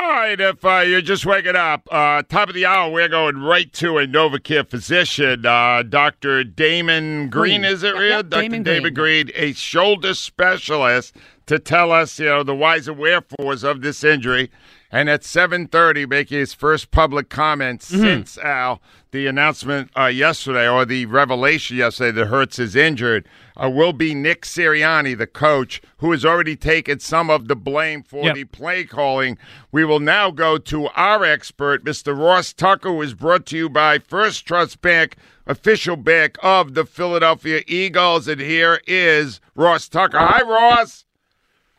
All 0.00 0.10
right, 0.10 0.40
if 0.40 0.64
uh, 0.64 0.84
you're 0.86 1.00
just 1.00 1.26
waking 1.26 1.56
up, 1.56 1.88
uh, 1.90 2.22
top 2.22 2.48
of 2.48 2.54
the 2.54 2.64
hour, 2.66 2.88
we're 2.92 3.08
going 3.08 3.38
right 3.38 3.70
to 3.72 3.98
a 3.98 4.06
NovaCare 4.06 4.70
physician, 4.70 5.44
uh, 5.44 5.82
Dr. 5.82 6.44
Damon 6.44 7.28
Green, 7.28 7.62
Green. 7.62 7.64
is 7.64 7.82
it 7.82 7.88
Yep, 7.88 7.94
real? 7.96 8.08
yep, 8.10 8.28
Dr. 8.28 8.42
Damon 8.42 8.62
David 8.62 8.94
Green, 8.94 9.30
a 9.34 9.52
shoulder 9.54 10.14
specialist, 10.14 11.16
to 11.46 11.58
tell 11.58 11.90
us, 11.90 12.20
you 12.20 12.26
know, 12.26 12.44
the 12.44 12.54
whys 12.54 12.86
and 12.86 12.96
wherefores 12.96 13.64
of 13.64 13.80
this 13.80 14.04
injury. 14.04 14.52
And 14.90 15.10
at 15.10 15.20
7.30, 15.20 16.08
making 16.08 16.38
his 16.38 16.54
first 16.54 16.90
public 16.90 17.28
comment 17.28 17.80
Mm-hmm. 17.82 18.00
since, 18.02 18.38
Al, 18.38 18.80
the 19.10 19.26
announcement 19.26 19.90
uh, 19.96 20.06
yesterday, 20.06 20.66
or 20.68 20.84
the 20.86 21.04
revelation 21.06 21.76
yesterday 21.76 22.10
that 22.12 22.26
Hurts 22.26 22.58
is 22.58 22.74
injured, 22.74 23.28
uh, 23.62 23.68
will 23.68 23.92
be 23.92 24.14
Nick 24.14 24.42
Sirianni, 24.42 25.16
the 25.16 25.26
coach, 25.26 25.82
who 25.98 26.10
has 26.12 26.24
already 26.24 26.56
taken 26.56 27.00
some 27.00 27.28
of 27.28 27.48
the 27.48 27.56
blame 27.56 28.02
for 28.02 28.24
Yep. 28.24 28.34
the 28.34 28.44
play 28.44 28.84
calling. 28.84 29.36
We 29.72 29.84
will 29.84 30.00
now 30.00 30.30
go 30.30 30.56
to 30.58 30.88
our 30.96 31.22
expert, 31.24 31.84
Mr. 31.84 32.16
Ross 32.18 32.52
Tucker, 32.54 32.88
who 32.88 33.02
is 33.02 33.12
brought 33.14 33.44
to 33.46 33.56
you 33.58 33.68
by 33.68 33.98
First 33.98 34.46
Trust 34.46 34.80
Bank, 34.80 35.16
official 35.46 35.96
bank 35.96 36.38
of 36.42 36.72
the 36.74 36.84
Philadelphia 36.86 37.62
Eagles. 37.66 38.26
And 38.28 38.40
here 38.40 38.80
is 38.86 39.40
Ross 39.54 39.88
Tucker. 39.88 40.18
Hi, 40.18 40.42
Ross. 40.42 41.04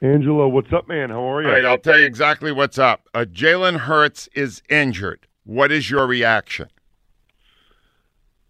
Angelo, 0.02 0.48
what's 0.48 0.72
up, 0.72 0.88
man? 0.88 1.10
How 1.10 1.30
are 1.30 1.42
you? 1.42 1.50
All 1.50 1.54
right, 1.54 1.66
I'll 1.66 1.78
tell 1.78 2.00
you 2.00 2.06
exactly 2.06 2.54
what's 2.54 2.78
up. 2.78 3.10
Uh, 3.14 3.26
Jalen 3.30 3.80
Hurts 3.80 4.30
is 4.34 4.64
injured. 4.70 5.28
What 5.44 5.74
is 5.74 5.92
your 5.92 6.08
reaction? 6.08 6.70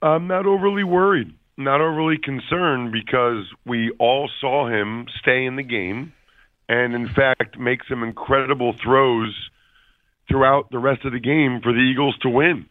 I'm 0.02 0.28
not 0.28 0.46
overly 0.46 0.84
worried, 0.84 1.34
not 1.58 1.82
overly 1.82 2.20
concerned 2.20 2.92
because 2.92 3.46
we 3.66 3.92
all 4.00 4.30
saw 4.40 4.68
him 4.70 5.08
stay 5.20 5.46
in 5.46 5.56
the 5.56 5.64
game 5.64 6.14
and, 6.68 6.94
in 6.94 7.08
fact, 7.10 7.58
make 7.58 7.84
some 7.90 8.04
incredible 8.04 8.74
throws 8.74 9.36
throughout 10.28 10.70
the 10.70 10.78
rest 10.78 11.04
of 11.04 11.14
the 11.14 11.20
game 11.20 11.62
for 11.64 11.74
the 11.74 11.80
Eagles 11.80 12.16
to 12.22 12.30
win. 12.30 12.68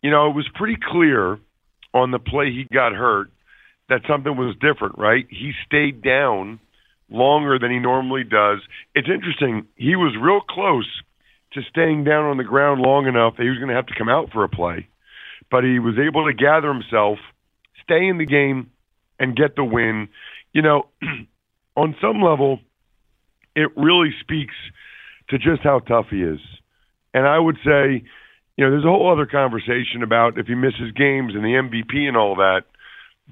You 0.00 0.12
know, 0.12 0.30
it 0.30 0.36
was 0.36 0.48
pretty 0.54 0.76
clear 0.80 1.40
on 1.92 2.12
the 2.12 2.20
play 2.20 2.52
he 2.52 2.68
got 2.72 2.92
hurt 2.92 3.30
that 3.88 4.02
something 4.08 4.36
was 4.36 4.54
different, 4.60 4.96
right? 4.96 5.26
He 5.28 5.52
stayed 5.66 6.02
down 6.02 6.60
longer 7.10 7.58
than 7.58 7.70
he 7.70 7.78
normally 7.78 8.24
does. 8.24 8.60
It's 8.94 9.08
interesting. 9.08 9.66
He 9.76 9.96
was 9.96 10.16
real 10.20 10.40
close 10.40 10.88
to 11.52 11.62
staying 11.70 12.04
down 12.04 12.24
on 12.24 12.36
the 12.36 12.44
ground 12.44 12.80
long 12.80 13.06
enough 13.06 13.36
that 13.36 13.42
he 13.42 13.48
was 13.48 13.58
going 13.58 13.68
to 13.68 13.74
have 13.74 13.86
to 13.86 13.94
come 13.96 14.08
out 14.08 14.30
for 14.32 14.44
a 14.44 14.48
play, 14.48 14.88
but 15.50 15.64
he 15.64 15.78
was 15.78 15.94
able 15.98 16.26
to 16.26 16.34
gather 16.34 16.72
himself, 16.72 17.18
stay 17.82 18.06
in 18.06 18.18
the 18.18 18.26
game, 18.26 18.70
and 19.18 19.36
get 19.36 19.56
the 19.56 19.64
win. 19.64 20.08
You 20.52 20.62
know, 20.62 20.88
on 21.76 21.96
some 22.00 22.20
level, 22.20 22.60
it 23.54 23.70
really 23.76 24.10
speaks 24.20 24.54
to 25.30 25.38
just 25.38 25.62
how 25.62 25.78
tough 25.80 26.06
he 26.10 26.22
is. 26.22 26.40
And 27.14 27.26
I 27.26 27.38
would 27.38 27.56
say, 27.64 28.04
you 28.56 28.64
know, 28.64 28.70
there's 28.70 28.84
a 28.84 28.88
whole 28.88 29.10
other 29.10 29.26
conversation 29.26 30.02
about 30.02 30.38
if 30.38 30.46
he 30.46 30.54
misses 30.54 30.92
games 30.94 31.34
and 31.34 31.44
the 31.44 31.56
MVP 31.56 32.06
and 32.06 32.16
all 32.16 32.36
that. 32.36 32.62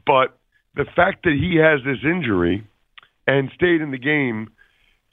But 0.06 0.38
the 0.74 0.86
fact 0.96 1.24
that 1.24 1.34
he 1.34 1.56
has 1.56 1.80
this 1.84 2.02
injury 2.04 2.66
and 3.26 3.50
stayed 3.54 3.80
in 3.80 3.90
the 3.90 3.98
game 3.98 4.50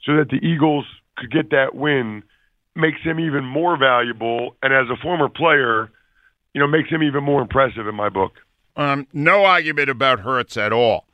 so 0.04 0.16
that 0.16 0.28
the 0.30 0.44
Eagles 0.46 0.84
could 1.16 1.30
get 1.30 1.50
that 1.50 1.74
win 1.74 2.22
makes 2.74 3.00
him 3.02 3.20
even 3.20 3.44
more 3.44 3.76
valuable. 3.76 4.56
And 4.62 4.72
as 4.72 4.88
a 4.90 5.00
former 5.02 5.28
player, 5.28 5.90
you 6.54 6.60
know, 6.60 6.66
makes 6.66 6.88
him 6.88 7.02
even 7.02 7.24
more 7.24 7.42
impressive 7.42 7.86
in 7.86 7.94
my 7.94 8.08
book. 8.08 8.32
Um, 8.76 9.06
no 9.12 9.44
argument 9.44 9.90
about 9.90 10.20
Hurts 10.20 10.56
at 10.56 10.72
all. 10.72 11.06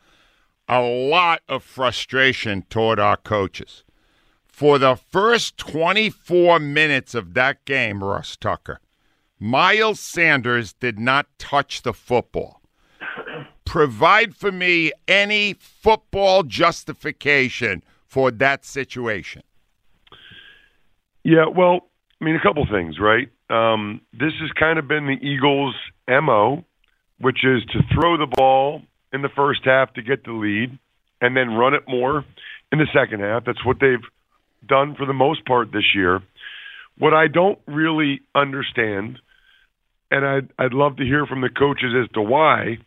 A 0.68 0.80
lot 0.80 1.42
of 1.48 1.62
frustration 1.64 2.62
toward 2.68 3.00
our 3.00 3.16
coaches. 3.16 3.84
For 4.46 4.78
the 4.78 4.96
first 4.96 5.56
24 5.56 6.58
minutes 6.58 7.14
of 7.14 7.34
that 7.34 7.64
game, 7.64 8.02
Ross 8.02 8.36
Tucker, 8.36 8.80
Miles 9.38 10.00
Sanders 10.00 10.72
did 10.72 10.98
not 10.98 11.26
touch 11.38 11.82
the 11.82 11.92
football. 11.92 12.57
Provide 13.68 14.34
for 14.34 14.50
me 14.50 14.92
any 15.06 15.52
football 15.52 16.42
justification 16.42 17.82
for 18.06 18.30
that 18.30 18.64
situation. 18.64 19.42
Yeah, 21.22 21.44
well, 21.54 21.90
I 22.18 22.24
mean, 22.24 22.34
a 22.34 22.40
couple 22.40 22.66
things, 22.66 22.98
right? 22.98 23.28
Um, 23.50 24.00
this 24.14 24.32
has 24.40 24.50
kind 24.58 24.78
of 24.78 24.88
been 24.88 25.04
the 25.04 25.18
Eagles' 25.22 25.74
MO, 26.08 26.64
which 27.20 27.44
is 27.44 27.62
to 27.72 27.80
throw 27.92 28.16
the 28.16 28.26
ball 28.26 28.80
in 29.12 29.20
the 29.20 29.28
first 29.28 29.60
half 29.66 29.92
to 29.94 30.02
get 30.02 30.24
the 30.24 30.32
lead 30.32 30.78
and 31.20 31.36
then 31.36 31.50
run 31.50 31.74
it 31.74 31.82
more 31.86 32.24
in 32.72 32.78
the 32.78 32.88
second 32.94 33.20
half. 33.20 33.44
That's 33.44 33.66
what 33.66 33.80
they've 33.80 33.98
done 34.66 34.94
for 34.94 35.04
the 35.04 35.12
most 35.12 35.44
part 35.44 35.72
this 35.72 35.94
year. 35.94 36.22
What 36.96 37.12
I 37.12 37.28
don't 37.28 37.58
really 37.66 38.22
understand, 38.34 39.18
and 40.10 40.24
I'd, 40.24 40.48
I'd 40.58 40.72
love 40.72 40.96
to 40.96 41.04
hear 41.04 41.26
from 41.26 41.42
the 41.42 41.50
coaches 41.50 41.92
as 42.02 42.10
to 42.14 42.22
why, 42.22 42.78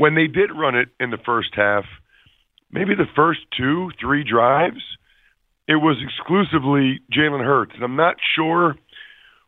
when 0.00 0.14
they 0.14 0.26
did 0.26 0.50
run 0.50 0.74
it 0.74 0.88
in 0.98 1.10
the 1.10 1.18
first 1.26 1.50
half, 1.54 1.84
maybe 2.72 2.94
the 2.94 3.10
first 3.14 3.40
two, 3.54 3.90
three 4.00 4.24
drives, 4.24 4.80
it 5.68 5.74
was 5.74 5.98
exclusively 6.02 7.00
Jalen 7.14 7.44
Hurts. 7.44 7.72
And 7.74 7.84
I'm 7.84 7.96
not 7.96 8.16
sure 8.34 8.76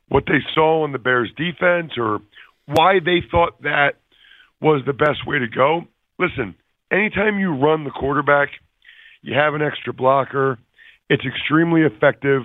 what 0.08 0.24
they 0.26 0.40
saw 0.54 0.84
on 0.84 0.92
the 0.92 0.98
Bears 0.98 1.30
defense 1.38 1.92
or 1.96 2.18
why 2.66 2.98
they 3.02 3.22
thought 3.30 3.62
that 3.62 3.94
was 4.60 4.82
the 4.84 4.92
best 4.92 5.26
way 5.26 5.38
to 5.38 5.48
go. 5.48 5.84
Listen, 6.18 6.54
anytime 6.92 7.38
you 7.38 7.56
run 7.56 7.84
the 7.84 7.90
quarterback, 7.90 8.50
you 9.22 9.34
have 9.34 9.54
an 9.54 9.62
extra 9.62 9.94
blocker. 9.94 10.58
It's 11.08 11.24
extremely 11.24 11.80
effective. 11.80 12.42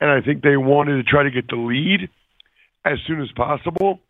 And 0.00 0.10
I 0.10 0.22
think 0.24 0.42
they 0.42 0.56
wanted 0.56 0.96
to 0.96 1.02
try 1.02 1.24
to 1.24 1.30
get 1.30 1.48
the 1.48 1.56
lead 1.56 2.08
as 2.86 2.98
soon 3.06 3.20
as 3.20 3.28
possible. 3.36 4.00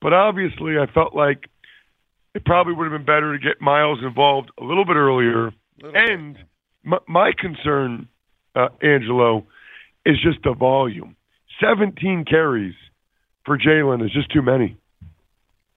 But 0.00 0.12
obviously, 0.12 0.78
I 0.78 0.86
felt 0.86 1.12
like 1.12 1.48
it 2.34 2.44
probably 2.44 2.72
would 2.74 2.90
have 2.90 2.98
been 2.98 3.06
better 3.06 3.36
to 3.36 3.38
get 3.38 3.60
Miles 3.60 4.00
involved 4.02 4.50
a 4.60 4.64
little 4.64 4.84
bit 4.84 4.96
earlier. 4.96 5.52
and 5.82 6.36
my, 6.82 6.98
my 7.08 7.32
concern, 7.38 8.08
uh, 8.54 8.68
Angelo, 8.82 9.46
is 10.04 10.16
just 10.22 10.42
the 10.44 10.54
volume. 10.54 11.16
17 11.60 12.24
carries 12.28 12.74
for 13.44 13.56
Jalen 13.56 14.04
is 14.04 14.12
just 14.12 14.32
too 14.32 14.42
many. 14.42 14.76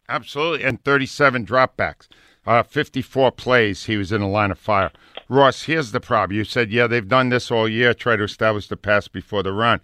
Absolutely. 0.09 0.65
And 0.65 0.83
37 0.83 1.45
dropbacks. 1.45 2.07
Uh, 2.45 2.63
54 2.63 3.33
plays 3.33 3.85
he 3.85 3.97
was 3.97 4.11
in 4.11 4.21
the 4.21 4.27
line 4.27 4.51
of 4.51 4.57
fire. 4.57 4.91
Ross, 5.27 5.63
here's 5.63 5.91
the 5.91 5.99
problem. 5.99 6.37
You 6.37 6.45
said, 6.45 6.71
yeah, 6.71 6.87
they've 6.87 7.07
done 7.07 7.27
this 7.27 7.51
all 7.51 7.67
year, 7.67 7.93
try 7.93 8.15
to 8.15 8.23
establish 8.23 8.67
the 8.67 8.77
pass 8.77 9.09
before 9.09 9.43
the 9.43 9.51
run. 9.51 9.81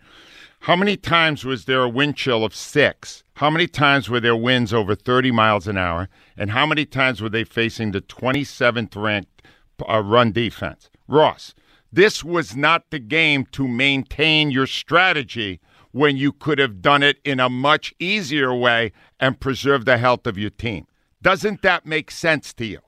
How 0.64 0.78
many 0.78 0.96
times 0.96 1.44
was 1.44 1.66
there 1.66 1.84
a 1.84 1.90
wind 1.90 2.16
chill 2.16 2.46
of 2.46 2.56
six? 2.56 3.22
How 3.34 3.50
many 3.50 3.68
times 3.68 4.10
were 4.10 4.22
there 4.22 4.34
winds 4.34 4.74
over 4.74 4.96
30 4.96 5.30
miles 5.30 5.68
an 5.68 5.78
hour? 5.78 6.08
And 6.38 6.52
how 6.52 6.66
many 6.66 6.86
times 6.86 7.22
were 7.22 7.28
they 7.28 7.44
facing 7.44 7.92
the 7.92 8.00
27th 8.00 8.96
ranked 8.96 9.42
uh, 9.86 10.02
run 10.02 10.32
defense? 10.32 10.90
Ross, 11.06 11.54
this 11.92 12.24
was 12.24 12.56
not 12.56 12.92
the 12.92 13.00
game 13.00 13.46
to 13.52 13.68
maintain 13.68 14.52
your 14.52 14.66
strategy 14.66 15.60
when 15.92 16.16
you 16.16 16.32
could 16.32 16.60
have 16.60 16.82
done 16.82 17.04
it 17.04 17.18
in 17.26 17.42
a 17.42 17.50
much 17.50 17.94
easier 18.00 18.56
way 18.56 18.94
and 19.20 19.42
preserve 19.42 19.84
the 19.84 19.98
health 19.98 20.26
of 20.26 20.38
your 20.38 20.50
team. 20.50 20.88
Doesn't 21.22 21.62
that 21.64 21.86
make 21.86 22.10
sense 22.10 22.54
to 22.54 22.66
you? 22.66 22.80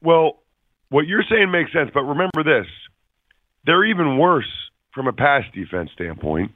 Well, 0.00 0.38
what 0.88 1.06
you're 1.06 1.24
saying 1.28 1.50
makes 1.50 1.70
sense, 1.70 1.90
but 1.92 2.04
remember 2.04 2.42
this 2.42 2.66
they're 3.66 3.84
even 3.84 4.16
worse 4.16 4.50
from 4.94 5.06
a 5.06 5.12
pass 5.12 5.42
defense 5.52 5.90
standpoint. 5.92 6.50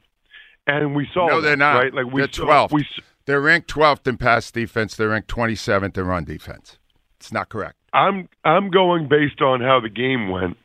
And 0.75 0.95
we 0.95 1.07
saw 1.13 1.27
no, 1.27 1.41
they're 1.41 1.55
not. 1.55 1.75
right? 1.75 1.93
Like 1.93 2.11
we 2.11 2.21
they're 2.21 2.27
12th. 2.27 2.71
we 2.71 2.85
they're 3.25 3.41
ranked 3.41 3.73
12th 3.73 4.07
in 4.07 4.17
pass 4.17 4.51
defense. 4.51 4.95
They're 4.95 5.09
ranked 5.09 5.29
27th 5.29 5.97
in 5.97 6.05
run 6.05 6.23
defense. 6.23 6.77
It's 7.19 7.31
not 7.31 7.49
correct. 7.49 7.75
I'm 7.93 8.29
I'm 8.45 8.69
going 8.69 9.07
based 9.07 9.41
on 9.41 9.61
how 9.61 9.79
the 9.79 9.89
game 9.89 10.29
went, 10.29 10.57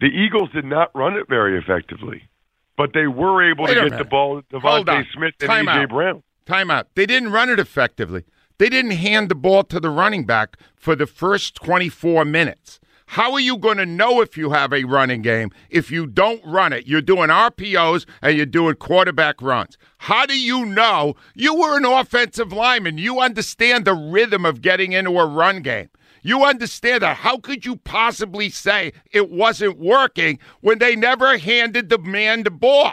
the 0.00 0.06
Eagles 0.06 0.50
did 0.52 0.64
not 0.64 0.90
run 0.94 1.14
it 1.14 1.28
very 1.28 1.58
effectively, 1.58 2.28
but 2.76 2.90
they 2.94 3.06
were 3.06 3.48
able 3.50 3.64
Wait 3.64 3.74
to 3.74 3.88
get 3.88 3.98
the 3.98 4.04
ball 4.04 4.42
to 4.42 4.58
DeVonta. 4.58 5.04
Smith 5.12 5.34
and 5.40 5.48
Time 5.48 5.68
A.J. 5.68 5.82
out. 5.82 5.88
Brown. 5.88 6.22
Timeout. 6.46 6.84
They 6.94 7.04
didn't 7.04 7.30
run 7.30 7.50
it 7.50 7.58
effectively. 7.58 8.24
They 8.56 8.68
didn't 8.68 8.92
hand 8.92 9.28
the 9.28 9.34
ball 9.34 9.64
to 9.64 9.78
the 9.78 9.90
running 9.90 10.24
back 10.24 10.56
for 10.74 10.96
the 10.96 11.06
first 11.06 11.54
24 11.56 12.24
minutes. 12.24 12.80
How 13.12 13.32
are 13.32 13.40
you 13.40 13.56
going 13.56 13.78
to 13.78 13.86
know 13.86 14.20
if 14.20 14.36
you 14.36 14.50
have 14.50 14.70
a 14.70 14.84
running 14.84 15.22
game 15.22 15.50
if 15.70 15.90
you 15.90 16.06
don't 16.06 16.44
run 16.44 16.74
it? 16.74 16.86
You're 16.86 17.00
doing 17.00 17.30
RPOs 17.30 18.04
and 18.20 18.36
you're 18.36 18.44
doing 18.44 18.74
quarterback 18.74 19.40
runs. 19.40 19.78
How 19.96 20.26
do 20.26 20.38
you 20.38 20.66
know? 20.66 21.14
You 21.34 21.54
were 21.54 21.78
an 21.78 21.86
offensive 21.86 22.52
lineman. 22.52 22.98
You 22.98 23.18
understand 23.18 23.86
the 23.86 23.94
rhythm 23.94 24.44
of 24.44 24.60
getting 24.60 24.92
into 24.92 25.18
a 25.18 25.26
run 25.26 25.62
game. 25.62 25.88
You 26.22 26.44
understand 26.44 27.02
that. 27.02 27.16
How 27.16 27.38
could 27.38 27.64
you 27.64 27.76
possibly 27.76 28.50
say 28.50 28.92
it 29.10 29.30
wasn't 29.30 29.78
working 29.78 30.38
when 30.60 30.78
they 30.78 30.94
never 30.94 31.38
handed 31.38 31.88
the 31.88 31.98
man 31.98 32.42
the 32.42 32.50
ball? 32.50 32.92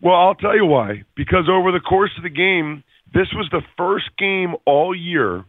Well, 0.00 0.16
I'll 0.16 0.34
tell 0.34 0.56
you 0.56 0.66
why. 0.66 1.04
Because 1.14 1.48
over 1.48 1.70
the 1.70 1.78
course 1.78 2.10
of 2.16 2.24
the 2.24 2.30
game, 2.30 2.82
this 3.14 3.28
was 3.32 3.48
the 3.52 3.62
first 3.76 4.10
game 4.18 4.56
all 4.66 4.92
year 4.92 5.44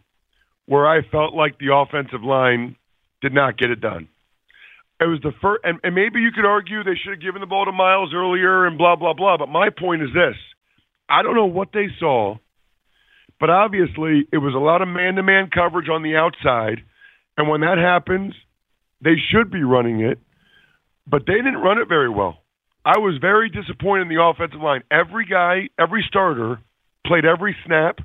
where 0.66 0.86
I 0.86 1.02
felt 1.02 1.34
like 1.34 1.58
the 1.58 1.74
offensive 1.74 2.22
line 2.22 2.76
did 3.20 3.32
not 3.32 3.58
get 3.58 3.70
it 3.70 3.80
done. 3.80 4.08
It 5.00 5.06
was 5.06 5.20
the 5.22 5.32
first, 5.40 5.62
and, 5.64 5.78
and 5.82 5.94
maybe 5.94 6.20
you 6.20 6.30
could 6.30 6.44
argue 6.44 6.84
they 6.84 6.98
should 7.02 7.12
have 7.12 7.22
given 7.22 7.40
the 7.40 7.46
ball 7.46 7.64
to 7.64 7.72
Miles 7.72 8.12
earlier 8.14 8.66
and 8.66 8.76
blah, 8.76 8.96
blah, 8.96 9.14
blah. 9.14 9.38
But 9.38 9.48
my 9.48 9.68
point 9.70 10.02
is 10.02 10.10
this 10.14 10.36
I 11.08 11.22
don't 11.22 11.34
know 11.34 11.46
what 11.46 11.68
they 11.72 11.86
saw, 11.98 12.36
but 13.38 13.50
obviously 13.50 14.28
it 14.32 14.38
was 14.38 14.54
a 14.54 14.58
lot 14.58 14.82
of 14.82 14.88
man 14.88 15.14
to 15.14 15.22
man 15.22 15.48
coverage 15.52 15.88
on 15.88 16.02
the 16.02 16.16
outside. 16.16 16.82
And 17.36 17.48
when 17.48 17.62
that 17.62 17.78
happens, 17.78 18.34
they 19.02 19.16
should 19.32 19.50
be 19.50 19.62
running 19.62 20.00
it, 20.00 20.18
but 21.06 21.22
they 21.26 21.36
didn't 21.36 21.56
run 21.56 21.78
it 21.78 21.88
very 21.88 22.10
well. 22.10 22.38
I 22.84 22.98
was 22.98 23.18
very 23.20 23.48
disappointed 23.48 24.02
in 24.02 24.08
the 24.08 24.22
offensive 24.22 24.60
line. 24.60 24.82
Every 24.90 25.26
guy, 25.26 25.68
every 25.78 26.04
starter 26.06 26.58
played 27.06 27.24
every 27.24 27.56
snap, 27.66 27.98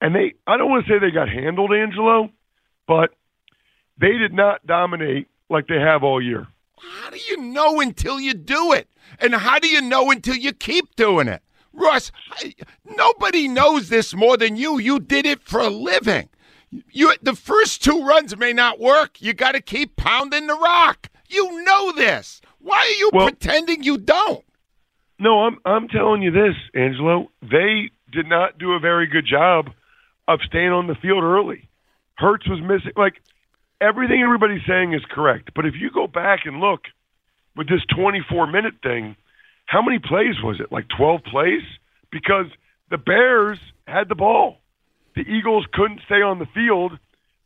and 0.00 0.14
they 0.14 0.34
I 0.46 0.56
don't 0.56 0.70
want 0.70 0.84
to 0.86 0.92
say 0.92 0.98
they 0.98 1.12
got 1.12 1.28
handled, 1.28 1.72
Angelo, 1.72 2.30
but 2.86 3.10
they 3.98 4.12
did 4.18 4.32
not 4.32 4.66
dominate 4.66 5.28
like 5.48 5.66
they 5.66 5.78
have 5.78 6.02
all 6.02 6.22
year. 6.22 6.46
How 6.78 7.10
do 7.10 7.18
you 7.18 7.38
know 7.38 7.80
until 7.80 8.20
you 8.20 8.34
do 8.34 8.72
it? 8.72 8.88
And 9.18 9.34
how 9.34 9.58
do 9.58 9.68
you 9.68 9.80
know 9.80 10.10
until 10.10 10.34
you 10.34 10.52
keep 10.52 10.94
doing 10.96 11.28
it? 11.28 11.42
Ross, 11.72 12.10
I, 12.32 12.54
nobody 12.84 13.48
knows 13.48 13.88
this 13.88 14.14
more 14.14 14.36
than 14.36 14.56
you. 14.56 14.78
You 14.78 14.98
did 14.98 15.26
it 15.26 15.42
for 15.42 15.60
a 15.60 15.68
living. 15.68 16.28
You 16.90 17.14
the 17.22 17.34
first 17.34 17.82
two 17.84 18.04
runs 18.04 18.36
may 18.36 18.52
not 18.52 18.80
work. 18.80 19.22
You 19.22 19.32
got 19.32 19.52
to 19.52 19.60
keep 19.60 19.96
pounding 19.96 20.46
the 20.46 20.54
rock. 20.54 21.08
You 21.28 21.62
know 21.62 21.92
this. 21.92 22.40
Why 22.58 22.78
are 22.78 22.98
you 22.98 23.10
pretending 23.12 23.82
you 23.82 23.98
don't? 23.98 24.44
No, 25.18 25.44
I'm 25.44 25.58
I'm 25.64 25.88
telling 25.88 26.22
you 26.22 26.30
this, 26.30 26.54
Angelo. 26.74 27.30
They 27.42 27.90
did 28.12 28.26
not 28.28 28.58
do 28.58 28.72
a 28.72 28.80
very 28.80 29.06
good 29.06 29.26
job 29.26 29.70
of 30.28 30.40
staying 30.46 30.72
on 30.72 30.86
the 30.86 30.94
field 30.96 31.22
early. 31.22 31.68
Hurts 32.16 32.48
was 32.48 32.60
missing. 32.60 32.92
Like 32.96 33.22
everything 33.80 34.22
everybody's 34.22 34.64
saying 34.66 34.92
is 34.92 35.02
correct, 35.10 35.50
but 35.54 35.66
if 35.66 35.74
you 35.78 35.90
go 35.90 36.06
back 36.06 36.40
and 36.44 36.60
look 36.60 36.82
with 37.56 37.68
this 37.68 37.82
24 37.94 38.46
minute 38.46 38.74
thing, 38.82 39.16
how 39.66 39.82
many 39.82 39.98
plays 39.98 40.36
was 40.42 40.60
it? 40.60 40.72
Like 40.72 40.86
12 40.96 41.22
plays? 41.24 41.62
Because 42.10 42.46
the 42.90 42.98
Bears 42.98 43.58
had 43.86 44.08
the 44.08 44.14
ball. 44.14 44.58
The 45.14 45.22
Eagles 45.22 45.66
couldn't 45.72 46.00
stay 46.04 46.22
on 46.22 46.38
the 46.38 46.46
field. 46.54 46.92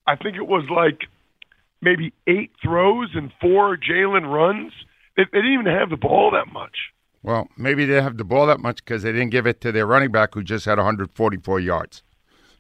I 0.07 0.17
think 0.17 0.37
it 0.37 0.47
was 0.47 0.65
like 0.71 1.09
maybe 1.81 2.13
eight 2.27 2.51
throws 2.63 3.11
and 3.15 3.33
four 3.41 3.77
Jalen 3.77 4.31
runs. 4.31 4.73
They, 5.17 5.25
they 5.33 5.39
didn't 5.39 5.53
even 5.53 5.67
have 5.67 5.91
the 5.91 5.97
ball 5.97 6.31
that 6.33 6.53
much. 6.53 6.77
Well, 7.23 7.49
maybe 7.57 7.85
they 7.85 7.93
didn't 7.93 8.05
have 8.05 8.17
the 8.17 8.25
ball 8.25 8.47
that 8.47 8.61
much 8.61 8.85
because 8.85 9.03
they 9.03 9.13
didn't 9.13 9.31
give 9.31 9.47
it 9.47 9.61
to 9.61 9.73
their 9.73 9.87
running 9.87 10.11
back 10.11 10.35
who 10.35 10.43
just 10.43 10.65
had 10.65 10.79
144 10.79 11.61
yards 11.61 12.03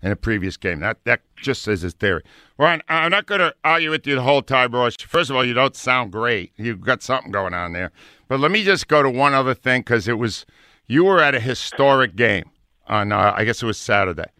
in 0.02 0.12
a 0.12 0.16
previous 0.16 0.56
game. 0.56 0.80
That 0.80 0.98
that 1.04 1.20
just 1.36 1.66
is 1.68 1.82
his 1.82 1.94
theory. 1.94 2.22
Ron, 2.58 2.82
I'm 2.88 3.10
not 3.10 3.26
going 3.26 3.40
to 3.40 3.54
argue 3.64 3.90
with 3.90 4.06
you 4.06 4.14
the 4.14 4.22
whole 4.22 4.42
time, 4.42 4.72
Royce. 4.72 4.96
First 4.96 5.30
of 5.30 5.36
all, 5.36 5.44
you 5.44 5.54
don't 5.54 5.76
sound 5.76 6.12
great. 6.12 6.52
You've 6.56 6.80
got 6.80 7.02
something 7.02 7.30
going 7.30 7.54
on 7.54 7.72
there. 7.72 7.92
But 8.28 8.40
let 8.40 8.50
me 8.50 8.64
just 8.64 8.88
go 8.88 9.02
to 9.02 9.10
one 9.10 9.34
other 9.34 9.54
thing 9.54 9.80
because 9.82 10.08
it 10.08 10.18
was 10.18 10.46
you 10.86 11.04
were 11.04 11.20
at 11.20 11.34
a 11.34 11.40
historic 11.40 12.16
game 12.16 12.50
on 12.86 13.12
uh, 13.12 13.32
I 13.36 13.44
guess 13.44 13.62
it 13.62 13.66
was 13.66 13.78
Saturday. 13.78 14.30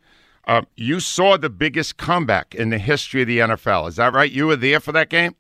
Uh, 0.46 0.62
you 0.74 1.00
saw 1.00 1.36
the 1.36 1.50
biggest 1.50 1.96
comeback 1.96 2.54
in 2.54 2.70
the 2.70 2.78
history 2.78 3.22
of 3.22 3.28
the 3.28 3.38
NFL. 3.38 3.88
Is 3.88 3.96
that 3.96 4.12
right? 4.12 4.30
You 4.30 4.46
were 4.46 4.56
there 4.56 4.80
for 4.80 4.92
that 4.92 5.08
game. 5.08 5.36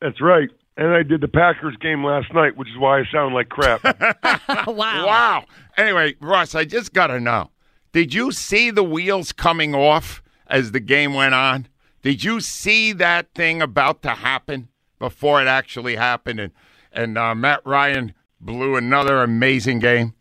That's 0.00 0.20
right. 0.20 0.50
And 0.76 0.94
I 0.94 1.02
did 1.02 1.20
the 1.20 1.28
Packers 1.28 1.76
game 1.80 2.04
last 2.04 2.32
night, 2.32 2.56
which 2.56 2.68
is 2.68 2.78
why 2.78 3.00
I 3.00 3.04
sound 3.12 3.34
like 3.34 3.48
crap. 3.48 3.82
wow. 4.66 5.06
Wow. 5.06 5.44
Anyway, 5.76 6.16
Ross, 6.20 6.54
I 6.54 6.64
just 6.64 6.92
got 6.92 7.08
to 7.08 7.20
know. 7.20 7.50
Did 7.92 8.14
you 8.14 8.32
see 8.32 8.70
the 8.70 8.82
wheels 8.82 9.32
coming 9.32 9.74
off 9.74 10.22
as 10.46 10.72
the 10.72 10.80
game 10.80 11.14
went 11.14 11.34
on? 11.34 11.68
Did 12.02 12.24
you 12.24 12.40
see 12.40 12.92
that 12.94 13.32
thing 13.34 13.62
about 13.62 14.02
to 14.02 14.10
happen 14.10 14.68
before 14.98 15.40
it 15.42 15.46
actually 15.46 15.96
happened? 15.96 16.40
And 16.40 16.52
and 16.92 17.16
uh, 17.16 17.34
Matt 17.34 17.60
Ryan 17.64 18.12
blew 18.40 18.76
another 18.76 19.22
amazing 19.22 19.78
game. 19.78 20.14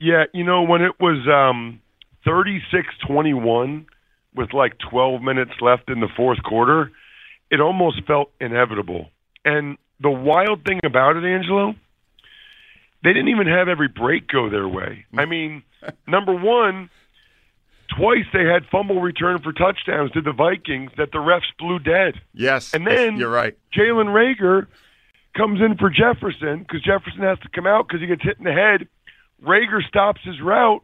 yeah, 0.00 0.24
you 0.32 0.44
know, 0.44 0.62
when 0.62 0.82
it 0.82 0.92
was 1.00 1.26
um, 1.28 1.80
36-21 2.26 3.86
with 4.34 4.52
like 4.52 4.74
12 4.90 5.22
minutes 5.22 5.52
left 5.60 5.90
in 5.90 6.00
the 6.00 6.08
fourth 6.16 6.42
quarter, 6.42 6.90
it 7.50 7.60
almost 7.60 8.04
felt 8.06 8.30
inevitable. 8.40 9.10
And 9.44 9.78
the 10.00 10.10
wild 10.10 10.64
thing 10.64 10.80
about 10.84 11.16
it, 11.16 11.24
Angelo, 11.24 11.74
they 13.02 13.12
didn't 13.12 13.28
even 13.28 13.46
have 13.46 13.68
every 13.68 13.88
break 13.88 14.28
go 14.28 14.50
their 14.50 14.68
way. 14.68 15.04
I 15.16 15.24
mean, 15.24 15.62
number 16.06 16.34
one, 16.34 16.90
twice 17.96 18.24
they 18.32 18.44
had 18.44 18.64
fumble 18.70 19.00
return 19.00 19.38
for 19.40 19.52
touchdowns 19.52 20.10
to 20.12 20.20
the 20.20 20.32
Vikings 20.32 20.90
that 20.96 21.12
the 21.12 21.18
refs 21.18 21.42
blew 21.58 21.78
dead. 21.78 22.20
Yes, 22.34 22.74
And 22.74 22.86
then 22.86 23.16
you're 23.16 23.30
right. 23.30 23.56
Jalen 23.76 24.06
Reagor 24.08 24.66
comes 25.36 25.60
in 25.60 25.76
for 25.76 25.90
Jefferson 25.90 26.60
because 26.60 26.82
Jefferson 26.82 27.20
has 27.22 27.38
to 27.40 27.48
come 27.48 27.66
out 27.66 27.86
because 27.88 28.00
he 28.00 28.06
gets 28.06 28.22
hit 28.22 28.38
in 28.38 28.44
the 28.44 28.52
head. 28.52 28.88
Reagor 29.44 29.86
stops 29.86 30.20
his 30.24 30.40
route, 30.40 30.82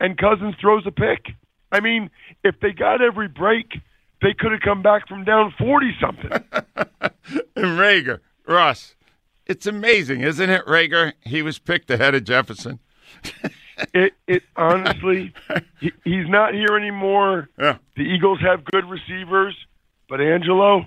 and 0.00 0.18
Cousins 0.18 0.54
throws 0.60 0.84
a 0.86 0.90
pick. 0.90 1.26
I 1.70 1.80
mean, 1.80 2.10
if 2.42 2.58
they 2.60 2.72
got 2.72 3.02
every 3.02 3.28
break, 3.28 3.72
they 4.20 4.34
could 4.34 4.52
have 4.52 4.62
come 4.62 4.82
back 4.82 5.06
from 5.06 5.24
down 5.24 5.54
forty 5.58 5.94
something. 6.00 6.30
And 7.54 7.78
Reagor, 7.78 8.20
Ross, 8.46 8.94
it's 9.46 9.66
amazing, 9.66 10.22
isn't 10.22 10.48
it, 10.48 10.64
Reagor? 10.64 11.12
He 11.24 11.42
was 11.42 11.58
picked 11.58 11.90
ahead 11.90 12.14
of 12.14 12.24
Jefferson. 12.24 12.78
it 13.94 14.14
it 14.26 14.42
honestly, 14.56 15.32
he, 15.80 15.92
he's 16.04 16.28
not 16.28 16.54
here 16.54 16.76
anymore. 16.76 17.48
Yeah. 17.58 17.78
The 17.96 18.02
Eagles 18.02 18.40
have 18.40 18.64
good 18.64 18.84
receivers, 18.84 19.56
but 20.08 20.20
Angelo, 20.20 20.86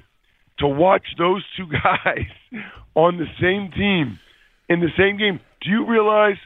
to 0.59 0.67
watch 0.67 1.05
those 1.17 1.43
two 1.57 1.67
guys 1.83 2.27
on 2.95 3.17
the 3.17 3.27
same 3.39 3.71
team 3.71 4.19
in 4.71 4.79
the 4.79 4.91
same 4.97 5.17
game, 5.17 5.41
do 5.59 5.69
you 5.69 5.85
realize 5.85 6.37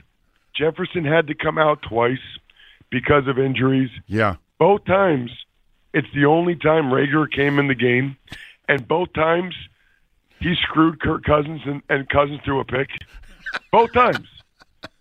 Jefferson 0.55 1.05
had 1.05 1.27
to 1.27 1.35
come 1.35 1.59
out 1.59 1.83
twice 1.83 2.17
because 2.89 3.27
of 3.27 3.37
injuries? 3.37 3.91
Yeah. 4.07 4.37
Both 4.57 4.85
times, 4.85 5.29
it's 5.93 6.07
the 6.15 6.25
only 6.25 6.55
time 6.55 6.85
Reagor 6.85 7.31
came 7.31 7.59
in 7.59 7.67
the 7.67 7.75
game, 7.75 8.17
and 8.67 8.87
both 8.87 9.13
times 9.13 9.53
he 10.39 10.55
screwed 10.63 10.99
Kirk 10.99 11.23
Cousins 11.23 11.61
and, 11.65 11.83
and 11.87 12.09
Cousins 12.09 12.39
threw 12.43 12.59
a 12.59 12.65
pick. 12.65 12.89
Both 13.71 13.93
times. 13.93 14.27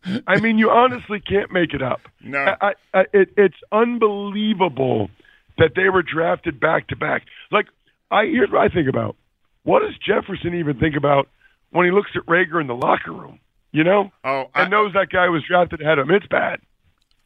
I 0.26 0.40
mean, 0.40 0.58
you 0.58 0.70
honestly 0.70 1.20
can't 1.20 1.50
make 1.52 1.74
it 1.74 1.82
up. 1.82 2.00
No. 2.22 2.38
I, 2.38 2.56
I, 2.60 2.72
I, 2.92 3.00
it, 3.12 3.30
it's 3.36 3.56
unbelievable 3.72 5.10
that 5.58 5.72
they 5.76 5.88
were 5.88 6.02
drafted 6.02 6.60
back 6.60 6.88
to 6.88 6.96
back. 6.96 7.24
Like, 7.50 7.66
I 8.10 8.24
here's 8.26 8.50
what 8.50 8.60
I 8.60 8.68
think 8.68 8.88
about. 8.88 9.16
What 9.62 9.80
does 9.80 9.96
Jefferson 9.98 10.54
even 10.54 10.78
think 10.78 10.96
about 10.96 11.28
when 11.70 11.86
he 11.86 11.92
looks 11.92 12.10
at 12.14 12.26
Reagor 12.26 12.60
in 12.60 12.66
the 12.66 12.74
locker 12.74 13.12
room? 13.12 13.40
You 13.72 13.82
know, 13.82 14.12
oh, 14.22 14.46
and 14.54 14.70
knows 14.70 14.92
that 14.92 15.08
guy 15.10 15.28
was 15.28 15.42
drafted 15.48 15.80
ahead 15.80 15.98
of 15.98 16.08
him. 16.08 16.14
It's 16.14 16.26
bad. 16.26 16.60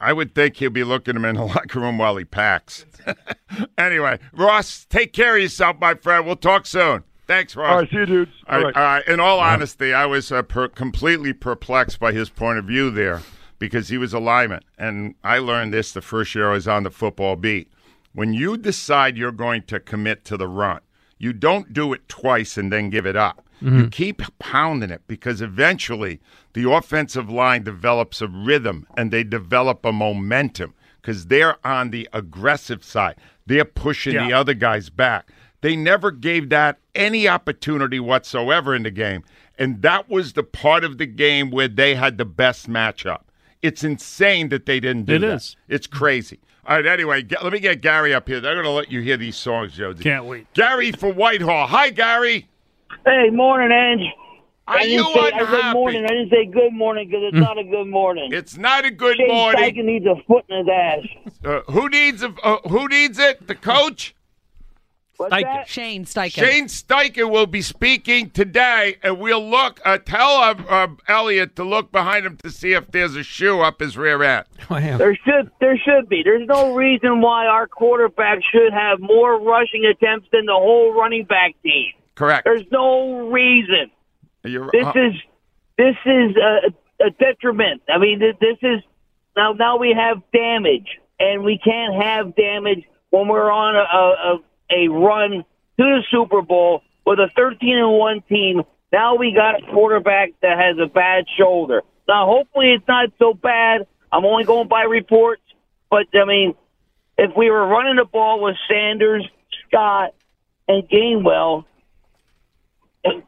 I 0.01 0.13
would 0.13 0.35
think 0.35 0.57
he'll 0.57 0.71
be 0.71 0.85
looking 0.85 1.17
him 1.17 1.25
in 1.25 1.37
the 1.37 1.45
locker 1.47 1.81
room 1.81 1.99
while 1.99 2.17
he 2.17 2.25
packs. 2.25 2.87
anyway, 3.79 4.19
Ross, 4.33 4.87
take 4.89 5.13
care 5.13 5.37
of 5.37 5.43
yourself, 5.43 5.77
my 5.81 5.95
friend. 5.95 6.25
We'll 6.25 6.37
talk 6.37 6.67
soon. 6.67 7.05
Thanks, 7.29 7.55
Ross. 7.55 7.71
All 7.71 7.79
right, 7.81 7.91
see 7.91 7.97
you, 7.99 8.07
dudes. 8.07 8.33
All 8.49 8.57
All 8.57 8.65
right, 8.65 8.75
right. 8.75 8.95
right. 8.97 9.09
In 9.09 9.21
all 9.21 9.39
honesty, 9.39 9.93
I 9.93 10.07
was 10.07 10.33
uh, 10.33 10.43
per- 10.43 10.69
completely 10.69 11.35
perplexed 11.35 12.01
by 12.01 12.13
his 12.13 12.31
point 12.31 12.59
of 12.59 12.65
view 12.65 12.91
there 12.91 13.21
because 13.59 13.89
he 13.89 13.99
was 13.99 14.15
a 14.15 14.19
lineman. 14.19 14.63
And 14.79 15.15
I 15.23 15.39
learned 15.39 15.75
this 15.75 15.93
the 15.93 16.01
first 16.01 16.35
year 16.35 16.51
I 16.51 16.55
was 16.55 16.67
on 16.67 16.85
the 16.85 16.91
football 16.91 17.37
beat. 17.37 17.71
When 18.15 18.33
you 18.33 18.57
decide 18.57 19.19
you're 19.19 19.31
going 19.31 19.63
to 19.65 19.79
commit 19.79 20.25
to 20.25 20.37
the 20.39 20.49
run, 20.49 20.81
you 21.19 21.35
don't 21.35 21.73
do 21.75 21.93
it 21.93 22.09
twice 22.09 22.57
and 22.57 22.73
then 22.73 22.89
give 22.91 23.07
it 23.07 23.15
up. 23.17 23.45
You 23.61 23.89
keep 23.89 24.23
pounding 24.39 24.91
it 24.91 25.03
because 25.09 25.43
eventually 25.43 26.21
the 26.53 26.71
offensive 26.71 27.29
line 27.29 27.65
develops 27.65 28.23
a 28.23 28.29
rhythm 28.29 28.87
and 28.97 29.11
they 29.11 29.25
develop 29.25 29.85
a 29.85 29.91
momentum 29.93 30.75
because 31.03 31.27
they're 31.27 31.57
on 31.67 31.91
the 31.91 32.09
aggressive 32.13 32.85
side. 32.85 33.17
They're 33.47 33.65
pushing 33.65 34.15
the 34.15 34.33
other 34.33 34.55
guys 34.55 34.91
back. 34.91 35.31
They 35.61 35.75
never 35.77 36.11
gave 36.11 36.51
that 36.51 36.79
any 36.95 37.27
opportunity 37.29 37.99
whatsoever 38.01 38.75
in 38.75 38.83
the 38.85 38.91
game. 38.91 39.25
And 39.59 39.83
that 39.83 40.09
was 40.09 40.35
the 40.35 40.45
part 40.45 40.85
of 40.85 40.99
the 40.99 41.07
game 41.07 41.51
where 41.51 41.69
they 41.69 41.95
had 41.97 42.17
the 42.19 42.25
best 42.25 42.69
matchup. 42.69 43.23
It's 43.61 43.83
insane 43.83 44.51
that 44.51 44.67
they 44.67 44.79
didn't 44.79 45.07
do 45.07 45.15
It 45.17 45.19
that. 45.21 45.35
is. 45.35 45.57
It's 45.69 45.87
crazy. 45.89 46.39
All 46.65 46.77
right, 46.77 46.87
anyway, 46.87 47.23
get, 47.23 47.43
let 47.43 47.53
me 47.53 47.61
get 47.61 47.81
Gary 47.81 48.15
up 48.15 48.29
here. 48.29 48.41
They're 48.41 48.55
going 48.55 48.65
to 48.67 48.71
let 48.71 48.93
you 48.93 49.01
hear 49.01 49.17
these 49.17 49.37
songs, 49.37 49.73
Josie. 49.73 50.05
Can't 50.05 50.27
wait. 50.27 50.53
Gary 50.55 50.93
for 50.93 51.13
Whitehall. 51.13 51.67
Hi, 51.67 51.91
Gary. 51.91 52.47
Hey, 53.05 53.31
morning, 53.31 53.73
Ange. 53.73 54.13
Are 54.69 54.77
I 54.77 54.83
didn't 54.83 54.93
you 55.07 55.13
say 55.15 55.33
I 55.33 55.39
said 55.63 55.73
morning. 55.73 56.05
I 56.05 56.09
didn't 56.09 56.31
say 56.31 56.45
good 56.45 56.75
morning 56.75 57.09
because 57.09 57.23
it's 57.33 57.37
not 57.39 57.57
a 57.59 57.65
good 57.65 57.87
morning. 57.87 58.33
It's 58.35 58.59
not 58.59 58.85
a 58.85 58.91
good 58.91 59.17
Shane 59.17 59.29
morning. 59.29 59.65
Steichen 59.65 59.85
needs 59.87 60.05
a 60.05 60.15
foot 60.27 60.45
in 60.51 60.59
his 60.59 60.69
ass. 60.69 61.33
Uh, 61.43 61.73
who 61.73 61.89
needs 61.89 62.23
a, 62.23 62.35
uh, 62.45 62.59
who 62.69 62.87
needs 62.87 63.19
it? 63.19 63.47
The 63.47 63.55
coach. 63.55 64.15
What's 65.19 65.35
Steichen. 65.35 65.67
Shane 65.67 66.05
Steichen. 66.05 66.31
Shane 66.31 66.67
Steichen 66.67 67.29
will 67.29 67.47
be 67.47 67.61
speaking 67.61 68.31
today, 68.31 68.99
and 69.03 69.19
we'll 69.19 69.45
look. 69.45 69.81
Uh, 69.85 69.99
tell 69.99 70.31
uh, 70.31 70.55
uh, 70.69 70.87
Elliot 71.09 71.57
to 71.57 71.65
look 71.65 71.91
behind 71.91 72.25
him 72.25 72.37
to 72.45 72.51
see 72.51 72.73
if 72.73 72.87
there's 72.93 73.17
a 73.17 73.25
shoe 73.25 73.61
up 73.61 73.81
his 73.81 73.97
rear 73.97 74.23
end. 74.23 74.47
There 74.69 75.17
should 75.17 75.51
there 75.61 75.77
should 75.77 76.09
be. 76.09 76.23
There's 76.23 76.47
no 76.47 76.77
reason 76.77 77.21
why 77.21 77.47
our 77.47 77.67
quarterback 77.67 78.39
should 78.53 78.73
have 78.73 79.01
more 79.01 79.41
rushing 79.41 79.85
attempts 79.85 80.29
than 80.31 80.47
the 80.47 80.53
whole 80.53 80.95
running 80.95 81.25
back 81.25 81.55
team. 81.65 81.93
Correct. 82.15 82.45
There's 82.45 82.67
no 82.71 83.29
reason. 83.29 83.91
You're, 84.45 84.71
This 84.73 84.87
uh, 84.87 84.93
is 84.95 85.15
this 85.77 85.97
is 86.07 86.37
a, 86.37 87.05
a 87.05 87.11
detriment. 87.11 87.83
I 87.89 87.99
mean, 87.99 88.21
this, 88.21 88.37
this 88.41 88.59
is 88.63 88.83
now 89.37 89.53
now 89.53 89.79
we 89.79 89.97
have 89.99 90.23
damage, 90.33 90.87
and 91.19 91.43
we 91.43 91.59
can't 91.59 92.01
have 92.01 92.37
damage 92.37 92.85
when 93.11 93.27
we're 93.27 93.51
on 93.51 93.75
a, 93.75 93.79
a 93.79 94.35
a 94.37 94.41
run 94.71 95.31
to 95.41 95.45
the 95.77 96.03
Super 96.11 96.43
Bowl 96.43 96.83
with 97.07 97.19
a 97.19 97.31
13 97.35 97.79
and 97.79 97.93
one 97.93 98.23
team. 98.29 98.63
Now 98.93 99.17
we 99.17 99.33
got 99.33 99.63
a 99.63 99.73
quarterback 99.73 100.31
that 100.43 100.59
has 100.59 100.77
a 100.79 100.87
bad 100.87 101.25
shoulder. 101.39 101.83
Now, 102.07 102.27
hopefully, 102.27 102.73
it's 102.73 102.89
not 102.89 103.11
so 103.19 103.35
bad. 103.35 103.87
I'm 104.11 104.25
only 104.25 104.45
going 104.45 104.69
by 104.69 104.83
reports, 104.83 105.43
but 105.91 106.07
I 106.15 106.25
mean, 106.25 106.55
if 107.19 107.33
we 107.37 107.51
were 107.51 107.67
running 107.67 107.97
the 107.97 108.07
ball 108.07 108.43
with 108.43 108.57
Sanders, 108.69 109.29
Scott, 109.67 110.15
and 110.67 110.89
Gainwell, 110.89 111.65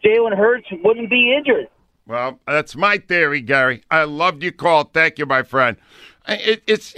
Jalen 0.04 0.36
Hurts 0.36 0.66
wouldn't 0.82 1.10
be 1.10 1.34
injured. 1.36 1.68
Well, 2.06 2.40
that's 2.46 2.74
my 2.74 2.98
theory, 2.98 3.40
Gary. 3.40 3.82
I 3.90 4.04
loved 4.04 4.42
your 4.42 4.52
call. 4.52 4.84
Thank 4.84 5.18
you, 5.18 5.26
my 5.26 5.42
friend. 5.42 5.76
It, 6.26 6.62
it's 6.66 6.94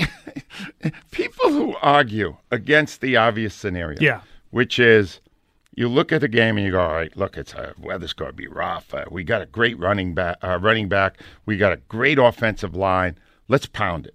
people 1.10 1.50
who 1.50 1.76
argue 1.82 2.36
against 2.50 3.00
the 3.00 3.16
obvious 3.16 3.54
scenario. 3.54 3.98
Yeah. 4.00 4.20
Which 4.52 4.78
is, 4.78 5.20
you 5.74 5.88
look 5.88 6.12
at 6.12 6.20
the 6.20 6.28
game 6.28 6.56
and 6.56 6.64
you 6.64 6.72
go, 6.72 6.80
all 6.80 6.92
right, 6.92 7.16
look, 7.16 7.36
it's 7.36 7.54
uh, 7.54 7.72
weather's 7.78 8.12
going 8.12 8.30
to 8.30 8.36
be 8.36 8.46
rough. 8.46 8.94
Uh, 8.94 9.06
we 9.10 9.24
got 9.24 9.42
a 9.42 9.46
great 9.46 9.78
running 9.78 10.14
back. 10.14 10.36
Uh, 10.42 10.58
running 10.60 10.88
back. 10.88 11.18
We 11.44 11.56
got 11.56 11.72
a 11.72 11.78
great 11.88 12.18
offensive 12.18 12.76
line. 12.76 13.18
Let's 13.48 13.66
pound 13.66 14.06
it. 14.06 14.14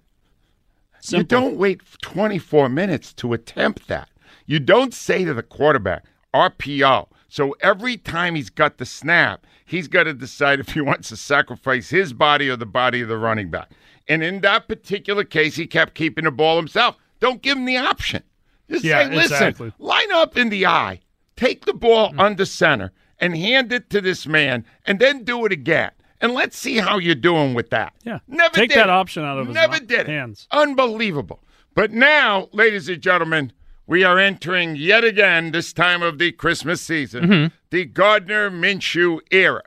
You 1.10 1.22
don't 1.22 1.56
wait 1.56 1.80
24 2.02 2.68
minutes 2.68 3.12
to 3.14 3.32
attempt 3.32 3.88
that. 3.88 4.08
You 4.46 4.58
don't 4.58 4.94
say 4.94 5.24
to 5.24 5.34
the 5.34 5.42
quarterback, 5.42 6.04
RPO. 6.34 7.08
So 7.28 7.54
every 7.60 7.96
time 7.96 8.34
he's 8.34 8.50
got 8.50 8.78
the 8.78 8.86
snap, 8.86 9.46
he's 9.64 9.88
got 9.88 10.04
to 10.04 10.14
decide 10.14 10.60
if 10.60 10.70
he 10.70 10.80
wants 10.80 11.08
to 11.10 11.16
sacrifice 11.16 11.90
his 11.90 12.12
body 12.12 12.48
or 12.48 12.56
the 12.56 12.66
body 12.66 13.00
of 13.00 13.08
the 13.08 13.18
running 13.18 13.50
back. 13.50 13.70
And 14.08 14.22
in 14.22 14.40
that 14.40 14.68
particular 14.68 15.24
case, 15.24 15.56
he 15.56 15.66
kept 15.66 15.94
keeping 15.94 16.24
the 16.24 16.30
ball 16.30 16.56
himself. 16.56 16.96
Don't 17.20 17.42
give 17.42 17.58
him 17.58 17.66
the 17.66 17.76
option. 17.76 18.22
Just 18.70 18.84
Yeah, 18.84 19.04
say, 19.08 19.14
listen, 19.14 19.32
exactly. 19.36 19.72
line 19.78 20.12
up 20.12 20.36
in 20.36 20.48
the 20.50 20.66
I, 20.66 21.00
take 21.36 21.64
the 21.64 21.72
ball 21.74 22.12
Mm. 22.12 22.20
under 22.20 22.44
center, 22.44 22.92
and 23.20 23.36
hand 23.36 23.72
it 23.72 23.90
to 23.90 24.00
this 24.00 24.26
man, 24.26 24.64
and 24.86 24.98
then 25.00 25.24
do 25.24 25.44
it 25.46 25.52
again. 25.52 25.90
And 26.20 26.32
let's 26.34 26.56
see 26.58 26.76
how 26.78 26.98
you're 26.98 27.14
doing 27.14 27.54
with 27.54 27.70
that. 27.70 27.92
Yeah. 28.04 28.18
Never 28.28 28.54
Take 28.54 28.70
that 28.74 28.84
it. 28.88 28.90
option 28.90 29.24
out 29.24 29.38
of 29.38 29.46
his 29.46 29.54
Never 29.54 29.78
did 29.78 30.00
it. 30.00 30.06
hands. 30.08 30.46
Unbelievable. 30.50 31.40
But 31.74 31.92
now, 31.92 32.48
ladies 32.52 32.88
and 32.88 33.00
gentlemen, 33.00 33.52
we 33.86 34.04
are 34.04 34.18
entering 34.18 34.76
yet 34.76 35.04
again 35.04 35.52
this 35.52 35.72
time 35.72 36.02
of 36.02 36.18
the 36.18 36.32
Christmas 36.32 36.80
season, 36.82 37.24
Mm-hmm. 37.24 37.54
the 37.70 37.84
Gardner 37.86 38.50
Minshew 38.50 39.20
era. 39.30 39.62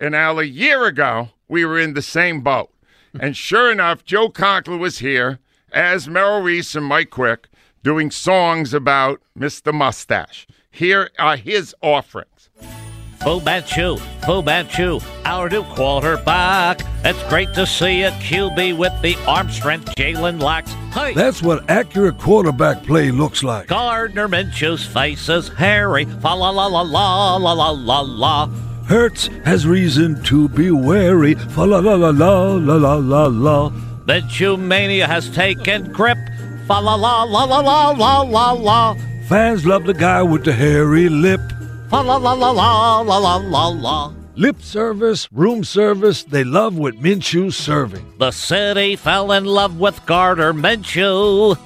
And 0.00 0.12
now, 0.12 0.38
a 0.38 0.44
year 0.44 0.84
ago, 0.84 1.30
we 1.48 1.64
were 1.64 1.78
in 1.78 1.94
the 1.94 2.02
same 2.02 2.40
boat. 2.42 2.70
and 3.20 3.36
sure 3.36 3.70
enough, 3.70 4.04
Joe 4.04 4.28
Conklin 4.28 4.78
was 4.80 4.98
here, 4.98 5.38
as 5.72 6.08
Merrill 6.08 6.42
Reese 6.42 6.74
and 6.74 6.86
Mike 6.86 7.10
Quick, 7.10 7.48
doing 7.84 8.10
songs 8.10 8.72
about 8.74 9.20
Mr. 9.38 9.72
Mustache. 9.72 10.46
Here 10.70 11.10
are 11.18 11.36
his 11.36 11.74
offerings. 11.82 12.48
Fu 13.22 13.40
Manchu, 13.40 13.96
Fu 14.24 14.42
Manchu, 14.42 15.00
our 15.24 15.48
new 15.48 15.62
quarterback. 15.62 16.80
It's 17.04 17.22
great 17.28 17.52
to 17.54 17.66
see 17.66 18.02
a 18.02 18.10
QB 18.12 18.76
with 18.76 18.92
the 19.02 19.16
arm 19.26 19.50
strength 19.50 19.94
Jalen 19.96 20.40
lacks. 20.42 20.72
Hey, 20.92 21.14
That's 21.14 21.42
what 21.42 21.68
accurate 21.70 22.18
quarterback 22.18 22.82
play 22.84 23.10
looks 23.10 23.42
like. 23.42 23.68
Gardner 23.68 24.28
Minshew's 24.28 24.84
face 24.84 25.28
is 25.28 25.48
hairy. 25.48 26.06
Fa 26.06 26.34
la 26.34 26.50
la 26.50 26.66
la 26.66 26.80
la 26.80 27.36
la 27.36 27.52
la 27.52 27.70
la 27.70 28.00
la. 28.00 28.46
Hurts 28.86 29.28
has 29.44 29.66
reason 29.66 30.22
to 30.24 30.48
be 30.48 30.70
wary. 30.70 31.34
Fa 31.34 31.64
la 31.64 31.78
la 31.78 31.94
la 31.94 32.10
la 32.10 32.54
la 32.54 32.76
la 32.76 32.94
la 32.94 33.26
la. 33.26 33.70
Minshew 34.06 34.58
mania 34.58 35.06
has 35.06 35.30
taken 35.30 35.90
grip. 35.92 36.18
Fa 36.66 36.80
la 36.80 36.94
la 36.94 37.24
la 37.24 37.44
la 37.44 37.60
la 37.60 37.90
la 37.90 38.22
la 38.22 38.52
la. 38.52 38.96
Fans 39.28 39.66
love 39.66 39.84
the 39.84 39.92
guy 39.92 40.22
with 40.22 40.44
the 40.44 40.52
hairy 40.52 41.08
lip. 41.10 41.40
Fa 41.90 41.96
la 41.96 42.16
la 42.16 42.32
la 42.32 42.50
la 42.50 43.00
la 43.00 43.18
la 43.18 43.36
la 43.36 43.68
la. 43.68 44.12
Lip 44.36 44.60
service, 44.62 45.28
room 45.30 45.62
service, 45.62 46.24
they 46.24 46.42
love 46.42 46.76
what 46.76 46.94
Minshew's 46.94 47.54
serving. 47.54 48.04
The 48.18 48.32
city 48.32 48.96
fell 48.96 49.30
in 49.30 49.44
love 49.44 49.78
with 49.78 50.04
Gardner 50.06 50.52
Minshew. 50.52 51.56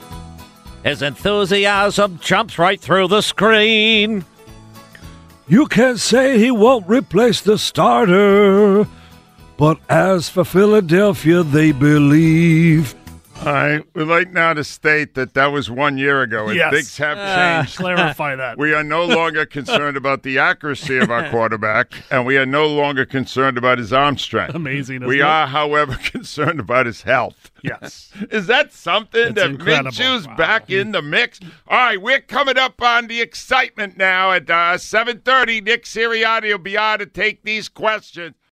His 0.85 1.01
enthusiasm 1.01 2.19
jumps 2.21 2.59
right 2.59 2.81
through 2.81 3.09
the 3.09 3.23
screen. 3.23 4.25
You 5.47 5.67
can 5.67 5.97
say 5.97 6.39
he 6.39 6.51
won't 6.51 6.89
replace 6.89 7.41
the 7.41 7.57
starter, 7.57 8.87
but 9.57 9.79
as 9.89 10.29
for 10.29 10.45
Philadelphia, 10.45 11.43
they 11.43 11.73
believe. 11.73 12.95
Right, 13.53 13.85
we'd 13.95 14.05
like 14.05 14.33
now 14.33 14.53
to 14.55 14.65
state 14.65 15.15
that 15.15 15.35
that 15.35 15.47
was 15.47 15.71
one 15.71 15.99
year 15.99 16.23
ago, 16.23 16.49
and 16.49 16.57
Yes. 16.57 16.73
things 16.73 16.97
have 16.99 17.19
Ah, 17.19 17.61
changed. 17.63 17.77
clarify 17.77 18.37
that. 18.37 18.59
We 18.59 18.75
are 18.75 18.85
no 18.85 19.05
longer 19.05 19.47
concerned 19.59 19.97
about 19.97 20.23
the 20.23 20.39
accuracy 20.39 20.99
of 20.99 21.11
our 21.11 21.29
quarterback, 21.31 21.93
and 22.11 22.25
we 22.27 22.37
are 22.37 22.47
no 22.47 22.67
longer 22.67 23.05
concerned 23.05 23.59
about 23.59 23.79
his 23.79 23.93
arm 23.93 24.19
strength. 24.19 24.55
Amazing, 24.55 25.05
We 25.07 25.21
it? 25.21 25.25
are, 25.25 25.47
however, 25.47 25.95
concerned 26.03 26.61
about 26.61 26.87
his 26.87 27.03
health. 27.03 27.51
Yes. 27.63 28.13
Is 28.31 28.47
that 28.47 28.73
something 28.73 29.29
It's 29.29 29.35
that. 29.35 29.51
Minshew's 29.59 30.27
back 30.37 30.71
in 30.71 30.93
the 30.93 31.03
mix? 31.03 31.41
All 31.67 31.79
right, 31.79 32.01
we're 32.01 32.21
coming 32.21 32.57
up 32.57 32.81
on 32.83 33.09
the 33.09 33.21
excitement 33.21 33.97
now 33.97 34.33
at 34.33 34.49
uh, 34.49 34.77
7.30. 34.77 35.63
Nick 35.65 35.85
Sirianni 35.85 36.51
will 36.51 36.59
be 36.59 36.77
on 36.77 36.99
to 37.01 37.07
take 37.07 37.43
these 37.45 37.69
questions. 37.69 38.35